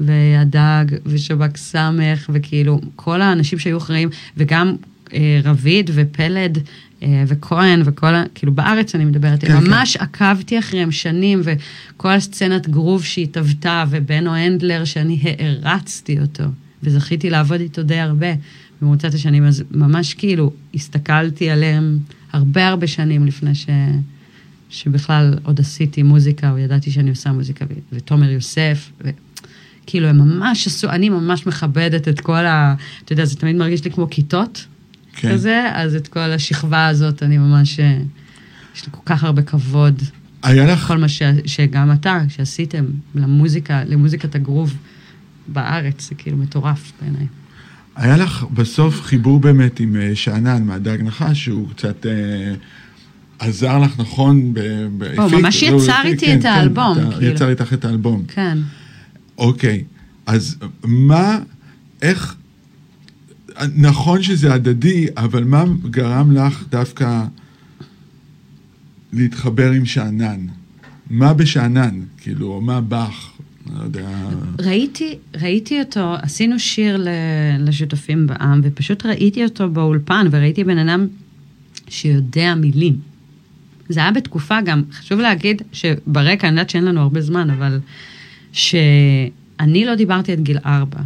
והדג, 0.00 0.84
ושב"כ 1.06 1.56
סמך, 1.56 2.30
וכאילו 2.32 2.80
כל 2.96 3.22
האנשים 3.22 3.58
שהיו 3.58 3.78
אחראים, 3.78 4.08
וגם 4.36 4.76
אה, 5.14 5.40
רביד 5.44 5.90
ופלד 5.94 6.58
אה, 7.02 7.24
וכהן 7.26 7.82
וכל 7.84 8.14
ה... 8.14 8.24
כאילו 8.34 8.52
בארץ 8.52 8.94
אני 8.94 9.04
מדברת, 9.04 9.40
כן, 9.40 9.46
כן, 9.46 9.66
ממש 9.66 9.96
כן. 9.96 10.04
עקבתי 10.04 10.58
אחריהם 10.58 10.92
שנים, 10.92 11.40
וכל 11.44 12.08
הסצנת 12.10 12.68
גרוב 12.68 13.04
שהתהוותה, 13.04 13.84
ובנו 13.90 14.34
הנדלר 14.34 14.84
שאני 14.84 15.18
הערצתי 15.22 16.20
אותו, 16.20 16.44
וזכיתי 16.82 17.30
לעבוד 17.30 17.60
איתו 17.60 17.82
די 17.82 17.98
הרבה 17.98 18.26
במרוצת 18.82 19.14
השנים, 19.14 19.44
אז 19.44 19.64
ממש 19.70 20.14
כאילו 20.14 20.52
הסתכלתי 20.74 21.50
עליהם 21.50 21.98
הרבה 22.32 22.68
הרבה 22.68 22.86
שנים 22.86 23.26
לפני 23.26 23.54
ש... 23.54 23.66
שבכלל 24.70 25.38
עוד 25.42 25.60
עשיתי 25.60 26.02
מוזיקה, 26.02 26.50
או 26.50 26.58
ידעתי 26.58 26.90
שאני 26.90 27.10
עושה 27.10 27.32
מוזיקה, 27.32 27.64
ו- 27.70 27.74
ותומר 27.92 28.30
יוסף, 28.30 28.90
וכאילו 29.00 30.08
הם 30.08 30.18
ממש 30.18 30.66
עשו, 30.66 30.90
אני 30.90 31.08
ממש 31.08 31.46
מכבדת 31.46 32.08
את 32.08 32.20
כל 32.20 32.46
ה... 32.46 32.74
אתה 33.04 33.12
יודע, 33.12 33.24
זה 33.24 33.36
תמיד 33.36 33.56
מרגיש 33.56 33.84
לי 33.84 33.90
כמו 33.90 34.10
כיתות 34.10 34.66
כן. 35.12 35.32
כזה, 35.32 35.70
אז 35.74 35.94
את 35.94 36.08
כל 36.08 36.20
השכבה 36.20 36.86
הזאת, 36.86 37.22
אני 37.22 37.38
ממש, 37.38 37.80
אה, 37.80 37.98
יש 38.76 38.86
לי 38.86 38.92
כל 38.92 39.02
כך 39.04 39.24
הרבה 39.24 39.42
כבוד. 39.42 40.02
היה 40.42 40.66
לך, 40.66 40.86
כל 40.86 40.98
מה 40.98 41.08
ש, 41.08 41.22
שגם 41.46 41.92
אתה, 41.92 42.20
שעשיתם 42.28 42.84
למוזיקה, 43.14 43.84
למוזיקת 43.84 44.34
הגרוב 44.34 44.76
בארץ, 45.48 46.08
זה 46.08 46.14
כאילו 46.14 46.36
מטורף 46.36 46.92
בעיניי. 47.00 47.26
היה 47.96 48.16
לך 48.16 48.44
בסוף 48.54 49.02
חיבור 49.02 49.40
באמת 49.40 49.80
עם 49.80 49.96
אה, 49.96 50.10
שאנן 50.14 50.62
מהדג 50.64 51.02
נחש, 51.02 51.44
שהוא 51.44 51.68
קצת 51.68 52.06
אה, 52.06 52.54
עזר 53.38 53.78
לך, 53.78 54.00
נכון? 54.00 54.54
ב- 54.54 54.60
ב- 54.98 55.02
הוא 55.18 55.26
הפיק- 55.26 55.38
ממש 55.42 55.62
לא, 55.64 55.76
יצר 55.82 55.92
הפיק, 55.92 56.12
איתי 56.12 56.26
כן, 56.26 56.36
את 56.38 56.42
כן, 56.42 56.48
האלבום, 56.48 56.98
אתה- 56.98 57.10
כאילו. 57.18 57.32
יצר 57.32 57.48
איתך 57.50 57.72
את 57.72 57.84
האלבום. 57.84 58.22
כן. 58.28 58.58
אוקיי, 59.38 59.84
אז 60.26 60.56
מה, 60.84 61.38
איך, 62.02 62.34
נכון 63.76 64.22
שזה 64.22 64.54
הדדי, 64.54 65.06
אבל 65.16 65.44
מה 65.44 65.64
גרם 65.90 66.32
לך 66.36 66.64
דווקא 66.70 67.24
להתחבר 69.12 69.70
עם 69.70 69.84
שאנן? 69.86 70.40
מה 71.10 71.32
בשאנן? 71.34 72.00
כאילו, 72.18 72.60
מה 72.60 72.80
בך? 72.80 73.30
לא. 73.66 74.00
ראיתי, 74.58 75.18
ראיתי 75.40 75.80
אותו, 75.80 76.14
עשינו 76.22 76.58
שיר 76.58 77.06
לשותפים 77.58 78.26
בעם, 78.26 78.60
ופשוט 78.64 79.06
ראיתי 79.06 79.44
אותו 79.44 79.70
באולפן, 79.70 80.26
וראיתי 80.30 80.64
בן 80.64 80.78
אדם 80.78 81.06
שיודע 81.88 82.54
מילים. 82.54 82.96
זה 83.88 84.00
היה 84.00 84.10
בתקופה 84.10 84.60
גם, 84.60 84.82
חשוב 84.92 85.20
להגיד 85.20 85.62
שברקע, 85.72 86.48
אני 86.48 86.56
יודעת 86.56 86.70
שאין 86.70 86.84
לנו 86.84 87.00
הרבה 87.00 87.20
זמן, 87.20 87.50
אבל 87.50 87.80
שאני 88.52 89.84
לא 89.84 89.94
דיברתי 89.94 90.32
עד 90.32 90.40
גיל 90.40 90.58
ארבע, 90.66 91.00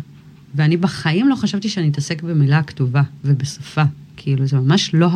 ואני 0.55 0.77
בחיים 0.77 1.29
לא 1.29 1.35
חשבתי 1.35 1.69
שאני 1.69 1.89
אתעסק 1.89 2.23
במילה 2.23 2.63
כתובה 2.63 3.03
ובשפה. 3.25 3.83
כאילו, 4.17 4.47
זה 4.47 4.57
ממש 4.57 4.95
לא, 4.95 5.09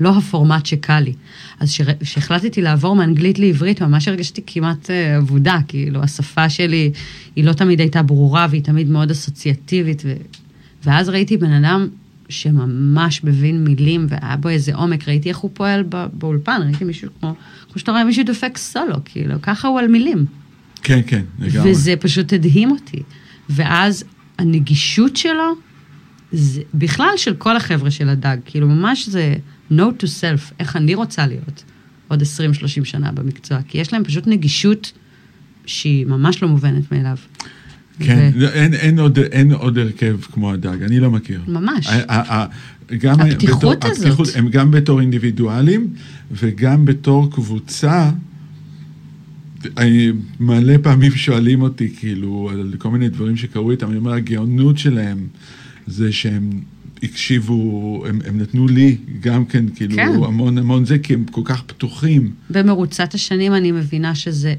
לא 0.00 0.16
הפורמט 0.16 0.66
שקל 0.66 1.00
לי. 1.00 1.12
אז 1.60 1.76
כשהחלטתי 2.00 2.62
לעבור 2.62 2.96
מאנגלית 2.96 3.38
לעברית, 3.38 3.82
ממש 3.82 4.08
הרגשתי 4.08 4.42
כמעט 4.46 4.90
אה, 4.90 5.18
אבודה, 5.18 5.58
כאילו, 5.68 6.02
השפה 6.02 6.48
שלי, 6.48 6.92
היא 7.36 7.44
לא 7.44 7.52
תמיד 7.52 7.80
הייתה 7.80 8.02
ברורה, 8.02 8.46
והיא 8.50 8.62
תמיד 8.62 8.90
מאוד 8.90 9.10
אסוציאטיבית, 9.10 10.02
ו... 10.04 10.12
ואז 10.84 11.08
ראיתי 11.08 11.36
בן 11.36 11.52
אדם 11.52 11.88
שממש 12.28 13.24
מבין 13.24 13.64
מילים, 13.64 14.06
והיה 14.08 14.36
בו 14.36 14.48
איזה 14.48 14.74
עומק, 14.74 15.08
ראיתי 15.08 15.28
איך 15.28 15.38
הוא 15.38 15.50
פועל 15.54 15.82
בא, 15.82 16.06
באולפן, 16.12 16.60
ראיתי 16.64 16.84
מישהו 16.84 17.08
כמו, 17.20 17.34
כמו 17.72 17.78
שאתה 17.78 17.92
רואה, 17.92 18.04
מישהו 18.04 18.24
דופק 18.24 18.56
סולו, 18.56 18.96
כאילו, 19.04 19.34
ככה 19.42 19.68
הוא 19.68 19.78
על 19.78 19.86
מילים. 19.86 20.26
כן, 20.82 21.00
כן, 21.06 21.22
לגמרי. 21.38 21.70
וזה 21.70 21.94
פשוט 21.96 22.32
הדהים 22.32 22.70
אותי. 22.70 23.02
ואז 23.48 24.04
הנגישות 24.38 25.16
שלו, 25.16 25.54
זה 26.32 26.62
בכלל 26.74 27.12
של 27.16 27.34
כל 27.34 27.56
החבר'ה 27.56 27.90
של 27.90 28.08
הדג, 28.08 28.36
כאילו 28.44 28.68
ממש 28.68 29.08
זה 29.08 29.34
note 29.72 30.02
to 30.02 30.06
self, 30.06 30.52
איך 30.60 30.76
אני 30.76 30.94
רוצה 30.94 31.26
להיות 31.26 31.64
עוד 32.08 32.22
20-30 32.22 32.24
שנה 32.84 33.12
במקצוע, 33.12 33.58
כי 33.68 33.78
יש 33.78 33.92
להם 33.92 34.04
פשוט 34.04 34.26
נגישות 34.26 34.92
שהיא 35.66 36.06
ממש 36.06 36.42
לא 36.42 36.48
מובנת 36.48 36.92
מאליו. 36.92 37.16
כן, 37.98 38.30
ו- 38.34 38.38
לא, 38.40 38.48
אין, 38.48 38.74
אין, 38.74 38.98
עוד, 38.98 39.18
אין 39.18 39.52
עוד 39.52 39.78
הרכב 39.78 40.16
כמו 40.32 40.52
הדג, 40.52 40.82
אני 40.82 41.00
לא 41.00 41.10
מכיר. 41.10 41.40
ממש. 41.48 41.86
ה- 41.86 42.14
ה- 42.14 42.42
ה- 42.42 42.46
גם 42.98 43.20
הפתיחות 43.20 43.78
בתור, 43.78 43.90
הזאת. 43.92 44.04
הפתיחות, 44.06 44.28
הם 44.34 44.48
גם 44.48 44.70
בתור 44.70 45.00
אינדיבידואלים 45.00 45.88
וגם 46.32 46.84
בתור 46.84 47.30
קבוצה. 47.32 48.10
אני 49.78 50.12
מלא 50.40 50.74
פעמים 50.82 51.12
שואלים 51.12 51.62
אותי, 51.62 51.94
כאילו, 51.98 52.50
על 52.52 52.74
כל 52.78 52.90
מיני 52.90 53.08
דברים 53.08 53.36
שקרו 53.36 53.70
איתם, 53.70 53.88
אני 53.90 53.96
אומר, 53.96 54.12
הגאונות 54.12 54.78
שלהם 54.78 55.26
זה 55.86 56.12
שהם 56.12 56.50
הקשיבו, 57.02 58.02
הם, 58.06 58.18
הם 58.26 58.40
נתנו 58.40 58.66
לי 58.68 58.96
גם 59.20 59.44
כן, 59.44 59.64
כאילו, 59.74 59.96
כן. 59.96 60.08
המון 60.08 60.58
המון 60.58 60.84
זה, 60.84 60.98
כי 60.98 61.14
הם 61.14 61.24
כל 61.24 61.40
כך 61.44 61.62
פתוחים. 61.62 62.30
במרוצת 62.50 63.14
השנים 63.14 63.54
אני 63.54 63.72
מבינה 63.72 64.14
שזה 64.14 64.54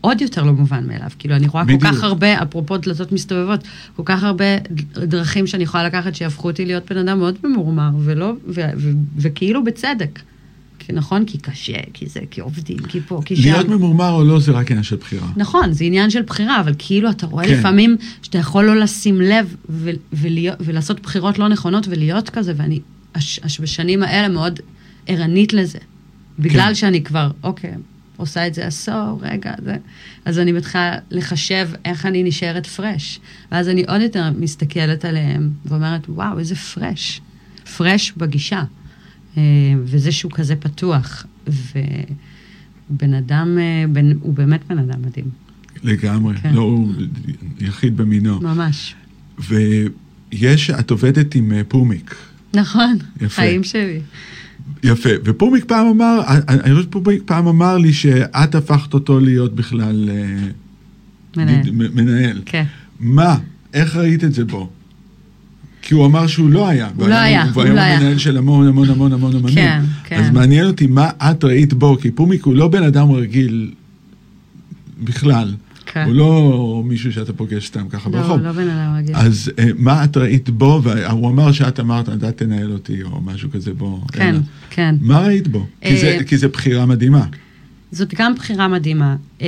עוד 0.00 0.20
יותר 0.20 0.42
לא 0.42 0.52
מובן 0.52 0.86
מאליו. 0.86 1.10
כאילו, 1.18 1.36
אני 1.36 1.48
רואה 1.48 1.64
בדיוק. 1.64 1.82
כל 1.82 1.88
כך 1.88 2.04
הרבה, 2.04 2.42
אפרופו 2.42 2.76
דלתות 2.76 3.12
מסתובבות, 3.12 3.60
כל 3.96 4.02
כך 4.04 4.22
הרבה 4.24 4.44
דרכים 4.96 5.46
שאני 5.46 5.62
יכולה 5.62 5.84
לקחת 5.84 6.14
שיהפכו 6.14 6.48
אותי 6.48 6.64
להיות 6.66 6.92
בן 6.92 6.96
אדם 6.96 7.18
מאוד 7.18 7.34
ממורמר, 7.44 7.90
ולא, 8.00 8.32
ו, 8.48 8.60
ו, 8.76 8.90
וכאילו 9.16 9.64
בצדק. 9.64 10.20
כי 10.86 10.92
נכון, 10.92 11.24
כי 11.24 11.38
קשה, 11.38 11.72
כי 11.92 12.06
זה, 12.06 12.20
כי 12.30 12.40
עובדים, 12.40 12.78
כי 12.78 13.00
פה, 13.00 13.20
כי 13.24 13.36
שם. 13.36 13.42
להיות 13.42 13.68
ממורמר 13.68 14.10
או 14.10 14.24
לא 14.24 14.40
זה 14.40 14.52
רק 14.52 14.70
עניין 14.70 14.82
של 14.84 14.96
בחירה. 14.96 15.28
נכון, 15.36 15.72
זה 15.72 15.84
עניין 15.84 16.10
של 16.10 16.22
בחירה, 16.22 16.60
אבל 16.60 16.74
כאילו 16.78 17.10
אתה 17.10 17.26
רואה 17.26 17.44
כן. 17.46 17.58
לפעמים 17.58 17.96
שאתה 18.22 18.38
יכול 18.38 18.64
לא 18.64 18.76
לשים 18.76 19.20
לב 19.20 19.56
ו- 19.68 19.90
ולהיות, 20.12 20.56
ולעשות 20.60 21.00
בחירות 21.00 21.38
לא 21.38 21.48
נכונות 21.48 21.86
ולהיות 21.88 22.30
כזה, 22.30 22.52
ואני 22.56 22.80
הש- 23.14 23.40
הש- 23.42 23.60
בשנים 23.60 24.02
האלה 24.02 24.28
מאוד 24.28 24.60
ערנית 25.06 25.52
לזה. 25.52 25.78
בגלל 26.38 26.68
כן. 26.68 26.74
שאני 26.74 27.02
כבר, 27.04 27.30
אוקיי, 27.42 27.72
עושה 28.16 28.46
את 28.46 28.54
זה 28.54 28.66
עשור, 28.66 29.18
רגע, 29.22 29.52
זה... 29.64 29.76
אז 30.24 30.38
אני 30.38 30.52
מתחילה 30.52 30.98
לחשב 31.10 31.68
איך 31.84 32.06
אני 32.06 32.22
נשארת 32.22 32.66
פרש. 32.66 33.20
ואז 33.52 33.68
אני 33.68 33.84
עוד 33.88 34.00
יותר 34.00 34.30
מסתכלת 34.38 35.04
עליהם 35.04 35.50
ואומרת, 35.64 36.08
וואו, 36.08 36.38
איזה 36.38 36.54
פרש. 36.54 37.20
פרש 37.76 38.12
בגישה. 38.16 38.62
אה, 39.36 39.42
וזה 39.84 40.12
שהוא 40.12 40.32
כזה 40.32 40.56
פתוח. 40.56 41.26
ובן 41.46 43.14
אדם, 43.14 43.58
אה, 43.58 43.84
בן, 43.92 44.12
הוא 44.20 44.34
באמת 44.34 44.60
בן 44.68 44.78
אדם 44.78 45.02
מדהים. 45.02 45.30
לגמרי, 45.82 46.36
כן. 46.36 46.54
לא, 46.54 46.60
הוא 46.60 46.92
יחיד 47.60 47.96
במינו. 47.96 48.40
ממש. 48.40 48.94
ויש, 49.38 50.70
את 50.70 50.90
עובדת 50.90 51.34
עם 51.34 51.52
אה, 51.52 51.62
פומיק. 51.68 52.14
נכון, 52.54 52.96
יפה. 53.20 53.28
חיים 53.28 53.64
שלי. 53.64 54.00
יפה, 54.82 55.10
ופומיק 55.24 55.64
פעם 55.64 55.86
אמר, 55.86 56.20
אני 56.48 56.74
חושב 56.74 56.88
שפומיק 56.88 57.22
פעם 57.24 57.46
אמר 57.46 57.78
לי 57.78 57.92
שאת 57.92 58.54
הפכת 58.54 58.94
אותו 58.94 59.20
להיות 59.20 59.54
בכלל 59.54 60.10
מנהל. 61.36 61.70
מנהל. 61.94 62.42
כן. 62.46 62.64
מה? 63.00 63.38
איך 63.74 63.96
ראית 63.96 64.24
את 64.24 64.34
זה 64.34 64.44
בו? 64.44 64.70
כי 65.86 65.94
הוא 65.94 66.06
אמר 66.06 66.26
שהוא 66.26 66.50
לא 66.50 66.68
היה. 66.68 66.88
הוא 66.96 67.08
לא 67.08 67.14
היה, 67.14 67.44
הוא 67.44 67.50
והיום 67.62 67.76
לא 67.76 67.80
היה. 67.80 68.00
מנהל 68.00 68.18
של 68.18 68.36
המון 68.36 68.66
המון 68.68 68.90
המון 68.90 69.12
המון 69.12 69.36
אמנים. 69.36 69.54
כן, 69.54 69.82
כן. 70.04 70.16
אז 70.24 70.30
מעניין 70.30 70.66
אותי 70.66 70.86
מה 70.86 71.10
את 71.18 71.44
ראית 71.44 71.74
בו, 71.74 71.96
כי 72.00 72.10
פומיק 72.10 72.44
הוא 72.44 72.54
לא 72.54 72.68
בן 72.68 72.82
אדם 72.82 73.10
רגיל 73.12 73.70
בכלל. 75.04 75.54
כן. 75.86 76.04
הוא 76.06 76.14
לא 76.14 76.82
מישהו 76.86 77.12
שאתה 77.12 77.32
פוגש 77.32 77.66
סתם 77.66 77.88
ככה 77.88 78.10
לא, 78.10 78.18
ברחוב. 78.20 78.40
לא 78.40 78.52
בן 78.52 78.68
אדם 78.68 78.94
רגיל. 78.98 79.16
אז 79.16 79.50
אה, 79.58 79.64
מה 79.78 80.04
את 80.04 80.16
ראית 80.16 80.50
בו, 80.50 80.80
והוא 80.84 81.30
אמר 81.30 81.52
שאת 81.52 81.80
אמרת, 81.80 82.08
אתה 82.08 82.32
תנהל 82.32 82.72
אותי, 82.72 83.02
או 83.02 83.20
משהו 83.20 83.50
כזה 83.50 83.74
בו. 83.74 84.00
כן, 84.12 84.28
אלא. 84.28 84.38
כן. 84.70 84.94
מה 85.00 85.18
ראית 85.20 85.48
בו? 85.48 85.66
כי 85.80 85.96
זה- 85.96 86.06
אה, 86.18 86.24
כי 86.24 86.36
זו 86.36 86.48
בחירה 86.48 86.86
מדהימה. 86.86 87.24
זאת 87.92 88.14
גם 88.18 88.34
בחירה 88.34 88.68
מדהימה. 88.68 89.16
אה, 89.42 89.46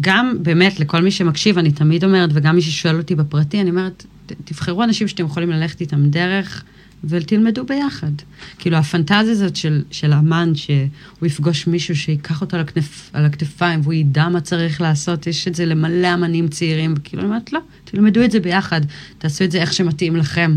גם 0.00 0.36
באמת, 0.42 0.80
לכל 0.80 1.02
מי 1.02 1.10
שמקשיב, 1.10 1.58
אני 1.58 1.72
תמיד 1.72 2.04
אומרת, 2.04 2.30
וגם 2.32 2.54
מי 2.54 2.62
ששואל 2.62 2.96
אותי 2.96 3.14
בפרטי, 3.14 3.60
אני 3.60 3.70
אומרת, 3.70 4.06
תבחרו 4.44 4.84
אנשים 4.84 5.08
שאתם 5.08 5.24
יכולים 5.24 5.50
ללכת 5.50 5.80
איתם 5.80 6.10
דרך, 6.10 6.64
ותלמדו 7.04 7.64
ביחד. 7.66 8.10
כאילו, 8.58 8.76
הפנטזיה 8.76 9.32
הזאת 9.32 9.56
של, 9.56 9.82
של 9.90 10.12
אמן, 10.12 10.54
שהוא 10.54 11.26
יפגוש 11.26 11.66
מישהו 11.66 11.96
שיקח 11.96 12.40
אותו 12.40 12.56
על, 12.56 12.62
הכנף, 12.62 13.10
על 13.12 13.24
הכתפיים, 13.24 13.80
והוא 13.82 13.92
ידע 13.92 14.28
מה 14.28 14.40
צריך 14.40 14.80
לעשות, 14.80 15.26
יש 15.26 15.48
את 15.48 15.54
זה 15.54 15.66
למלא 15.66 16.14
אמנים 16.14 16.48
צעירים, 16.48 16.94
כאילו, 17.04 17.22
אני 17.22 17.30
אומרת, 17.30 17.52
לא, 17.52 17.60
תלמדו 17.84 18.24
את 18.24 18.30
זה 18.30 18.40
ביחד, 18.40 18.80
תעשו 19.18 19.44
את 19.44 19.50
זה 19.50 19.60
איך 19.60 19.72
שמתאים 19.72 20.16
לכם. 20.16 20.56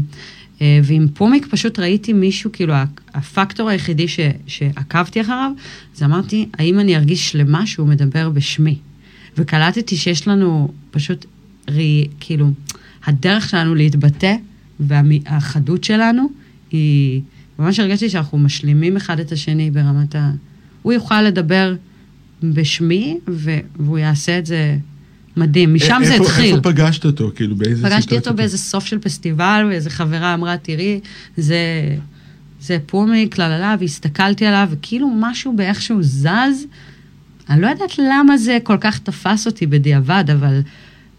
אה, 0.62 0.80
ועם 0.84 1.08
פומיק 1.14 1.48
פשוט 1.50 1.80
ראיתי 1.80 2.14
מישהו, 2.14 2.52
כאילו, 2.52 2.74
הפקטור 3.14 3.70
היחידי 3.70 4.08
ש, 4.08 4.20
שעקבתי 4.48 5.22
אחריו, 5.22 5.52
זה 5.96 6.06
אמרתי, 6.06 6.50
האם 6.58 6.80
אני 6.80 6.98
ארגיש 6.98 7.32
שלמה 7.32 7.68
שהוא 7.68 7.88
מדבר 7.88 8.30
בשמי? 8.30 8.78
וקלטתי 9.38 9.98
שיש 9.98 10.28
לנו 10.28 10.72
פשוט, 10.92 11.26
ראי, 11.70 12.08
כאילו, 12.20 12.50
הדרך 13.06 13.50
שלנו 13.50 13.76
להתבטא 13.76 14.36
והחדות 14.80 15.84
שלנו 15.84 16.30
היא, 16.72 17.22
ממש 17.60 17.80
הרגשתי 17.80 18.10
שאנחנו 18.10 18.38
משלימים 18.38 18.98
אחד 18.98 19.20
את 19.20 19.32
השני 19.32 19.72
ברמת 19.72 20.16
ה... 20.16 20.32
הוא 20.82 20.94
יוכל 20.94 21.22
לדבר 21.22 21.76
בשמי, 22.44 23.18
ו... 23.30 23.58
והוא 23.80 23.98
יעשה 23.98 24.40
את 24.40 24.46
זה 24.46 24.78
מדהים. 25.38 25.74
משם 25.74 26.02
זה 26.06 26.14
איפה- 26.14 26.24
התחיל. 26.24 26.56
איפה 26.56 26.72
פגשת 26.72 27.06
אותו? 27.06 27.32
כאילו, 27.36 27.56
באיזה 27.56 27.82
פגשתי 27.84 28.02
סיטואציה? 28.02 28.18
אותו 28.32 28.34
באיזה 28.38 28.58
סוף 28.58 28.86
של 28.86 29.00
פסטיבל, 29.00 29.66
ואיזה 29.70 29.90
חברה 29.90 30.34
אמרה, 30.34 30.58
תראי, 30.58 31.00
זה, 31.38 31.58
זה 32.62 32.78
פומיק, 32.86 33.38
לה 33.38 33.50
לה 33.50 33.60
לה, 33.60 33.76
והסתכלתי 33.80 34.46
עליו, 34.46 34.68
וכאילו 34.72 35.10
משהו 35.20 35.56
באיך 35.56 35.82
שהוא 35.82 36.04
זז, 36.04 36.66
אני 37.52 37.62
לא 37.62 37.68
יודעת 37.68 37.97
למה 37.97 38.38
זה 38.38 38.58
כל 38.64 38.78
כך 38.82 38.99
תפס 38.99 39.47
אותי 39.47 39.66
בדיעבד, 39.66 40.24
אבל 40.34 40.62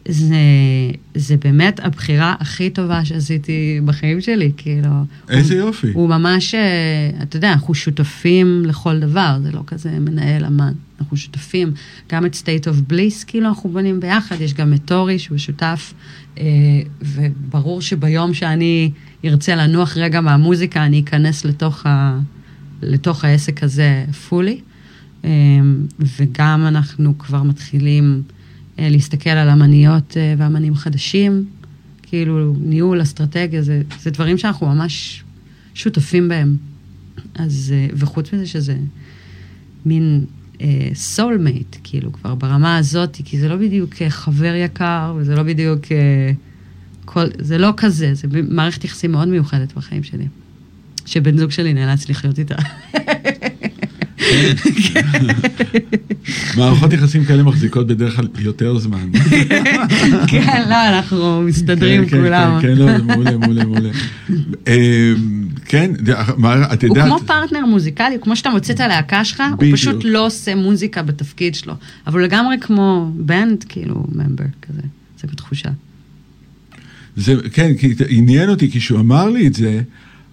זה, 0.09 0.37
זה 1.15 1.37
באמת 1.37 1.81
הבחירה 1.83 2.35
הכי 2.41 2.71
טובה 2.71 3.05
שעשיתי 3.05 3.81
בחיים 3.85 4.21
שלי, 4.21 4.53
כאילו. 4.57 4.91
איזה 5.29 5.55
הוא, 5.55 5.67
יופי. 5.67 5.93
הוא 5.93 6.09
ממש, 6.09 6.55
אה, 6.55 7.11
אתה 7.23 7.37
יודע, 7.37 7.53
אנחנו 7.53 7.75
שותפים 7.75 8.63
לכל 8.67 8.99
דבר, 8.99 9.39
זה 9.43 9.53
לא 9.53 9.63
כזה 9.67 9.91
מנהל 9.91 10.45
אמן. 10.45 10.73
אנחנו 11.01 11.17
שותפים, 11.17 11.73
גם 12.13 12.27
את 12.27 12.35
state 12.35 12.65
of 12.67 12.93
bliss, 12.93 13.25
כאילו 13.27 13.49
אנחנו 13.49 13.71
בונים 13.71 14.01
ביחד, 14.01 14.41
יש 14.41 14.55
גם 14.55 14.75
את 14.75 14.81
טורי 14.85 15.19
שהוא 15.19 15.39
שותף, 15.39 15.95
אה, 16.39 16.45
וברור 17.03 17.83
שביום 17.83 18.35
שאני 18.35 18.91
ארצה 19.25 19.57
לנוח 19.57 19.97
רגע 19.97 20.21
מהמוזיקה, 20.21 20.85
אני 20.85 21.01
אכנס 21.01 21.45
לתוך, 21.45 21.87
ה, 21.87 22.19
לתוך 22.83 23.25
העסק 23.25 23.63
הזה 23.63 24.05
פולי. 24.29 24.61
אה, 25.25 25.31
וגם 26.19 26.65
אנחנו 26.67 27.19
כבר 27.19 27.43
מתחילים 27.43 28.23
אה, 28.79 28.89
להסתכל 28.89 29.31
על 29.31 29.49
אמניות 29.49 30.17
אה, 30.17 30.35
ואמנים 30.39 30.75
חדשים, 30.75 31.45
כאילו 32.03 32.55
ניהול, 32.61 33.03
אסטרטגיה, 33.03 33.63
זה, 33.63 33.83
זה 34.01 34.11
דברים 34.11 34.39
שאנחנו 34.39 34.67
ממש 34.67 35.23
שותפים 35.75 36.29
בהם. 36.29 36.57
אז, 37.35 37.75
אה, 37.77 37.87
וחוץ 37.95 38.33
מזה 38.33 38.47
שזה 38.47 38.77
מין 39.87 40.25
סולמייט, 40.95 41.77
כאילו, 41.85 42.13
כבר 42.13 42.35
ברמה 42.35 42.77
הזאת, 42.77 43.17
כי 43.25 43.39
זה 43.39 43.49
לא 43.49 43.57
בדיוק 43.57 43.95
חבר 44.09 44.55
יקר, 44.55 45.15
וזה 45.17 45.35
לא 45.35 45.43
בדיוק... 45.43 45.93
אה, 45.93 46.33
כל, 47.05 47.27
זה 47.39 47.59
לא 47.59 47.73
כזה, 47.77 48.15
זה 48.15 48.29
מערכת 48.49 48.85
יחסים 48.85 49.13
מאוד 49.13 49.29
מיוחדת 49.29 49.73
בחיים 49.77 50.03
שלי. 50.03 50.27
שבן 51.07 51.39
זוג 51.39 51.51
שלי 51.51 51.75
נאלץ 51.75 52.09
לחיות 52.09 52.39
איתה. 52.39 52.55
מערכות 56.57 56.93
יחסים 56.93 57.25
כאלה 57.25 57.43
מחזיקות 57.43 57.87
בדרך 57.87 58.17
כלל 58.17 58.29
יותר 58.39 58.79
זמן. 58.79 59.11
כן, 60.29 60.63
לא, 60.69 60.89
אנחנו 60.89 61.43
מסתדרים 61.43 62.05
כן, 62.05 62.11
כן, 62.11 62.23
כולם. 62.23 62.59
כן, 62.61 62.69
כן, 62.69 62.77
לא, 62.79 62.99
זה 62.99 63.03
מעולה, 63.03 63.37
מעולה, 63.37 63.65
מעולה. 63.65 63.91
אה, 64.69 65.13
כן, 65.65 65.91
מה, 66.37 66.73
את 66.73 66.85
הוא 66.85 66.89
יודעת... 66.89 67.07
כמו 67.07 67.19
פרטנר 67.27 67.67
מוזיקלי, 67.67 68.17
כמו 68.21 68.37
שאתה 68.37 68.51
מוצא 68.51 68.73
את 68.73 68.81
הלהקה 68.81 69.25
שלך, 69.25 69.43
הוא. 69.61 69.73
פשוט 69.73 70.05
לא 70.05 70.27
עושה 70.27 70.55
מוזיקה 70.55 71.03
בתפקיד 71.03 71.55
שלו. 71.55 71.75
אבל 72.07 72.21
הוא 72.21 72.27
לגמרי 72.27 72.57
כמו 72.61 73.11
בנד, 73.15 73.65
כאילו, 73.69 74.05
ממבר 74.13 74.45
כזה. 74.63 74.83
זה 75.21 75.29
בתחושה. 75.33 75.69
זה, 77.17 77.35
כן, 77.53 77.75
כי 77.75 77.95
עניין 78.09 78.51
אותי, 78.51 78.71
כשהוא 78.71 79.01
אמר 79.01 79.29
לי 79.29 79.47
את 79.47 79.55
זה, 79.55 79.81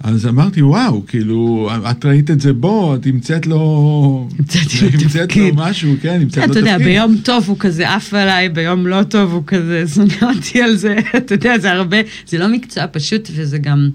אז 0.04 0.28
אמרתי, 0.28 0.62
וואו, 0.62 1.04
כאילו, 1.08 1.70
את 1.91 2.06
ראית 2.06 2.32
את 2.32 2.41
זה 2.41 2.54
בו, 2.54 2.95
את 2.95 3.06
המצאת 3.06 3.47
לו... 3.47 4.30
המצאתי 4.39 4.82
לו 4.82 4.88
המצאת 4.88 5.16
לו 5.16 5.26
תפקיד. 5.26 5.54
משהו, 5.58 5.93
כן, 6.02 6.20
המצאת 6.22 6.45
לו 6.45 6.52
אתה 6.52 6.60
יודע, 6.60 6.74
תפקיד. 6.74 6.88
ביום 6.88 7.16
טוב 7.24 7.43
הוא 7.47 7.58
כזה 7.60 7.89
עף 7.95 8.14
עליי, 8.14 8.50
ביום 8.50 8.88
לא 8.88 9.04
טוב 9.04 9.34
הוא 9.34 9.43
כזה 9.47 9.84
שונא 9.95 10.36
אותי 10.36 10.62
על 10.62 10.76
זה. 10.76 10.95
אתה 11.18 11.34
יודע, 11.34 11.60
זה 11.60 11.72
הרבה, 11.72 11.97
זה 12.28 12.38
לא 12.38 12.47
מקצוע 12.47 12.84
פשוט, 12.91 13.30
וזה 13.36 13.58
גם... 13.58 13.89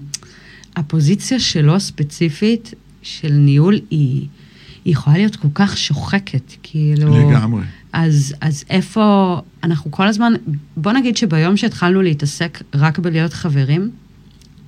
הפוזיציה 0.75 1.39
שלו 1.39 1.79
ספציפית, 1.79 2.73
של 3.01 3.31
ניהול, 3.31 3.73
היא, 3.73 4.27
היא 4.85 4.93
יכולה 4.93 5.17
להיות 5.17 5.35
כל 5.35 5.47
כך 5.53 5.77
שוחקת, 5.77 6.53
כאילו... 6.63 7.29
לגמרי. 7.29 7.63
אז, 7.93 8.35
אז 8.41 8.63
איפה, 8.69 9.37
אנחנו 9.63 9.91
כל 9.91 10.07
הזמן, 10.07 10.33
בוא 10.77 10.91
נגיד 10.91 11.17
שביום 11.17 11.57
שהתחלנו 11.57 12.01
להתעסק 12.01 12.63
רק 12.73 12.99
בלהיות 12.99 13.33
חברים, 13.33 13.89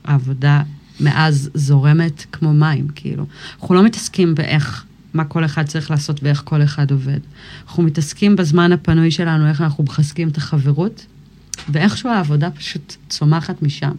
העבודה 0.06 0.64
מאז 1.00 1.50
זורמת 1.54 2.26
כמו 2.32 2.54
מים, 2.54 2.88
כאילו. 2.96 3.26
אנחנו 3.62 3.76
לא 3.76 3.84
מתעסקים 3.84 4.36
באיך, 4.36 4.86
מה 5.14 5.26
כל 5.26 5.46
אחד 5.46 5.66
צריך 5.66 5.92
לעשות 5.92 6.24
ואיך 6.24 6.42
כל 6.46 6.64
אחד 6.64 6.92
עובד. 6.92 7.20
אנחנו 7.68 7.84
מתעסקים 7.84 8.36
בזמן 8.36 8.72
הפנוי 8.72 9.12
שלנו, 9.12 9.48
איך 9.48 9.62
אנחנו 9.62 9.84
מחזקים 9.84 10.30
את 10.30 10.38
החברות, 10.38 11.06
ואיכשהו 11.70 12.10
העבודה 12.10 12.52
פשוט 12.52 12.96
צומחת 13.10 13.62
משם. 13.62 13.92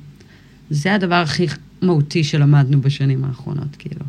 זה 0.71 0.95
הדבר 0.95 1.15
הכי 1.15 1.47
מהותי 1.83 2.25
שלמדנו 2.25 2.81
בשנים 2.81 3.25
האחרונות, 3.25 3.77
כאילו. 3.79 4.05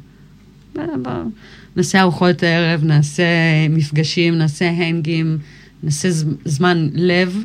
נעשה 1.76 2.02
ארוחות 2.02 2.44
ערב, 2.44 2.84
נעשה 2.84 3.24
מפגשים, 3.70 4.38
נעשה 4.38 4.70
הנגים, 4.70 5.38
נעשה 5.84 6.10
זמן 6.46 6.90
לב, 6.94 7.44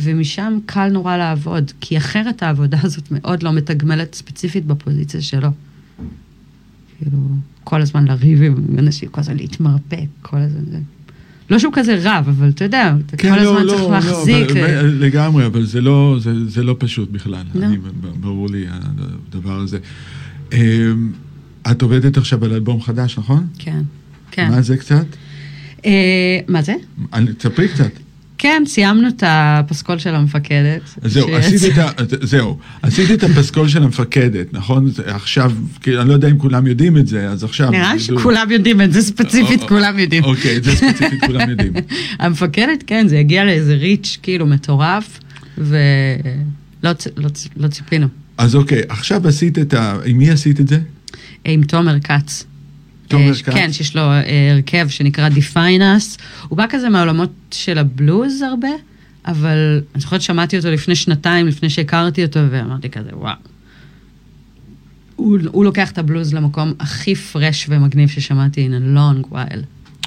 ומשם 0.00 0.58
קל 0.66 0.88
נורא 0.88 1.16
לעבוד, 1.16 1.72
כי 1.80 1.96
אחרת 1.96 2.42
העבודה 2.42 2.78
הזאת 2.82 3.08
מאוד 3.10 3.42
לא 3.42 3.52
מתגמלת 3.52 4.14
ספציפית 4.14 4.66
בפוזיציה 4.66 5.20
שלו. 5.22 5.48
כאילו, 6.98 7.18
כל 7.64 7.82
הזמן 7.82 8.04
לריב 8.08 8.42
עם 8.42 8.54
אנשים, 8.78 9.08
כל 9.08 9.20
הזמן 9.20 9.36
להתמרפק, 9.36 10.04
כל 10.22 10.36
הזמן 10.36 10.64
זה. 10.70 10.78
לא 11.50 11.58
שהוא 11.58 11.72
כזה 11.76 11.98
רב, 12.02 12.28
אבל 12.28 12.48
אתה 12.48 12.64
יודע, 12.64 12.94
אתה 13.06 13.16
כן, 13.16 13.30
כל 13.30 13.42
לא, 13.42 13.50
הזמן 13.50 13.66
לא, 13.66 13.70
צריך 13.72 13.82
לא, 13.82 13.90
להחזיק. 13.90 14.50
אבל- 14.50 14.60
אה, 14.64 14.82
לגמרי, 14.82 15.46
אבל 15.46 15.64
זה 15.66 15.80
לא, 15.80 16.16
זה, 16.20 16.48
זה 16.48 16.62
לא 16.62 16.76
פשוט 16.78 17.10
בכלל. 17.10 17.44
לא. 17.54 17.66
אני, 17.66 17.76
ברור 18.20 18.48
לי 18.50 18.64
הדבר 18.70 19.52
הזה. 19.60 19.78
אמ, 20.52 20.58
את 21.70 21.82
עובדת 21.82 22.16
עכשיו 22.16 22.44
על 22.44 22.52
אלבום 22.52 22.80
חדש, 22.82 23.18
נכון? 23.18 23.46
כן, 23.58 23.80
כן. 24.30 24.50
מה 24.50 24.62
זה 24.62 24.76
קצת? 24.76 25.06
אה, 25.86 26.38
מה 26.48 26.62
זה? 26.62 26.74
תספרי 27.38 27.68
קצת. 27.68 27.90
כן, 28.38 28.62
סיימנו 28.66 29.08
את 29.08 29.22
הפסקול 29.26 29.98
של 29.98 30.14
המפקדת. 30.14 30.80
זהו, 31.04 31.36
עשית 31.36 31.62
את. 31.78 32.14
זהו, 32.22 32.58
עשית 32.82 33.10
את 33.10 33.22
הפסקול 33.22 33.68
של 33.68 33.82
המפקדת, 33.82 34.52
נכון? 34.52 34.90
עכשיו, 35.06 35.52
אני 35.86 36.08
לא 36.08 36.12
יודע 36.12 36.28
אם 36.28 36.38
כולם 36.38 36.66
יודעים 36.66 36.96
את 36.96 37.06
זה, 37.06 37.28
אז 37.28 37.44
עכשיו... 37.44 37.70
נראה. 37.70 37.98
שכולם 37.98 38.50
יודעים 38.50 38.80
את 38.80 38.92
זה, 38.92 39.02
ספציפית 39.02 39.62
או- 39.62 39.68
כולם 39.68 39.98
יודעים. 39.98 40.24
אוקיי, 40.24 40.60
זה 40.62 40.76
ספציפית 40.76 41.24
כולם 41.26 41.50
יודעים. 41.50 41.72
המפקדת, 42.20 42.84
כן, 42.86 43.08
זה 43.08 43.18
הגיע 43.18 43.44
לאיזה 43.44 43.74
ריץ' 43.74 44.18
כאילו 44.22 44.46
מטורף, 44.46 45.20
ולא 45.58 45.72
לא 47.16 47.28
לא 47.56 47.68
ציפינו. 47.68 48.06
אז 48.38 48.54
אוקיי, 48.54 48.82
עכשיו 48.88 49.28
עשית 49.28 49.58
את 49.58 49.74
ה... 49.74 49.96
עם 50.04 50.18
מי 50.18 50.30
עשית 50.30 50.60
את 50.60 50.68
זה? 50.68 50.78
עם 51.44 51.62
תומר 51.62 52.00
כץ. 52.00 52.44
תומר 53.08 53.28
אה, 53.28 53.34
כץ? 53.34 53.54
כן, 53.54 53.72
שיש 53.72 53.96
לו 53.96 54.02
אה, 54.02 54.22
הרכב 54.54 54.88
שנקרא 54.88 55.28
Define 55.28 55.80
Us. 55.80 56.18
הוא 56.48 56.56
בא 56.58 56.64
כזה 56.68 56.88
מהעולמות 56.88 57.30
של 57.50 57.78
הבלוז 57.78 58.42
הרבה, 58.42 58.68
אבל 59.26 59.80
אני 59.94 60.00
זוכרת 60.00 60.20
ששמעתי 60.22 60.56
אותו 60.56 60.70
לפני 60.70 60.94
שנתיים, 60.94 61.46
לפני 61.46 61.70
שהכרתי 61.70 62.24
אותו, 62.24 62.40
ואמרתי 62.50 62.90
כזה, 62.90 63.10
וואו. 63.12 63.34
הוא, 65.16 65.38
הוא 65.52 65.64
לוקח 65.64 65.90
את 65.90 65.98
הבלוז 65.98 66.34
למקום 66.34 66.72
הכי 66.80 67.14
פרש 67.14 67.66
ומגניב 67.68 68.08
ששמעתי 68.08 68.68
in 68.68 68.72
a 68.72 68.98
long 68.98 69.32
while. 69.34 69.58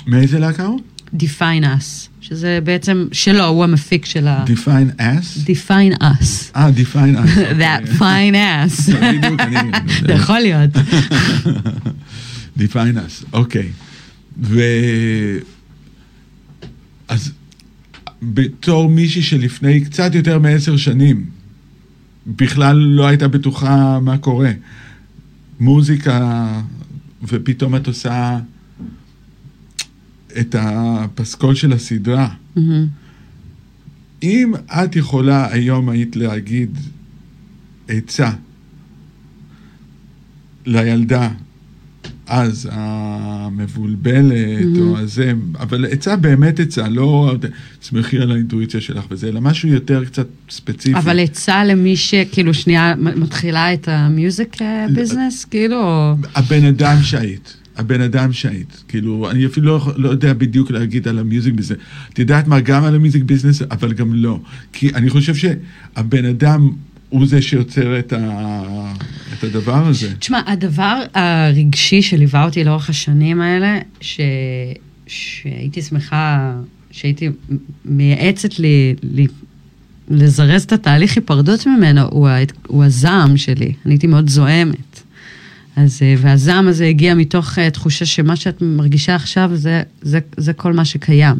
מאיזה 0.08 0.40
להקה 0.40 0.64
הוא? 0.66 0.80
Define 1.18 1.64
Us, 1.64 2.08
שזה 2.22 2.60
בעצם 2.64 3.08
שלו, 3.12 3.46
הוא 3.46 3.64
המפיק 3.64 4.06
של 4.06 4.28
ה... 4.28 4.46
Define 4.48 5.00
Ass? 5.02 5.48
Define 5.48 6.02
Us. 6.02 6.56
אה, 6.56 6.70
Define 6.70 7.18
Ass. 7.18 7.38
That 7.62 7.94
אוקיי. 7.94 8.32
fine 8.32 8.36
ass. 8.36 8.92
בדיוק, 9.18 9.40
אני- 9.42 9.72
זה 10.08 10.14
יכול 10.20 10.40
להיות. 10.40 10.70
Define 12.58 12.96
Us, 12.96 13.26
אוקיי. 13.34 13.70
ו... 14.42 14.62
אז 17.08 17.32
בתור 18.22 18.90
מישהי 18.90 19.22
שלפני 19.22 19.86
קצת 19.86 20.16
יותר 20.16 20.40
מעשר 20.40 20.78
שנים, 20.78 21.26
בכלל 22.28 22.78
לא 22.78 23.08
הייתה 23.08 23.28
בטוחה 23.28 24.00
מה 24.00 24.18
קורה. 24.18 24.52
מוזיקה, 25.60 26.62
ופתאום 27.24 27.76
את 27.76 27.88
עושה 27.88 28.40
את 30.40 30.56
הפסקול 30.60 31.56
של 31.56 31.74
הסדרה. 31.74 32.30
מהמם. 32.56 32.88
אם 34.24 34.54
את 34.70 34.96
יכולה 34.96 35.52
היום 35.52 35.90
היית 35.90 36.16
להגיד 36.16 36.78
עצה 37.88 38.32
לילדה, 40.66 41.30
אז 42.32 42.70
המבולבלת. 42.72 44.78
או 44.80 44.98
הזה, 44.98 45.34
אבל 45.60 45.86
עצה 45.92 46.16
באמת 46.16 46.60
עצה, 46.60 46.90
לא 46.90 47.36
תסמכי 47.80 48.20
על 48.20 48.32
האינטואיציה 48.32 48.82
שלך 48.82 49.06
וזה, 49.12 49.28
אלא 49.28 49.42
משהו 49.42 49.70
יותר 49.70 50.06
קצת 50.06 50.28
ספציפי. 50.50 50.98
אבל 50.98 51.20
עצה 51.20 51.64
למי 51.64 51.96
שכאילו 51.96 52.54
שנייה 52.54 52.94
מתחילה 52.98 53.74
את 53.74 53.88
ה 53.88 54.00
music 54.00 54.58
business, 54.96 55.46
כאילו. 55.46 56.16
הבן 56.36 56.66
אדם 56.66 56.98
שהיית, 57.02 57.58
הבן 57.78 58.02
אדם 58.02 58.34
שהיית, 58.34 58.84
כאילו, 58.88 59.32
אני 59.32 59.46
אפילו 59.46 59.66
לא, 59.66 59.94
לא 59.98 60.10
יודע 60.10 60.34
בדיוק 60.34 60.72
להגיד 60.72 61.08
על 61.08 61.20
ה 61.20 61.26
music 61.26 61.54
business. 61.54 61.78
את 62.14 62.20
יודעת 62.20 62.48
מה, 62.48 62.60
גם 62.60 62.84
על 62.84 62.96
המיוזיק 62.96 63.24
ביזנס, 63.24 63.62
אבל 63.72 63.94
גם 63.94 64.14
לא. 64.14 64.40
כי 64.74 64.94
אני 64.94 65.10
חושב 65.10 65.36
שהבן 65.36 66.26
אדם 66.26 66.70
הוא 67.12 67.28
זה 67.28 67.42
שיוצר 67.42 68.00
את, 68.00 68.14
ה, 68.14 68.64
את 69.34 69.44
הדבר 69.44 69.88
הזה. 69.88 70.16
תשמע, 70.20 70.42
הדבר 70.48 71.02
הרגשי 71.14 72.02
שליווה 72.02 72.46
אותי 72.46 72.64
לאורך 72.64 72.90
השנים 72.90 73.42
האלה, 73.42 73.80
ש... 74.02 74.20
שהייתי 75.08 75.82
שמחה, 75.82 76.54
שהייתי 76.92 77.30
מייעצת 77.86 78.60
לי, 78.60 78.96
לי 79.04 79.28
לזרז 80.10 80.64
את 80.64 80.72
התהליך 80.72 81.16
היפרדות 81.16 81.68
ממנו, 81.68 82.02
הוא, 82.02 82.28
ה... 82.30 82.38
הוא 82.68 82.84
הזעם 82.84 83.38
שלי. 83.38 83.74
אני 83.86 83.94
הייתי 83.94 84.08
מאוד 84.08 84.30
זועמת. 84.30 85.02
אז, 85.76 86.00
אה, 86.02 86.16
והזעם 86.18 86.68
הזה 86.68 86.86
הגיע 86.86 87.14
מתוך 87.14 87.58
uh, 87.58 87.70
תחושה 87.70 88.06
שמה 88.06 88.36
שאת 88.36 88.62
מרגישה 88.62 89.16
עכשיו 89.16 89.52
זה, 89.54 89.84
זה, 90.02 90.20
זה 90.38 90.54
כל 90.54 90.74
מה 90.74 90.86
שקיים. 90.86 91.36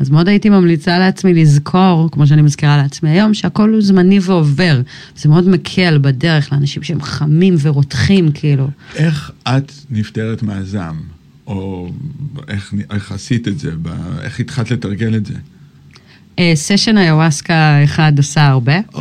אז 0.00 0.10
מאוד 0.10 0.28
הייתי 0.28 0.48
ממליצה 0.48 0.98
לעצמי 0.98 1.34
לזכור, 1.34 2.08
כמו 2.12 2.26
שאני 2.26 2.42
מזכירה 2.42 2.76
לעצמי 2.76 3.10
היום, 3.10 3.34
שהכל 3.34 3.70
הוא 3.72 3.82
זמני 3.82 4.18
ועובר. 4.22 4.80
זה 5.16 5.28
מאוד 5.28 5.48
מקל 5.48 5.98
בדרך 5.98 6.52
לאנשים 6.52 6.82
שהם 6.82 7.02
חמים 7.02 7.54
ורותחים, 7.62 8.32
כאילו. 8.32 8.68
איך 8.94 9.30
את 9.42 9.72
נפטרת 9.90 10.42
מהזעם? 10.42 10.96
או 11.46 11.90
איך, 12.48 12.74
איך 12.90 13.12
עשית 13.12 13.48
את 13.48 13.58
זה? 13.58 13.70
איך 14.22 14.40
התחלת 14.40 14.70
לתרגל 14.70 15.16
את 15.16 15.26
זה? 15.26 15.34
אה, 16.38 16.52
סשן 16.54 16.98
איוואסקה 16.98 17.84
אחד 17.84 18.12
עשה 18.18 18.46
הרבה, 18.46 18.80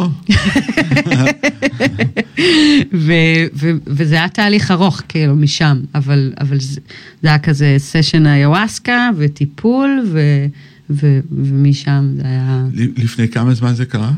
וזה 3.87 4.15
היה 4.15 4.29
תהליך 4.29 4.71
ארוך, 4.71 5.01
כאילו, 5.07 5.35
משם, 5.35 5.79
אבל, 5.95 6.33
אבל 6.39 6.59
זה, 6.59 6.81
זה 7.21 7.27
היה 7.27 7.39
כזה 7.39 7.75
סשן 7.77 8.27
איוואסקה 8.27 9.09
וטיפול, 9.17 10.05
ו- 10.11 10.45
ו- 10.89 11.19
ומשם 11.31 12.13
זה 12.15 12.21
היה 12.25 12.65
לפני 12.73 13.27
כמה 13.27 13.53
זמן 13.53 13.73
זה 13.73 13.85
קרה? 13.85 14.11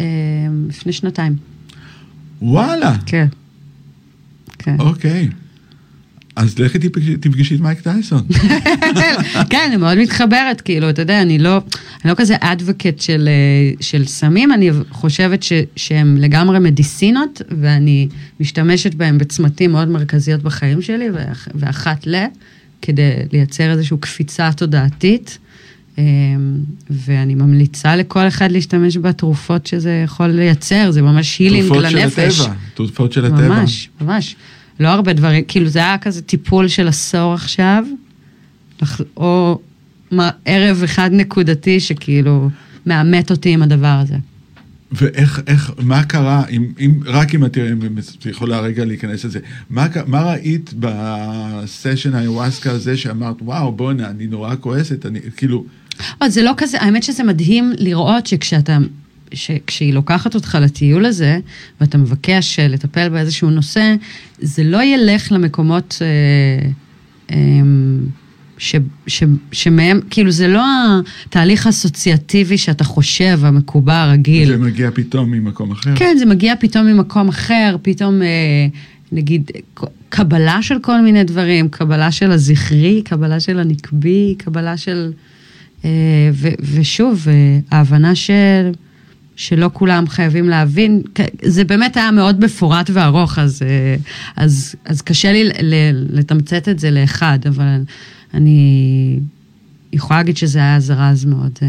אה, 0.00 0.06
לפני 0.68 0.92
שנתיים. 0.92 1.36
וואלה, 2.42 2.96
כן. 3.06 3.26
כן. 4.58 4.76
אוקיי. 4.78 5.28
אז 6.36 6.58
לכי 6.58 6.78
תפגשי, 6.78 7.16
תפגשי 7.16 7.54
את 7.54 7.60
מייק 7.60 7.80
טייסון. 7.80 8.22
כן, 9.50 9.64
אני 9.66 9.76
מאוד 9.76 9.98
מתחברת, 9.98 10.60
כאילו, 10.60 10.90
אתה 10.90 11.02
יודע, 11.02 11.22
אני 11.22 11.38
לא, 11.38 11.56
אני 12.04 12.10
לא 12.10 12.14
כזה 12.14 12.34
אדווקט 12.40 13.00
של, 13.00 13.28
אה, 13.28 13.72
של 13.80 14.04
סמים, 14.06 14.52
אני 14.52 14.70
חושבת 14.90 15.42
ש, 15.42 15.52
שהם 15.76 16.16
לגמרי 16.16 16.58
מדיסינות, 16.58 17.42
ואני 17.60 18.08
משתמשת 18.40 18.94
בהם 18.94 19.18
בצמתים 19.18 19.72
מאוד 19.72 19.88
מרכזיות 19.88 20.42
בחיים 20.42 20.82
שלי, 20.82 21.10
ואח, 21.14 21.48
ואחת 21.54 22.06
ל, 22.06 22.24
כדי 22.82 23.10
לייצר 23.32 23.70
איזושהי 23.70 23.96
קפיצה 24.00 24.50
תודעתית. 24.52 25.38
אמ, 25.98 26.04
ואני 26.90 27.34
ממליצה 27.34 27.96
לכל 27.96 28.28
אחד 28.28 28.52
להשתמש 28.52 28.96
בתרופות 28.96 29.66
שזה 29.66 30.02
יכול 30.04 30.26
לייצר, 30.26 30.90
זה 30.90 31.02
ממש 31.02 31.38
הילינג 31.38 31.72
לנפש. 31.72 31.94
תרופות 31.94 32.32
של 32.32 32.44
הטבע, 32.44 32.54
תרופות 32.74 33.12
של 33.12 33.24
הטבע. 33.24 33.48
ממש, 33.48 33.88
ממש. 34.00 34.36
לא 34.80 34.88
הרבה 34.88 35.12
דברים, 35.12 35.44
כאילו 35.48 35.68
זה 35.68 35.78
היה 35.78 35.98
כזה 35.98 36.22
טיפול 36.22 36.68
של 36.68 36.88
עשור 36.88 37.34
עכשיו, 37.34 37.84
או 39.16 39.60
ערב 40.44 40.82
אחד 40.84 41.10
נקודתי 41.12 41.80
שכאילו 41.80 42.50
מאמת 42.86 43.30
אותי 43.30 43.48
עם 43.48 43.62
הדבר 43.62 43.98
הזה. 44.02 44.16
ואיך, 44.92 45.40
איך, 45.46 45.72
מה 45.78 46.04
קרה, 46.04 46.42
אם, 46.50 46.72
אם, 46.80 47.00
רק 47.04 47.34
אם 47.34 47.44
את 47.44 47.56
יכולה 48.26 48.60
רגע 48.60 48.84
להיכנס 48.84 49.24
לזה, 49.24 49.38
מה, 49.70 49.86
מה 50.06 50.22
ראית 50.22 50.74
בסשן 50.80 52.14
האיוואסקה 52.14 52.70
הזה 52.70 52.96
שאמרת, 52.96 53.36
וואו, 53.42 53.72
בואנה, 53.72 54.10
אני 54.10 54.26
נורא 54.26 54.54
כועסת, 54.60 55.06
אני, 55.06 55.20
כאילו... 55.36 55.64
עוד, 56.18 56.30
זה 56.30 56.42
לא 56.42 56.52
כזה, 56.56 56.80
האמת 56.80 57.02
שזה 57.02 57.24
מדהים 57.24 57.72
לראות 57.78 58.26
שכשאתה, 58.26 58.78
שכשהיא 59.34 59.94
לוקחת 59.94 60.34
אותך 60.34 60.58
לטיול 60.62 61.06
הזה, 61.06 61.38
ואתה 61.80 61.98
מבקש 61.98 62.58
אה, 62.58 62.68
לטפל 62.68 63.08
באיזשהו 63.08 63.50
נושא, 63.50 63.94
זה 64.38 64.64
לא 64.64 64.82
ילך 64.82 65.32
למקומות... 65.32 65.98
אה, 66.02 66.68
אה, 67.30 67.36
ש, 68.58 68.76
ש, 69.06 69.22
שמהם, 69.52 70.00
כאילו 70.10 70.30
זה 70.30 70.48
לא 70.48 70.64
התהליך 71.26 71.66
האסוציאטיבי 71.66 72.58
שאתה 72.58 72.84
חושב, 72.84 73.38
המקובע, 73.42 74.02
הרגיל. 74.02 74.48
זה 74.48 74.56
מגיע 74.56 74.90
פתאום 74.94 75.30
ממקום 75.30 75.70
אחר. 75.70 75.96
כן, 75.96 76.16
זה 76.18 76.26
מגיע 76.26 76.54
פתאום 76.60 76.86
ממקום 76.86 77.28
אחר, 77.28 77.76
פתאום, 77.82 78.22
אה, 78.22 78.66
נגיד, 79.12 79.50
קבלה 80.08 80.62
של 80.62 80.78
כל 80.78 81.00
מיני 81.00 81.24
דברים, 81.24 81.68
קבלה 81.68 82.12
של 82.12 82.30
הזכרי, 82.30 83.02
קבלה 83.04 83.40
של 83.40 83.58
הנקבי, 83.58 84.34
קבלה 84.38 84.76
של... 84.76 85.12
אה, 85.86 86.30
ו, 86.32 86.48
ושוב, 86.74 87.26
אה, 87.28 87.58
ההבנה 87.70 88.14
של... 88.14 88.72
שלא 89.38 89.70
כולם 89.72 90.08
חייבים 90.08 90.48
להבין, 90.48 91.02
זה 91.42 91.64
באמת 91.64 91.96
היה 91.96 92.10
מאוד 92.10 92.44
מפורט 92.44 92.90
וארוך, 92.92 93.38
אז, 93.38 93.62
אז, 94.36 94.74
אז 94.84 95.02
קשה 95.02 95.32
לי 95.32 95.50
לתמצת 96.10 96.68
את 96.68 96.78
זה 96.78 96.90
לאחד, 96.90 97.38
אבל 97.48 97.80
אני 98.34 99.18
יכולה 99.92 100.20
להגיד 100.20 100.36
שזה 100.36 100.58
היה 100.58 100.80
זרז 100.80 101.24
מאוד, 101.24 101.58
אה, 101.62 101.68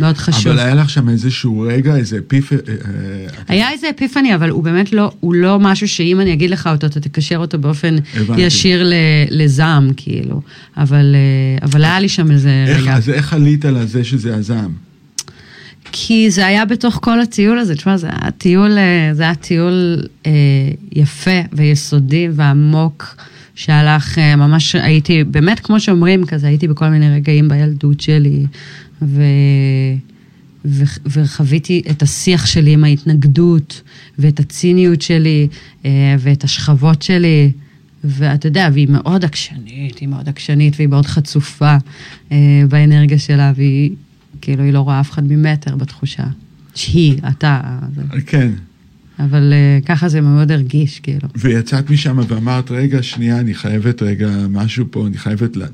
מאוד 0.00 0.16
חשוב. 0.16 0.52
אבל 0.52 0.58
היה 0.58 0.74
לך 0.74 0.90
שם 0.90 1.08
איזשהו 1.08 1.60
רגע, 1.60 1.96
איזה 1.96 2.18
אפיפני? 2.18 2.58
אה, 2.68 2.74
אה, 2.74 3.26
היה 3.48 3.70
איזה 3.70 3.90
אפיפני, 3.90 4.34
אבל 4.34 4.50
הוא 4.50 4.64
באמת 4.64 4.92
לא, 4.92 5.12
הוא 5.20 5.34
לא 5.34 5.58
משהו 5.60 5.88
שאם 5.88 6.20
אני 6.20 6.32
אגיד 6.32 6.50
לך 6.50 6.66
אותו, 6.72 6.86
אתה 6.86 7.00
תקשר 7.00 7.36
אותו 7.36 7.58
באופן 7.58 7.96
הבנתי. 8.14 8.40
ישיר 8.40 8.92
לזעם, 9.30 9.90
כאילו. 9.96 10.40
אבל, 10.76 11.16
אבל 11.62 11.84
היה 11.84 12.00
לי 12.00 12.08
שם 12.08 12.30
איזה 12.30 12.64
איך, 12.68 12.80
רגע. 12.80 12.96
אז 12.96 13.10
איך 13.10 13.32
עלית 13.32 13.64
על 13.64 13.86
זה 13.86 14.04
שזה 14.04 14.36
הזעם? 14.36 14.72
כי 15.92 16.30
זה 16.30 16.46
היה 16.46 16.64
בתוך 16.64 16.98
כל 17.02 17.20
הטיול 17.20 17.58
הזה, 17.58 17.74
תשמע, 17.74 17.96
זה 17.96 18.06
היה 18.06 18.30
טיול, 18.30 18.70
זה 19.12 19.22
היה 19.22 19.34
טיול 19.34 20.02
אה, 20.26 20.30
יפה 20.92 21.40
ויסודי 21.52 22.28
ועמוק. 22.32 23.16
שהלך, 23.58 24.18
אה, 24.18 24.36
ממש 24.36 24.74
הייתי, 24.74 25.24
באמת 25.24 25.60
כמו 25.60 25.80
שאומרים, 25.80 26.26
כזה 26.26 26.46
הייתי 26.46 26.68
בכל 26.68 26.88
מיני 26.88 27.14
רגעים 27.16 27.48
בילדות 27.48 28.00
שלי, 28.00 28.46
ו... 29.02 29.22
ו... 30.64 30.84
וחוויתי 31.06 31.82
את 31.90 32.02
השיח 32.02 32.46
שלי 32.46 32.70
עם 32.72 32.84
ההתנגדות, 32.84 33.82
ואת 34.18 34.40
הציניות 34.40 35.02
שלי, 35.02 35.48
אה, 35.84 36.16
ואת 36.18 36.44
השכבות 36.44 37.02
שלי. 37.02 37.52
ואתה 38.04 38.46
יודע, 38.46 38.68
והיא 38.72 38.88
מאוד 38.90 39.24
עקשנית, 39.24 39.98
היא 39.98 40.08
מאוד 40.08 40.28
עקשנית, 40.28 40.74
והיא 40.76 40.88
מאוד 40.88 41.06
חצופה 41.06 41.76
אה, 42.32 42.62
באנרגיה 42.68 43.18
שלה, 43.18 43.52
והיא, 43.56 43.90
כאילו, 44.40 44.62
היא 44.62 44.72
לא 44.72 44.80
רואה 44.80 45.00
אף 45.00 45.10
אחד 45.10 45.22
ממטר 45.32 45.76
בתחושה. 45.76 46.24
שהיא, 46.74 47.18
אתה. 47.28 47.78
כן. 48.26 48.52
אבל 49.18 49.52
uh, 49.52 49.86
ככה 49.86 50.08
זה 50.08 50.20
מאוד 50.20 50.52
הרגיש, 50.52 51.00
כאילו. 51.00 51.28
ויצאת 51.36 51.90
משם 51.90 52.18
ואמרת, 52.28 52.70
רגע, 52.70 53.02
שנייה, 53.02 53.40
אני 53.40 53.54
חייבת 53.54 54.02
רגע 54.02 54.30
משהו 54.50 54.84
פה, 54.90 55.06
אני 55.06 55.18
חייבת... 55.18 55.56
לה... 55.56 55.66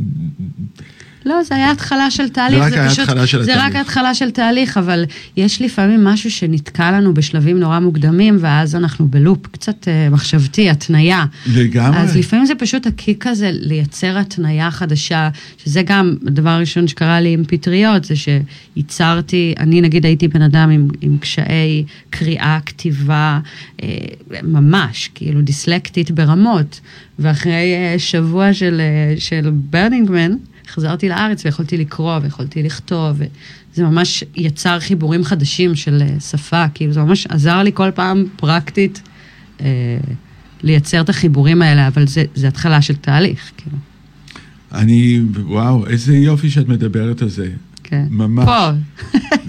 לא, 1.26 1.42
זה 1.42 1.54
היה 1.54 1.70
התחלה 1.70 2.10
של 2.10 2.28
תהליך. 2.28 2.58
זה 2.58 2.66
רק 2.66 2.72
היה 2.72 2.86
התחלה 2.86 3.26
של 3.26 3.40
התהליך. 3.40 3.60
זה 3.60 3.66
רק 3.66 3.76
התחלה 3.76 4.14
של 4.14 4.30
תהליך, 4.30 4.78
אבל 4.78 5.04
יש 5.36 5.62
לפעמים 5.62 6.04
משהו 6.04 6.30
שנתקע 6.30 6.90
לנו 6.90 7.14
בשלבים 7.14 7.60
נורא 7.60 7.78
מוקדמים, 7.78 8.36
ואז 8.40 8.74
אנחנו 8.74 9.08
בלופ 9.08 9.46
קצת 9.46 9.84
uh, 9.84 10.12
מחשבתי, 10.14 10.70
התניה. 10.70 11.24
לגמרי. 11.46 11.98
אז 11.98 12.16
לפעמים 12.16 12.46
זה 12.46 12.54
פשוט 12.54 12.86
הקיק 12.86 13.26
הזה 13.26 13.50
לייצר 13.52 14.18
התניה 14.18 14.70
חדשה, 14.70 15.28
שזה 15.64 15.82
גם 15.82 16.14
הדבר 16.26 16.50
הראשון 16.50 16.88
שקרה 16.88 17.20
לי 17.20 17.32
עם 17.32 17.44
פטריות, 17.44 18.04
זה 18.04 18.14
שייצרתי, 18.16 19.54
אני 19.58 19.80
נגיד 19.80 20.04
הייתי 20.06 20.28
בן 20.28 20.42
אדם 20.42 20.70
עם, 20.70 20.88
עם 21.00 21.18
קשיי 21.18 21.84
קריאה, 22.10 22.58
כתיבה, 22.66 23.40
uh, 23.76 23.82
ממש, 24.42 25.10
כאילו 25.14 25.40
דיסלקטית 25.42 26.10
ברמות, 26.10 26.80
ואחרי 27.18 27.74
uh, 27.96 27.98
שבוע 27.98 28.52
של, 28.52 28.80
uh, 29.16 29.20
של 29.20 29.50
ברנינגמן, 29.52 30.32
חזרתי 30.74 31.08
לארץ 31.08 31.44
ויכולתי 31.44 31.76
לקרוא 31.76 32.18
ויכולתי 32.22 32.62
לכתוב, 32.62 33.16
וזה 33.16 33.84
ממש 33.84 34.24
יצר 34.36 34.80
חיבורים 34.80 35.24
חדשים 35.24 35.74
של 35.74 36.02
אה, 36.02 36.20
שפה, 36.20 36.64
כאילו 36.74 36.92
זה 36.92 37.00
ממש 37.00 37.26
עזר 37.26 37.62
לי 37.62 37.70
כל 37.74 37.90
פעם 37.94 38.24
פרקטית 38.36 39.02
אה, 39.60 39.66
לייצר 40.62 41.00
את 41.00 41.08
החיבורים 41.08 41.62
האלה, 41.62 41.86
אבל 41.86 42.06
זה, 42.06 42.24
זה 42.34 42.48
התחלה 42.48 42.82
של 42.82 42.96
תהליך, 42.96 43.50
כאילו. 43.56 43.76
אני, 44.72 45.20
וואו, 45.46 45.86
איזה 45.86 46.16
יופי 46.16 46.50
שאת 46.50 46.68
מדברת 46.68 47.22
על 47.22 47.28
זה. 47.28 47.48
כן. 47.84 48.04
ממש. 48.10 48.44
פה. 48.44 48.70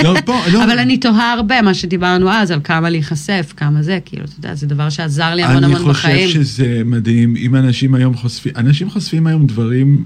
לא, 0.03 0.15
פה, 0.25 0.39
לא. 0.53 0.63
אבל 0.63 0.79
אני 0.79 0.97
תוהה 0.97 1.33
הרבה, 1.33 1.61
מה 1.61 1.73
שדיברנו 1.73 2.31
אז, 2.31 2.51
על 2.51 2.59
כמה 2.63 2.89
להיחשף, 2.89 3.53
כמה 3.57 3.83
זה, 3.83 3.99
כאילו, 4.05 4.23
אתה 4.25 4.33
יודע, 4.37 4.55
זה 4.55 4.67
דבר 4.67 4.89
שעזר 4.89 5.35
לי 5.35 5.43
המון 5.43 5.63
המון 5.63 5.89
בחיים. 5.89 6.17
אני 6.17 6.27
חושב 6.27 6.43
שזה 6.43 6.81
מדהים, 6.85 7.35
אם 7.35 7.55
אנשים 7.55 7.95
היום 7.95 8.15
חושפים, 8.15 8.51
אנשים 8.55 8.89
חושפים 8.89 9.27
היום 9.27 9.47
דברים... 9.47 10.03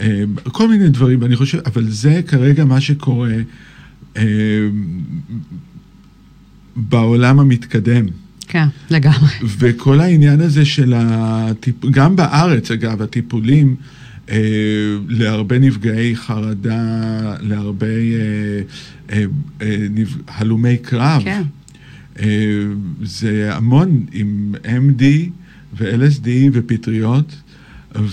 אה, 0.00 0.22
כל 0.42 0.68
מיני 0.68 0.88
דברים, 0.88 1.24
אני 1.24 1.36
חושב, 1.36 1.58
אבל 1.66 1.90
זה 1.90 2.20
כרגע 2.26 2.64
מה 2.64 2.80
שקורה 2.80 3.34
אה, 4.16 4.22
בעולם 6.76 7.40
המתקדם. 7.40 8.06
כן, 8.48 8.66
לגמרי. 8.90 9.28
וכל 9.58 10.00
העניין 10.00 10.40
הזה 10.40 10.64
של 10.64 10.94
הטיפ... 10.96 11.84
גם 11.90 12.16
בארץ, 12.16 12.70
אגב, 12.70 13.02
הטיפולים 13.02 13.76
אה, 14.30 14.36
להרבה 15.08 15.58
נפגעי 15.58 16.16
חרדה, 16.16 17.34
להרבה 17.40 17.86
אה, 17.86 18.60
אה, 19.12 19.24
אה, 19.62 19.76
נפ... 19.90 20.08
הלומי 20.28 20.76
קרב. 20.76 21.22
כן. 21.24 21.42
אה, 22.18 22.26
זה 23.02 23.54
המון 23.54 24.06
עם 24.12 24.54
MD 24.64 25.02
ו-LSD 25.78 26.28
ופטריות. 26.52 27.36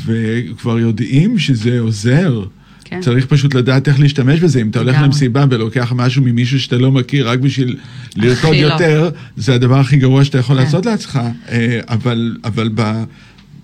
וכבר 0.06 0.80
יודעים 0.80 1.40
שזה 1.40 1.80
עוזר. 1.80 2.44
כן. 2.84 3.02
צריך 3.02 3.26
פשוט 3.26 3.54
לדעת 3.54 3.88
איך 3.88 4.00
להשתמש 4.00 4.40
בזה. 4.40 4.62
אם 4.62 4.70
אתה 4.70 4.80
הולך 4.80 4.98
למסיבה 5.02 5.46
ולוקח 5.50 5.94
משהו 5.96 6.24
ממישהו 6.24 6.60
שאתה 6.60 6.78
לא 6.78 6.92
מכיר 6.92 7.30
רק 7.30 7.40
בשביל 7.40 7.78
לרקוד 8.16 8.56
לא. 8.56 8.62
יותר, 8.62 9.04
לא. 9.04 9.10
זה 9.38 9.56
הדבר 9.56 9.80
הכי 9.80 9.98
גרוע 9.98 10.26
שאתה 10.26 10.38
יכול 10.38 10.58
כן. 10.58 10.64
לעשות 10.64 10.86
לעצמך. 10.86 11.20
אה, 11.50 11.80
אבל, 11.88 12.38
אבל 12.44 12.70
ב, 12.76 13.04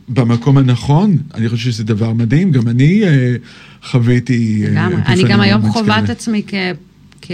במקום 0.10 0.58
הנכון, 0.58 1.18
אני 1.34 1.50
חושב 1.50 1.72
שזה 1.72 1.84
דבר 1.84 2.14
מדהים. 2.14 2.52
גם 2.52 2.68
אני 2.68 3.04
אה, 3.04 3.36
חוויתי... 3.84 4.64
אה, 4.66 4.72
לגמרי. 4.72 5.02
אני 5.06 5.24
גם 5.24 5.42
היום 5.42 5.72
חווה 5.72 6.00
את 6.04 6.10
עצמי 6.10 6.42
כ... 6.48 6.54
כ... 7.22 7.32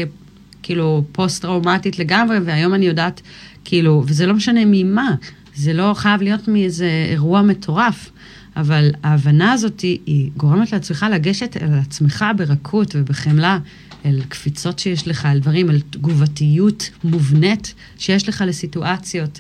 כאילו 0.64 1.04
פוסט-טראומטית 1.12 2.00
לגמרי, 2.00 2.38
והיום 2.46 2.74
אני 2.74 2.86
יודעת, 2.86 3.22
כאילו, 3.66 4.04
וזה 4.08 4.26
לא 4.26 4.34
משנה 4.34 4.62
ממה, 4.66 5.16
זה 5.56 5.74
לא 5.74 5.94
חייב 5.96 6.22
להיות 6.22 6.48
מאיזה 6.48 6.90
אירוע 7.12 7.42
מטורף. 7.42 8.10
אבל 8.58 8.90
ההבנה 9.04 9.52
הזאת 9.52 9.80
היא, 9.80 10.00
היא 10.06 10.30
גורמת 10.38 10.72
לעצמך 10.72 11.06
לגשת 11.12 11.58
אל 11.62 11.74
עצמך 11.74 12.26
ברכות 12.38 12.96
ובחמלה, 12.96 13.60
אל 14.06 14.22
קפיצות 14.30 14.80
שיש 14.80 15.08
לך, 15.08 15.26
אל 15.26 15.40
דברים, 15.40 15.70
אל 15.70 15.80
תגובתיות 15.90 16.90
מובנית 17.04 17.74
שיש 17.98 18.30
לך 18.30 18.44
לסיטואציות. 18.48 19.40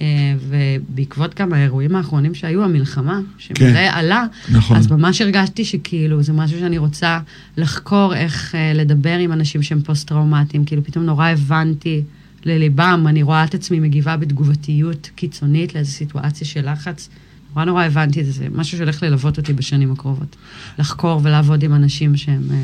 אה, 0.00 0.06
ובעקבות 0.48 1.34
גם 1.34 1.52
האירועים 1.52 1.96
האחרונים 1.96 2.34
שהיו, 2.34 2.64
המלחמה, 2.64 3.20
שמלא 3.38 3.58
כן, 3.58 3.90
עלה, 3.92 4.24
נכון. 4.52 4.76
אז 4.76 4.90
ממש 4.90 5.20
הרגשתי 5.20 5.64
שכאילו 5.64 6.22
זה 6.22 6.32
משהו 6.32 6.58
שאני 6.58 6.78
רוצה 6.78 7.20
לחקור 7.56 8.14
איך 8.14 8.54
אה, 8.54 8.72
לדבר 8.74 9.18
עם 9.18 9.32
אנשים 9.32 9.62
שהם 9.62 9.82
פוסט-טראומטיים, 9.82 10.64
כאילו 10.64 10.84
פתאום 10.84 11.04
נורא 11.04 11.28
הבנתי 11.28 12.02
לליבם, 12.44 13.04
אני 13.08 13.22
רואה 13.22 13.44
את 13.44 13.54
עצמי 13.54 13.80
מגיבה 13.80 14.16
בתגובתיות 14.16 15.10
קיצונית 15.14 15.74
לאיזו 15.74 15.90
סיטואציה 15.90 16.46
של 16.46 16.72
לחץ. 16.72 17.08
נורא 17.56 17.64
נורא 17.64 17.84
הבנתי 17.84 18.20
את 18.20 18.26
זה, 18.26 18.32
זה 18.32 18.46
משהו 18.54 18.78
שהולך 18.78 19.02
ללוות 19.02 19.38
אותי 19.38 19.52
בשנים 19.52 19.92
הקרובות. 19.92 20.36
לחקור 20.78 21.20
ולעבוד 21.24 21.62
עם 21.62 21.74
אנשים 21.74 22.16
שהם 22.16 22.42
אה, 22.50 22.56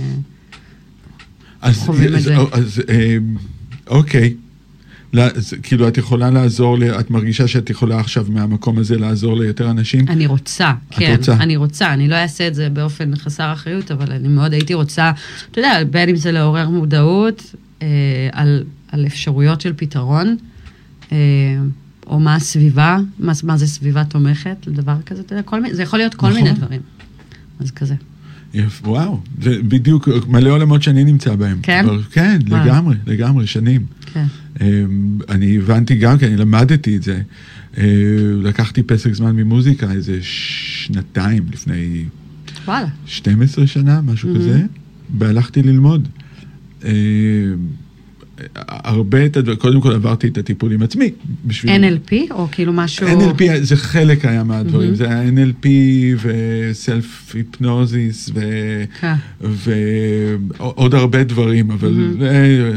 אז, 1.61 1.77
חווים 1.79 2.09
אז, 2.15 2.15
את 2.15 2.23
זה. 2.23 2.37
אז, 2.53 2.83
אה, 2.89 3.17
אוקיי. 3.87 4.35
לה- 5.13 5.29
כאילו, 5.63 5.89
את 5.89 5.99
יכולה 5.99 6.31
לעזור, 6.31 6.79
ל- 6.79 6.85
את 7.01 7.11
מרגישה 7.11 7.49
שאת 7.49 7.71
יכולה 7.71 8.01
עכשיו 8.01 8.27
מהמקום 8.29 8.79
הזה 8.79 8.99
לעזור 8.99 9.37
ליותר 9.37 9.71
אנשים? 9.71 10.09
אני 10.09 10.27
רוצה, 10.27 10.73
את 10.89 10.95
כן, 10.95 11.15
רוצה? 11.19 11.33
אני 11.35 11.57
רוצה, 11.57 11.93
אני 11.93 12.09
לא 12.09 12.15
אעשה 12.15 12.49
את 12.49 12.55
זה 12.55 12.69
באופן 12.71 13.17
חסר 13.17 13.53
אחריות, 13.53 13.91
אבל 13.91 14.13
אני 14.13 14.29
מאוד 14.29 14.53
הייתי 14.53 14.75
רוצה, 14.75 15.13
אתה 15.51 15.59
יודע, 15.59 15.79
בין 15.91 16.09
אם 16.09 16.17
זה 16.17 16.33
לעורר 16.33 16.69
מודעות 16.69 17.55
אה, 17.83 17.87
על, 18.33 18.65
על 18.93 19.07
אפשרויות 19.07 19.61
של 19.61 19.73
פתרון, 19.77 20.37
אה, 21.13 21.17
או 22.13 22.21
מה 22.21 22.35
הסביבה, 22.35 22.99
מה, 23.19 23.33
מה 23.45 23.57
זה 23.57 23.67
סביבה 23.67 24.05
תומכת 24.05 24.57
לדבר 24.67 24.97
כזה, 25.07 25.21
אתה 25.21 25.33
יודע, 25.33 25.43
כל 25.43 25.61
זה 25.73 25.83
יכול 25.83 25.99
להיות 25.99 26.15
כל 26.15 26.29
נכון. 26.29 26.43
מיני 26.43 26.55
דברים. 26.55 26.81
אז 27.61 27.71
כזה. 27.71 27.95
יפ- 28.55 28.81
וואו, 28.85 29.21
זה 29.43 29.63
בדיוק 29.69 30.09
מלא 30.29 30.51
עולמות 30.51 30.83
שאני 30.83 31.05
נמצא 31.05 31.35
בהם. 31.37 31.59
כן? 31.63 31.83
כבר- 31.85 32.03
כן, 32.03 32.39
וואו. 32.49 32.65
לגמרי, 32.65 32.97
לגמרי, 33.07 33.47
שנים. 33.47 33.87
כן. 34.13 34.25
אמ, 34.61 34.67
אני 35.29 35.59
הבנתי 35.59 35.95
גם, 35.95 36.19
כי 36.19 36.27
אני 36.27 36.37
למדתי 36.37 36.97
את 36.97 37.03
זה. 37.03 37.21
אה, 37.79 37.85
לקחתי 38.43 38.83
פסק 38.83 39.13
זמן 39.15 39.37
ממוזיקה 39.37 39.93
איזה 39.93 40.19
שנתיים 40.23 41.43
לפני 41.53 42.05
וואלה. 42.65 42.89
12 43.07 43.67
שנה, 43.67 44.01
משהו 44.01 44.29
מהמם. 44.29 44.41
כזה, 44.41 44.63
והלכתי 45.19 45.63
ללמוד. 45.63 46.09
הרבה 48.67 49.27
את 49.27 49.37
הדברים, 49.37 49.59
קודם 49.59 49.81
כל 49.81 49.93
עברתי 49.93 50.29
את 50.29 50.39
הטיפול 50.39 50.73
עם 50.73 50.83
עצמי. 50.83 51.11
בשביל... 51.45 51.73
NLP, 51.73 52.13
או 52.31 52.49
כאילו 52.53 52.73
משהו... 52.73 53.07
NLP 53.09 53.43
זה 53.63 53.77
חלק 53.77 54.25
היה 54.25 54.45
מהדברים, 54.45 54.87
מהמם. 54.87 54.95
זה 54.95 55.09
היה 55.11 55.23
NLP 55.31 55.67
וסלף 56.23 57.35
היפנוזיס 57.35 58.31
ו... 58.35 58.41
כן. 59.01 59.15
ועוד 59.41 60.95
הרבה 60.95 61.25
דברים, 61.25 61.71
אבל. 61.71 62.15
זה, 62.19 62.73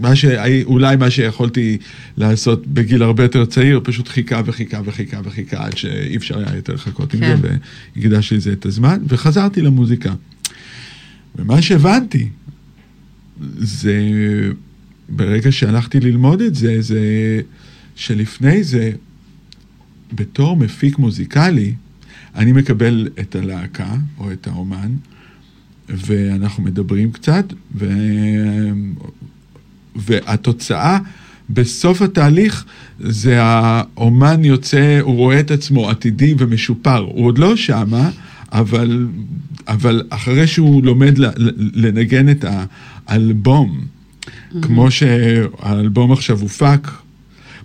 מה 0.00 0.16
שהי- 0.16 0.64
אולי 0.64 0.96
מה 0.96 1.10
שיכולתי 1.10 1.78
לעשות 2.16 2.66
בגיל 2.66 3.02
הרבה 3.02 3.22
יותר 3.22 3.44
צעיר, 3.44 3.80
פשוט 3.84 4.08
חיכה 4.08 4.40
וחיכה 4.46 4.80
וחיכה 4.84 5.20
וחיכה 5.24 5.64
עד 5.64 5.76
שאי 5.76 6.16
אפשר 6.16 6.38
היה 6.38 6.56
יותר 6.56 6.74
לחכות 6.74 7.14
עם 7.14 7.20
כן. 7.20 7.36
זה, 7.42 7.48
והקדשתי 7.96 8.36
לזה 8.36 8.52
את 8.52 8.66
הזמן, 8.66 8.98
וחזרתי 9.08 9.62
למוזיקה. 9.62 10.14
ומה 11.38 11.62
שהבנתי, 11.62 12.28
זה, 13.58 14.00
ברגע 15.08 15.52
שהלכתי 15.52 16.00
ללמוד 16.00 16.40
את 16.40 16.54
זה, 16.54 16.82
זה 16.82 17.00
שלפני 17.94 18.64
זה, 18.64 18.92
בתור 20.12 20.56
מפיק 20.56 20.98
מוזיקלי, 20.98 21.74
אני 22.34 22.52
מקבל 22.52 23.08
את 23.20 23.34
הלהקה 23.34 23.94
או 24.18 24.32
את 24.32 24.46
האומן, 24.46 24.92
ואנחנו 25.88 26.62
מדברים 26.62 27.12
קצת, 27.12 27.52
ו... 27.74 27.88
והתוצאה 29.96 30.98
בסוף 31.50 32.02
התהליך 32.02 32.64
זה 33.00 33.42
האומן 33.42 34.44
יוצא, 34.44 34.98
הוא 35.02 35.16
רואה 35.16 35.40
את 35.40 35.50
עצמו 35.50 35.90
עתידי 35.90 36.34
ומשופר. 36.38 36.98
הוא 36.98 37.26
עוד 37.26 37.38
לא 37.38 37.56
שמה, 37.56 38.10
אבל, 38.52 39.06
אבל 39.68 40.02
אחרי 40.10 40.46
שהוא 40.46 40.84
לומד 40.84 41.18
לנגן 41.74 42.28
את 42.28 42.44
האלבום, 43.06 43.80
כמו 44.62 44.90
שהאלבום 44.90 46.12
עכשיו 46.12 46.40
הופק, 46.40 46.88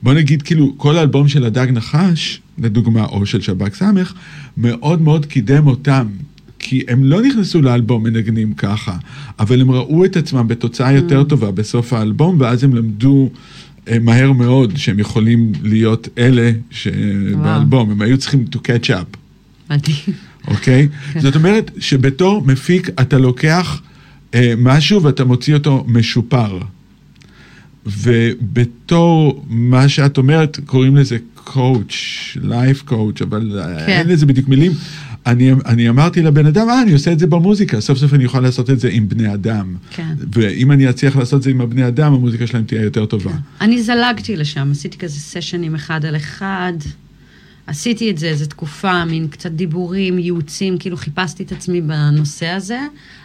בוא 0.03 0.13
נגיד 0.13 0.41
כאילו 0.41 0.73
כל 0.77 0.97
האלבום 0.97 1.27
של 1.27 1.45
הדג 1.45 1.67
נחש, 1.71 2.41
לדוגמה, 2.57 3.05
או 3.05 3.25
של 3.25 3.41
שב"כ 3.41 3.75
סמך, 3.75 4.13
מאוד 4.57 5.01
מאוד 5.01 5.25
קידם 5.25 5.67
אותם. 5.67 6.07
כי 6.59 6.83
הם 6.87 7.03
לא 7.03 7.21
נכנסו 7.21 7.61
לאלבום 7.61 8.03
מנגנים 8.03 8.53
ככה, 8.53 8.97
אבל 9.39 9.61
הם 9.61 9.71
ראו 9.71 10.05
את 10.05 10.17
עצמם 10.17 10.47
בתוצאה 10.47 10.91
יותר 10.91 11.23
טובה 11.23 11.51
בסוף 11.51 11.93
האלבום, 11.93 12.35
ואז 12.39 12.63
הם 12.63 12.75
למדו 12.75 13.29
אה, 13.87 13.97
מהר 13.99 14.31
מאוד 14.31 14.77
שהם 14.77 14.99
יכולים 14.99 15.51
להיות 15.63 16.07
אלה 16.17 16.51
שבאלבום, 16.71 17.91
הם 17.91 18.01
היו 18.01 18.17
צריכים 18.17 18.45
to 18.55 18.57
catch 18.57 18.89
up. 18.89 19.17
מדהים. 19.69 19.95
אוקיי? 20.47 20.87
זאת 21.19 21.35
אומרת 21.35 21.71
שבתור 21.79 22.43
מפיק 22.45 22.89
אתה 23.01 23.17
לוקח 23.17 23.81
משהו 24.57 25.03
ואתה 25.03 25.25
מוציא 25.25 25.53
אותו 25.53 25.85
משופר. 25.87 26.59
ובתור 27.85 29.45
מה 29.47 29.89
שאת 29.89 30.17
אומרת, 30.17 30.59
קוראים 30.65 30.95
לזה 30.95 31.17
קואוץ', 31.33 31.93
לייף 32.41 32.81
קואוץ', 32.81 33.21
אבל 33.21 33.61
כן. 33.85 33.91
אין 33.91 34.07
לזה 34.07 34.25
בדיוק 34.25 34.47
מילים. 34.47 34.71
אני, 35.25 35.51
אני 35.65 35.89
אמרתי 35.89 36.21
לבן 36.21 36.45
אדם, 36.45 36.69
אה, 36.69 36.81
אני 36.81 36.91
עושה 36.91 37.11
את 37.11 37.19
זה 37.19 37.27
במוזיקה, 37.27 37.81
סוף 37.81 37.97
סוף 37.97 38.13
אני 38.13 38.25
אוכל 38.25 38.39
לעשות 38.39 38.69
את 38.69 38.79
זה 38.79 38.89
עם 38.91 39.09
בני 39.09 39.33
אדם. 39.33 39.75
כן. 39.89 40.13
ואם 40.33 40.71
אני 40.71 40.89
אצליח 40.89 41.15
לעשות 41.15 41.37
את 41.37 41.43
זה 41.43 41.49
עם 41.49 41.61
הבני 41.61 41.87
אדם, 41.87 42.13
המוזיקה 42.13 42.47
שלהם 42.47 42.63
תהיה 42.63 42.81
יותר 42.81 43.05
טובה. 43.05 43.31
אני 43.61 43.83
זלגתי 43.83 44.35
לשם, 44.35 44.71
עשיתי 44.71 44.97
כזה 44.97 45.19
סשנים 45.19 45.75
אחד 45.75 46.05
על 46.05 46.15
אחד. 46.15 46.73
עשיתי 47.71 48.11
את 48.11 48.17
זה 48.17 48.27
איזו 48.27 48.45
תקופה, 48.45 49.05
מין 49.05 49.27
קצת 49.27 49.51
דיבורים, 49.51 50.19
ייעוצים, 50.19 50.77
כאילו 50.77 50.97
חיפשתי 50.97 51.43
את 51.43 51.51
עצמי 51.51 51.81
בנושא 51.81 52.47
הזה. 52.47 52.79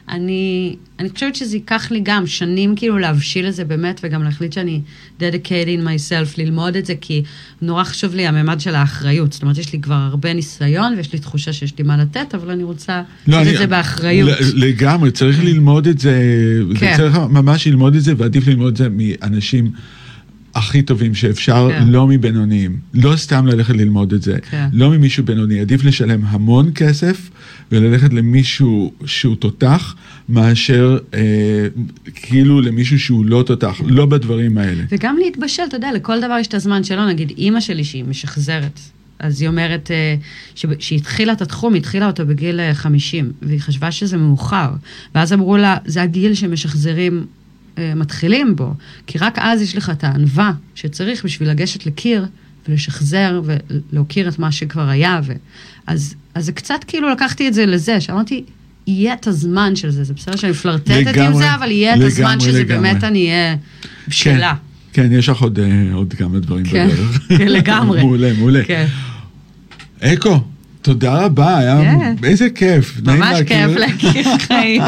אני, 0.09 0.76
אני 0.99 1.11
חושבת 1.11 1.34
שזה 1.36 1.57
ייקח 1.57 1.90
לי 1.90 2.01
גם 2.03 2.26
שנים 2.26 2.76
כאילו 2.76 2.99
להבשיל 2.99 3.47
לזה 3.49 3.64
באמת, 3.64 4.01
וגם 4.05 4.22
להחליט 4.22 4.53
שאני 4.53 4.80
dedicating 5.20 5.80
myself 5.86 6.34
ללמוד 6.38 6.76
את 6.76 6.86
זה, 6.86 6.94
כי 7.01 7.22
נורא 7.62 7.84
חשוב 7.84 8.14
לי 8.14 8.26
הממד 8.26 8.61
של 8.61 8.74
האחריות. 8.74 9.32
זאת 9.32 9.42
אומרת, 9.42 9.59
יש 9.59 9.72
לי 9.72 9.80
כבר 9.80 9.94
הרבה 9.94 10.32
ניסיון, 10.32 10.94
ויש 10.97 11.12
לי 11.12 11.18
תחושה 11.18 11.53
שיש 11.53 11.78
לי 11.78 11.84
מה 11.84 11.97
לתת, 11.97 12.34
אבל 12.34 12.51
אני 12.51 12.62
רוצה 12.62 13.03
לא, 13.26 13.40
אני- 13.42 13.53
את 13.53 13.59
זה 13.59 13.66
באחריות. 13.66 14.38
לגמרי, 14.55 15.11
צריך 15.11 15.44
ללמוד 15.44 15.86
את 15.86 15.99
זה, 15.99 16.20
כן. 16.78 16.94
צריך 16.97 17.16
ממש 17.30 17.66
ללמוד 17.66 17.94
את 17.94 18.03
זה, 18.03 18.12
ועדיף 18.16 18.47
ללמוד 18.47 18.68
את 18.68 18.76
זה 18.76 18.88
מאנשים 18.90 19.70
הכי 20.57 20.82
טובים 20.82 21.14
שאפשר, 21.14 21.68
כן. 21.72 21.88
לא 21.88 22.07
מבינוניים. 22.07 22.76
לא 22.94 23.16
סתם 23.16 23.46
ללכת 23.46 23.74
ללמוד 23.74 24.12
את 24.12 24.22
זה, 24.22 24.36
כן. 24.50 24.68
לא 24.72 24.90
ממישהו 24.90 25.24
בינוני. 25.24 25.61
עדיף 25.61 25.84
לשלם 25.84 26.20
המון 26.24 26.70
כסף 26.74 27.30
וללכת 27.72 28.12
למישהו 28.12 28.92
שהוא 29.04 29.36
תותח, 29.36 29.94
מאשר 30.28 30.98
אה, 31.14 31.20
כאילו 32.14 32.61
למישהו 32.61 32.98
שהוא 32.98 33.26
לא 33.26 33.42
תותח, 33.46 33.80
לא 33.86 34.07
בדברים 34.07 34.59
האלה. 34.59 34.82
וגם 34.90 35.16
להתבשל, 35.24 35.62
אתה 35.68 35.76
יודע, 35.76 35.92
לכל 35.92 36.20
דבר 36.20 36.36
יש 36.40 36.46
את 36.46 36.54
הזמן 36.54 36.84
שלו. 36.84 37.07
נגיד, 37.07 37.32
אימא 37.38 37.61
שלי 37.61 37.84
שהיא 37.84 38.04
משחזרת, 38.04 38.80
אז 39.18 39.40
היא 39.40 39.48
אומרת 39.48 39.90
אה, 39.90 40.14
שהיא 40.78 40.98
התחילה 40.98 41.32
את 41.32 41.42
התחום, 41.42 41.74
היא 41.74 41.80
התחילה 41.80 42.07
אותו 42.07 42.26
בגיל 42.26 42.61
אה, 42.61 42.74
50, 42.74 43.32
והיא 43.42 43.61
חשבה 43.61 43.90
שזה 43.90 44.16
מאוחר. 44.16 44.70
ואז 45.14 45.32
אמרו 45.32 45.57
לה, 45.57 45.76
זה 45.84 46.02
הגיל 46.02 46.34
שמשחזרים 46.34 47.18
אה, 47.18 47.36
מתחילים 47.97 48.57
בו, 48.57 48.74
כי 49.07 49.18
רק 49.18 49.39
אז 49.39 49.62
יש 49.62 49.77
לך 49.77 49.91
את 49.91 50.05
הענווה 50.05 50.53
שצריך 50.74 51.24
בשביל 51.24 51.51
לגשת 51.51 51.87
לקיר 51.87 52.27
ולשחזר 52.68 53.43
ולהוקיר 53.45 54.29
את 54.29 54.39
מה 54.39 54.53
שכבר 54.53 54.89
היה. 54.89 55.20
ו... 55.24 55.33
אז, 55.87 56.14
אז 56.35 56.45
זה 56.45 56.53
קצת 56.53 56.85
כאילו 56.87 57.11
לקחתי 57.11 57.49
את 57.49 57.55
זה 57.55 57.66
לזה, 57.66 58.01
שאמרתי, 58.01 58.45
יהיה 58.87 59.14
את 59.14 59.27
הזמן 59.27 59.77
של 59.77 59.91
זה, 59.91 60.05
זה 60.05 60.14
בסדר 60.14 60.37
שאני 60.37 60.53
פלרטטת 60.53 61.16
עם 61.16 61.35
זה, 61.35 61.55
אבל 61.55 61.70
יהיה 61.70 61.95
את 61.95 62.01
הזמן 62.01 62.31
לגמרי, 62.31 62.41
שזה 62.41 62.61
לגמרי. 62.61 62.77
באמת 62.77 63.05
אני 63.05 63.31
אהיה 63.31 63.57
בשלה. 64.09 64.55
כן, 64.93 65.09
כן, 65.09 65.12
יש 65.12 65.29
לך 65.29 65.43
עוד, 65.43 65.59
אה, 65.59 65.95
עוד 65.95 66.14
כמה 66.18 66.39
דברים 66.39 66.64
כן, 66.64 66.89
בדרך. 66.89 67.22
כן, 67.29 67.49
לגמרי. 67.49 68.01
מעולה, 68.05 68.33
מעולה. 68.33 68.64
כן. 68.64 68.87
אקו, 70.01 70.41
תודה 70.87 71.24
רבה, 71.24 71.59
היה 71.59 71.80
כן. 71.82 72.14
איזה 72.24 72.51
כיף. 72.55 73.01
ממש. 73.05 73.39
כיף 73.47 73.70
להכיר 73.76 74.22
חיים, 74.47 74.82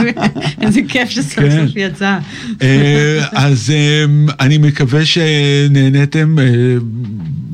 איזה 0.63 0.81
כיף 0.89 1.09
שסוף 1.11 1.35
כן. 1.35 1.67
סוף 1.67 1.77
יצא. 1.77 2.19
אה, 2.63 3.25
אז 3.33 3.71
אה, 3.75 4.05
אני 4.41 4.59
מקווה 4.59 5.01
שנהניתם, 5.05 6.39
אה, 6.39 6.45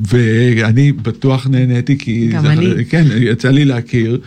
ואני 0.07 0.91
בטוח 0.91 1.47
נהניתי, 1.47 1.97
כי... 1.97 2.27
גם 2.33 2.41
זה- 2.43 2.51
אני. 2.51 2.85
כן, 2.89 3.03
יצא 3.19 3.49
לי 3.49 3.65
להכיר. 3.65 4.19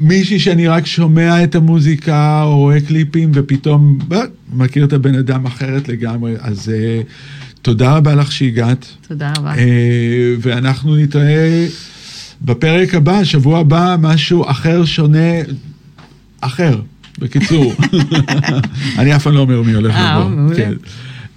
מישהי 0.00 0.38
שאני 0.38 0.68
רק 0.68 0.86
שומע 0.86 1.44
את 1.44 1.54
המוזיקה 1.54 2.42
או 2.42 2.58
רואה 2.58 2.80
קליפים 2.80 3.30
ופתאום 3.34 3.98
אה, 4.12 4.20
מכיר 4.52 4.84
את 4.84 4.92
הבן 4.92 5.14
אדם 5.14 5.46
אחרת 5.46 5.88
לגמרי, 5.88 6.32
אז 6.40 6.72
תודה 7.62 7.96
רבה 7.96 8.14
לך 8.14 8.32
שהגעת. 8.32 8.86
תודה 9.08 9.32
רבה. 9.38 9.52
ואנחנו 10.40 10.96
נתראה 10.96 11.66
בפרק 12.44 12.94
הבא, 12.94 13.24
שבוע 13.24 13.58
הבא, 13.58 13.96
משהו 14.00 14.50
אחר, 14.50 14.84
שונה, 14.84 15.32
אחר, 16.40 16.80
בקיצור. 17.18 17.72
אני 18.98 19.16
אף 19.16 19.22
פעם 19.22 19.34
לא 19.34 19.40
אומר 19.40 19.62
מי 19.62 19.72
הולך 19.72 19.94
אה, 19.94 20.18
לבוא. 20.18 20.54
כן. 20.56 20.72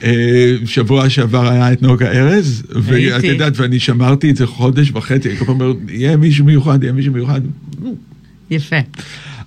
אה, 0.04 0.56
שבוע 0.66 1.10
שעבר 1.10 1.50
היה 1.50 1.74
את 1.74 1.82
נוגה 1.82 2.12
ארז, 2.12 2.64
ואת. 2.84 3.24
יודעת, 3.24 3.54
ואני 3.60 3.80
שמרתי 3.80 4.30
את 4.30 4.36
זה 4.36 4.48
חודש 4.48 4.92
וחצי, 4.92 5.38
כל 5.38 5.46
פעם 5.46 5.62
אומר, 5.62 5.74
יהיה 5.90 6.18
מישהו 6.18 6.46
מיוחד, 6.46 6.84
יהיה 6.84 6.94
מישהו 6.94 7.14
מיוחד. 7.14 7.42
יפה. 8.50 8.76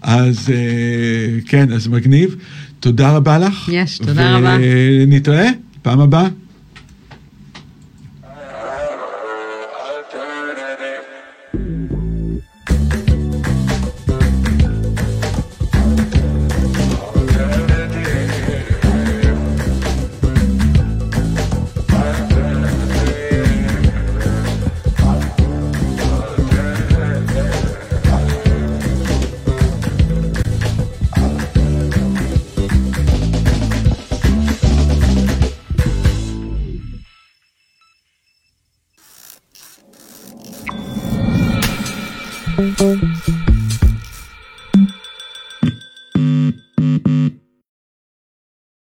אז 0.03 0.51
אה, 0.53 1.41
כן, 1.47 1.73
אז 1.73 1.89
מגניב. 1.89 2.37
תודה 2.81 3.11
רבה 3.11 3.39
לך. 3.39 3.69
יש, 3.73 3.99
תודה 3.99 4.37
רבה. 4.37 4.57
ונתראה 4.61 5.51
פעם 5.83 6.01
הבאה. 6.01 6.29